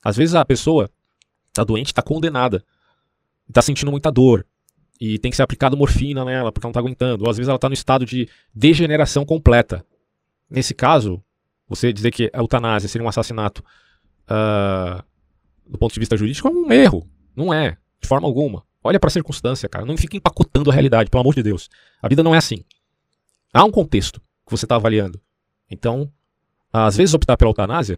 Às 0.02 0.16
vezes 0.16 0.34
a 0.34 0.42
pessoa 0.42 0.90
está 1.48 1.64
doente, 1.64 1.88
está 1.88 2.00
condenada, 2.00 2.64
está 3.46 3.60
sentindo 3.60 3.90
muita 3.90 4.10
dor, 4.10 4.46
e 4.98 5.18
tem 5.18 5.30
que 5.30 5.36
ser 5.36 5.42
aplicado 5.42 5.76
morfina 5.76 6.24
nela 6.24 6.50
porque 6.50 6.64
ela 6.64 6.70
não 6.70 6.72
está 6.72 6.80
aguentando. 6.80 7.24
Ou 7.24 7.30
às 7.30 7.36
vezes 7.36 7.48
ela 7.48 7.56
está 7.56 7.68
no 7.68 7.74
estado 7.74 8.06
de 8.06 8.26
degeneração 8.54 9.26
completa. 9.26 9.84
Nesse 10.48 10.72
caso, 10.72 11.22
você 11.68 11.92
dizer 11.92 12.10
que 12.10 12.30
a 12.32 12.38
eutanásia 12.38 12.88
seria 12.88 13.04
um 13.04 13.08
assassinato 13.08 13.64
uh, 14.24 15.02
do 15.66 15.78
ponto 15.78 15.92
de 15.92 16.00
vista 16.00 16.16
jurídico 16.16 16.48
é 16.48 16.50
um 16.50 16.72
erro. 16.72 17.08
Não 17.34 17.52
é, 17.52 17.76
de 18.00 18.08
forma 18.08 18.26
alguma. 18.26 18.64
Olha 18.82 19.00
para 19.00 19.08
a 19.08 19.10
circunstância, 19.10 19.68
cara. 19.68 19.84
Não 19.84 19.96
fique 19.96 20.16
empacotando 20.16 20.70
a 20.70 20.72
realidade, 20.72 21.10
pelo 21.10 21.22
amor 21.22 21.34
de 21.34 21.42
Deus. 21.42 21.70
A 22.02 22.08
vida 22.08 22.22
não 22.22 22.34
é 22.34 22.38
assim. 22.38 22.64
Há 23.52 23.64
um 23.64 23.70
contexto 23.70 24.20
que 24.20 24.50
você 24.50 24.66
está 24.66 24.76
avaliando. 24.76 25.20
Então, 25.70 26.12
às 26.72 26.96
vezes 26.96 27.14
optar 27.14 27.36
pela 27.36 27.50
eutanásia 27.50 27.96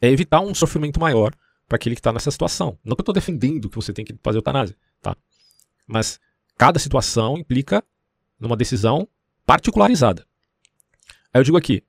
é 0.00 0.08
evitar 0.08 0.40
um 0.40 0.54
sofrimento 0.54 0.98
maior 0.98 1.32
para 1.68 1.76
aquele 1.76 1.94
que 1.94 2.00
está 2.00 2.12
nessa 2.12 2.30
situação. 2.30 2.76
Não 2.84 2.96
que 2.96 3.00
eu 3.00 3.02
estou 3.02 3.14
defendendo 3.14 3.68
que 3.68 3.76
você 3.76 3.92
tem 3.92 4.04
que 4.04 4.18
fazer 4.22 4.38
eutanásia, 4.38 4.76
tá? 5.00 5.16
Mas 5.86 6.18
cada 6.58 6.78
situação 6.78 7.38
implica 7.38 7.84
numa 8.38 8.56
decisão 8.56 9.06
particularizada. 9.46 10.26
Aí 11.32 11.40
eu 11.40 11.44
digo 11.44 11.56
aqui, 11.56 11.84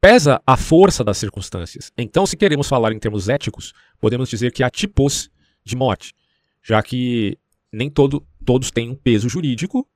pesa 0.00 0.40
a 0.46 0.56
força 0.56 1.02
das 1.02 1.18
circunstâncias. 1.18 1.92
Então, 1.96 2.26
se 2.26 2.36
queremos 2.36 2.68
falar 2.68 2.92
em 2.92 2.98
termos 2.98 3.28
éticos, 3.28 3.72
podemos 4.00 4.28
dizer 4.28 4.52
que 4.52 4.62
há 4.62 4.70
tipos 4.70 5.30
de 5.64 5.76
morte, 5.76 6.14
já 6.62 6.82
que 6.82 7.38
nem 7.72 7.90
todo, 7.90 8.26
todos 8.44 8.70
têm 8.70 8.90
um 8.90 8.94
peso 8.94 9.28
jurídico 9.28 9.86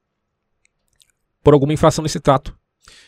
por 1.42 1.54
alguma 1.54 1.72
infração 1.72 2.02
nesse 2.02 2.20
trato. 2.20 2.56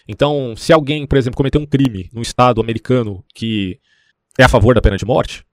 Então, 0.07 0.55
se 0.57 0.73
alguém, 0.73 1.07
por 1.07 1.19
exemplo, 1.19 1.37
cometeu 1.37 1.61
um 1.61 1.67
crime 1.67 2.09
no 2.13 2.23
Estado 2.23 2.61
americano 2.61 3.25
que 3.35 3.81
é 4.39 4.45
a 4.45 4.49
favor 4.49 4.75
da 4.75 4.83
pena 4.83 4.97
de 4.97 5.05
morte, 5.05 5.45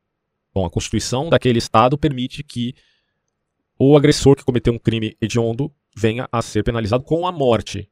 bom, 0.54 0.66
a 0.66 0.70
Constituição 0.70 1.30
daquele 1.30 1.60
Estado 1.60 1.98
permite 1.98 2.44
que 2.44 2.76
o 3.78 3.98
agressor 3.98 4.36
que 4.36 4.44
cometeu 4.44 4.74
um 4.74 4.80
crime 4.80 5.18
hediondo 5.20 5.74
venha 5.96 6.28
a 6.32 6.42
ser 6.42 6.64
penalizado 6.64 7.04
com 7.04 7.26
a 7.26 7.32
morte. 7.32 7.90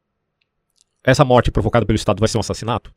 Essa 1.03 1.25
morte 1.25 1.51
provocada 1.51 1.85
pelo 1.85 1.95
Estado 1.95 2.19
vai 2.19 2.27
ser 2.27 2.38
um 2.38 2.41
assassinato? 2.41 2.93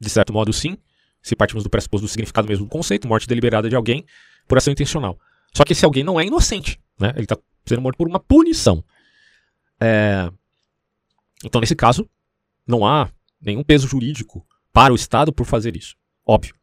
De 0.00 0.08
certo 0.08 0.32
modo, 0.32 0.52
sim, 0.52 0.76
se 1.22 1.34
partimos 1.34 1.64
do 1.64 1.70
pressuposto 1.70 2.06
do 2.06 2.10
significado 2.10 2.48
mesmo 2.48 2.64
do 2.64 2.70
conceito, 2.70 3.08
morte 3.08 3.26
deliberada 3.26 3.68
de 3.68 3.76
alguém 3.76 4.04
por 4.46 4.58
ação 4.58 4.72
intencional. 4.72 5.18
Só 5.54 5.64
que 5.64 5.72
esse 5.72 5.84
alguém 5.84 6.04
não 6.04 6.20
é 6.20 6.24
inocente, 6.24 6.80
né? 6.98 7.12
ele 7.14 7.24
está 7.24 7.36
sendo 7.66 7.82
morto 7.82 7.96
por 7.96 8.08
uma 8.08 8.20
punição. 8.20 8.82
É... 9.80 10.30
Então, 11.44 11.60
nesse 11.60 11.76
caso, 11.76 12.08
não 12.66 12.86
há 12.86 13.10
nenhum 13.40 13.62
peso 13.62 13.86
jurídico 13.86 14.44
para 14.72 14.92
o 14.92 14.96
Estado 14.96 15.32
por 15.32 15.44
fazer 15.44 15.76
isso. 15.76 15.96
Óbvio. 16.26 16.54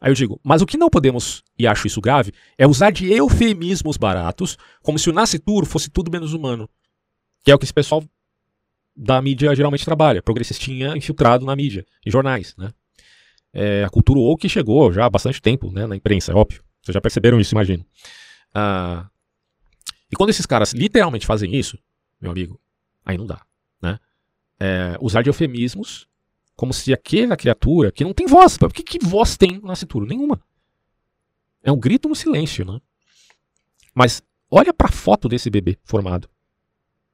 Aí 0.00 0.10
eu 0.10 0.14
digo, 0.14 0.40
mas 0.44 0.62
o 0.62 0.66
que 0.66 0.76
não 0.76 0.88
podemos, 0.88 1.42
e 1.58 1.66
acho 1.66 1.86
isso 1.86 2.00
grave, 2.00 2.32
é 2.56 2.66
usar 2.66 2.90
de 2.90 3.12
eufemismos 3.12 3.96
baratos, 3.96 4.56
como 4.82 4.98
se 4.98 5.10
o 5.10 5.12
nascituro 5.12 5.66
fosse 5.66 5.90
tudo 5.90 6.10
menos 6.10 6.32
humano. 6.32 6.68
Que 7.42 7.50
é 7.50 7.54
o 7.54 7.58
que 7.58 7.64
esse 7.64 7.74
pessoal 7.74 8.04
da 8.98 9.22
mídia 9.22 9.54
geralmente 9.54 9.84
trabalha, 9.84 10.20
progressistinha 10.20 10.96
infiltrado 10.96 11.46
na 11.46 11.54
mídia, 11.54 11.86
em 12.04 12.10
jornais, 12.10 12.54
né? 12.58 12.72
É, 13.52 13.84
a 13.84 13.88
cultura 13.88 14.18
woke 14.18 14.48
chegou 14.48 14.92
já 14.92 15.06
há 15.06 15.10
bastante 15.10 15.40
tempo 15.40 15.70
né, 15.70 15.86
na 15.86 15.96
imprensa, 15.96 16.32
é 16.32 16.34
óbvio. 16.34 16.62
Vocês 16.82 16.92
já 16.92 17.00
perceberam 17.00 17.40
isso, 17.40 17.54
imagino. 17.54 17.84
Ah, 18.52 19.08
e 20.10 20.16
quando 20.16 20.30
esses 20.30 20.44
caras 20.44 20.72
literalmente 20.72 21.26
fazem 21.26 21.54
isso, 21.54 21.78
meu 22.20 22.30
amigo, 22.30 22.60
aí 23.04 23.16
não 23.16 23.24
dá. 23.26 23.40
Né? 23.80 23.98
É, 24.58 24.96
usar 25.00 25.22
de 25.22 25.30
eufemismos 25.30 26.06
como 26.56 26.74
se 26.74 26.92
aquela 26.92 27.36
criatura 27.36 27.92
que 27.92 28.04
não 28.04 28.12
tem 28.12 28.26
voz. 28.26 28.58
Por 28.58 28.72
que, 28.72 28.82
que 28.82 28.98
voz 28.98 29.36
tem 29.36 29.60
na 29.62 29.76
cintura? 29.76 30.06
Nenhuma. 30.06 30.40
É 31.62 31.70
um 31.70 31.78
grito 31.78 32.08
no 32.08 32.16
silêncio, 32.16 32.64
né? 32.64 32.80
Mas 33.94 34.22
olha 34.50 34.74
para 34.74 34.88
a 34.88 34.92
foto 34.92 35.28
desse 35.28 35.48
bebê 35.50 35.78
formado 35.84 36.28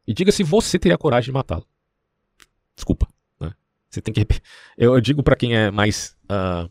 e 0.06 0.14
diga 0.14 0.32
se 0.32 0.42
você 0.42 0.78
teria 0.78 0.98
coragem 0.98 1.26
de 1.26 1.32
matá-lo. 1.32 1.66
Desculpa. 2.74 3.08
Né? 3.40 3.52
Você 3.88 4.00
tem 4.00 4.12
que. 4.12 4.26
Eu, 4.76 5.00
digo 5.00 5.22
para 5.22 5.36
quem 5.36 5.56
é 5.56 5.70
mais. 5.70 6.16
Uh, 6.24 6.70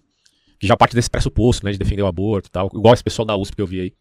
que 0.59 0.67
já 0.67 0.77
parte 0.77 0.95
desse 0.95 1.09
pressuposto, 1.09 1.65
né, 1.65 1.73
de 1.73 1.77
defender 1.77 2.03
o 2.03 2.07
aborto 2.07 2.47
e 2.47 2.51
tal, 2.51 2.67
igual 2.73 2.93
esse 2.93 3.03
pessoal 3.03 3.25
da 3.25 3.35
USP 3.35 3.55
que 3.57 3.61
eu 3.61 3.67
vi 3.67 3.81
aí, 3.81 3.93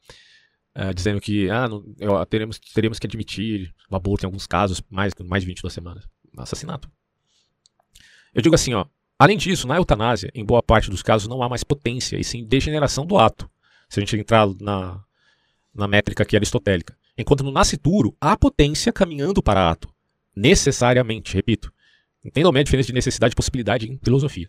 uh, 0.76 0.94
dizendo 0.94 1.20
que 1.20 1.50
ah, 1.50 1.66
não, 1.68 1.84
eu, 1.98 2.24
teremos, 2.26 2.58
teremos 2.72 3.00
que 3.00 3.06
admitir 3.06 3.74
o 3.90 3.96
aborto 3.96 4.24
em 4.24 4.26
alguns 4.26 4.46
casos, 4.46 4.80
mais, 4.88 5.12
mais 5.24 5.42
de 5.42 5.48
22 5.48 5.72
semanas. 5.72 6.08
Assassinato. 6.38 6.88
Eu 8.32 8.40
digo 8.40 8.54
assim, 8.54 8.74
ó, 8.74 8.86
além 9.18 9.36
disso, 9.36 9.66
na 9.66 9.76
eutanásia, 9.76 10.30
em 10.34 10.44
boa 10.44 10.62
parte 10.62 10.88
dos 10.88 11.02
casos, 11.02 11.26
não 11.26 11.42
há 11.42 11.48
mais 11.48 11.64
potência, 11.64 12.16
e 12.16 12.24
sim 12.24 12.44
degeneração 12.44 13.04
do 13.04 13.18
ato. 13.18 13.50
Se 13.88 13.98
a 13.98 14.00
gente 14.00 14.16
entrar 14.16 14.48
na, 14.60 15.02
na 15.74 15.88
métrica 15.88 16.22
aqui 16.22 16.36
aristotélica. 16.36 16.96
Enquanto 17.16 17.44
no 17.44 17.52
nascituro, 17.52 18.16
há 18.20 18.36
potência 18.36 18.92
caminhando 18.92 19.42
para 19.42 19.70
ato. 19.70 19.92
Necessariamente, 20.34 21.34
repito. 21.34 21.72
Entendam 22.24 22.52
a 22.54 22.62
diferença 22.62 22.88
de 22.88 22.92
necessidade 22.92 23.32
e 23.32 23.36
possibilidade 23.36 23.90
em 23.90 23.98
filosofia. 24.02 24.48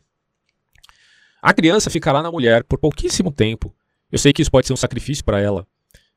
A 1.42 1.54
criança 1.54 1.90
ficará 1.90 2.22
na 2.22 2.32
mulher 2.32 2.64
por 2.64 2.80
pouquíssimo 2.80 3.32
tempo. 3.32 3.76
Eu 4.12 4.20
sei 4.20 4.32
que 4.32 4.42
isso 4.42 4.52
pode 4.52 4.68
ser 4.68 4.74
um 4.74 4.78
sacrifício 4.78 5.26
para 5.26 5.42
ela, 5.42 5.68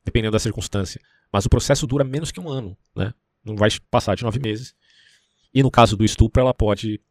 dependendo 0.05 0.31
da 0.33 0.39
circunstância. 0.39 1.01
Mas 1.31 1.45
o 1.45 1.49
processo 1.49 1.87
dura 1.87 2.03
menos 2.03 2.31
que 2.31 2.39
um 2.39 2.47
ano, 2.47 2.77
né? 2.95 3.13
Não 3.43 3.55
vai 3.55 3.69
passar 3.89 4.15
de 4.15 4.23
nove 4.23 4.39
meses. 4.39 4.73
E 5.53 5.63
no 5.63 5.71
caso 5.71 5.97
do 5.97 6.05
estupro, 6.05 6.41
ela 6.41 6.53
pode 6.53 7.01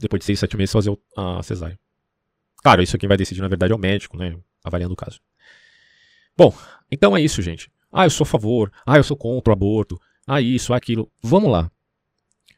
depois 0.00 0.20
de 0.20 0.24
seis, 0.24 0.38
sete 0.38 0.56
meses, 0.56 0.72
fazer 0.72 0.96
a 1.16 1.42
cesárea. 1.42 1.78
Claro, 2.62 2.82
isso 2.82 2.96
quem 2.96 3.08
vai 3.08 3.18
decidir, 3.18 3.42
na 3.42 3.48
verdade, 3.48 3.72
é 3.72 3.76
o 3.76 3.78
médico, 3.78 4.16
né? 4.16 4.36
Avaliando 4.62 4.94
o 4.94 4.96
caso. 4.96 5.20
Bom, 6.36 6.56
então 6.90 7.16
é 7.16 7.20
isso, 7.20 7.42
gente. 7.42 7.70
Ah, 7.92 8.06
eu 8.06 8.10
sou 8.10 8.24
a 8.24 8.26
favor. 8.26 8.72
Ah, 8.86 8.96
eu 8.96 9.04
sou 9.04 9.16
contra 9.16 9.52
o 9.52 9.52
aborto. 9.52 10.00
Ah, 10.26 10.40
isso, 10.40 10.72
aquilo. 10.72 11.10
Vamos 11.22 11.50
lá. 11.50 11.70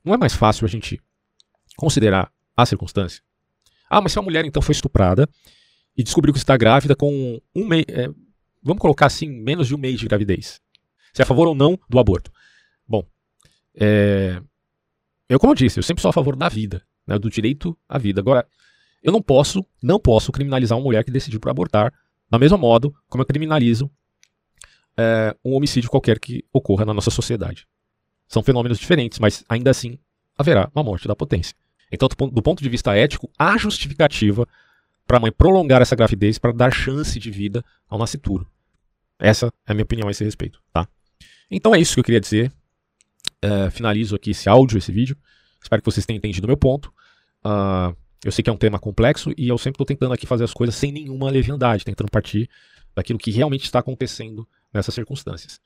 Não 0.06 0.14
é 0.14 0.16
mais 0.16 0.34
fácil 0.34 0.64
a 0.64 0.68
gente 0.68 1.00
considerar 1.76 2.32
a 2.56 2.64
circunstância? 2.64 3.20
Ah, 3.90 4.00
mas 4.00 4.12
se 4.12 4.18
uma 4.18 4.24
mulher 4.24 4.44
então 4.44 4.62
foi 4.62 4.72
estuprada 4.72 5.28
e 5.96 6.02
descobriu 6.04 6.32
que 6.32 6.38
está 6.38 6.56
grávida 6.56 6.94
com 6.94 7.40
um 7.52 7.66
mês. 7.66 7.84
É, 7.88 8.08
vamos 8.62 8.80
colocar 8.80 9.06
assim, 9.06 9.28
menos 9.28 9.66
de 9.66 9.74
um 9.74 9.78
mês 9.78 9.98
de 9.98 10.06
gravidez. 10.06 10.60
Se 11.12 11.22
é 11.22 11.24
a 11.24 11.26
favor 11.26 11.48
ou 11.48 11.56
não 11.56 11.76
do 11.88 11.98
aborto. 11.98 12.30
Bom, 12.86 13.04
é, 13.74 14.40
eu, 15.28 15.40
como 15.40 15.50
eu 15.50 15.56
disse, 15.56 15.80
eu 15.80 15.82
sempre 15.82 16.02
sou 16.02 16.08
a 16.08 16.12
favor 16.12 16.36
da 16.36 16.48
vida 16.48 16.86
né, 17.04 17.18
do 17.18 17.28
direito 17.28 17.76
à 17.88 17.98
vida. 17.98 18.20
Agora, 18.20 18.46
eu 19.02 19.12
não 19.12 19.20
posso, 19.20 19.66
não 19.82 19.98
posso 19.98 20.30
criminalizar 20.30 20.78
uma 20.78 20.84
mulher 20.84 21.04
que 21.04 21.10
decidiu 21.10 21.40
por 21.40 21.50
abortar, 21.50 21.92
da 22.30 22.38
mesma 22.38 22.56
modo 22.56 22.94
como 23.08 23.22
eu 23.22 23.26
criminalizo 23.26 23.90
é, 24.96 25.36
um 25.44 25.54
homicídio 25.54 25.90
qualquer 25.90 26.20
que 26.20 26.44
ocorra 26.52 26.84
na 26.84 26.94
nossa 26.94 27.10
sociedade. 27.10 27.66
São 28.28 28.42
fenômenos 28.42 28.78
diferentes, 28.78 29.18
mas 29.18 29.44
ainda 29.48 29.70
assim 29.70 29.98
haverá 30.36 30.70
uma 30.74 30.82
morte 30.82 31.08
da 31.08 31.16
potência. 31.16 31.54
Então, 31.90 32.08
do 32.08 32.42
ponto 32.42 32.62
de 32.62 32.68
vista 32.68 32.96
ético, 32.96 33.30
há 33.38 33.56
justificativa 33.56 34.46
para 35.06 35.18
a 35.18 35.20
mãe 35.20 35.30
prolongar 35.30 35.80
essa 35.80 35.94
gravidez 35.94 36.38
para 36.38 36.52
dar 36.52 36.72
chance 36.72 37.18
de 37.18 37.30
vida 37.30 37.64
ao 37.88 37.98
nascituro. 37.98 38.46
Essa 39.18 39.46
é 39.66 39.72
a 39.72 39.74
minha 39.74 39.84
opinião 39.84 40.08
a 40.08 40.10
esse 40.10 40.24
respeito, 40.24 40.60
tá? 40.72 40.88
Então 41.50 41.74
é 41.74 41.78
isso 41.78 41.94
que 41.94 42.00
eu 42.00 42.04
queria 42.04 42.20
dizer. 42.20 42.52
É, 43.40 43.70
finalizo 43.70 44.16
aqui 44.16 44.30
esse 44.30 44.48
áudio, 44.48 44.78
esse 44.78 44.90
vídeo. 44.90 45.16
Espero 45.62 45.80
que 45.80 45.86
vocês 45.90 46.04
tenham 46.04 46.18
entendido 46.18 46.46
o 46.46 46.48
meu 46.48 46.56
ponto. 46.56 46.92
Uh, 47.44 47.96
eu 48.24 48.32
sei 48.32 48.42
que 48.42 48.50
é 48.50 48.52
um 48.52 48.56
tema 48.56 48.78
complexo 48.78 49.32
e 49.36 49.48
eu 49.48 49.56
sempre 49.56 49.74
estou 49.74 49.86
tentando 49.86 50.12
aqui 50.12 50.26
fazer 50.26 50.44
as 50.44 50.52
coisas 50.52 50.74
sem 50.74 50.90
nenhuma 50.90 51.30
leviandade, 51.30 51.84
tentando 51.84 52.10
partir 52.10 52.50
daquilo 52.94 53.18
que 53.18 53.30
realmente 53.30 53.64
está 53.64 53.78
acontecendo 53.78 54.48
nessas 54.72 54.94
circunstâncias. 54.94 55.60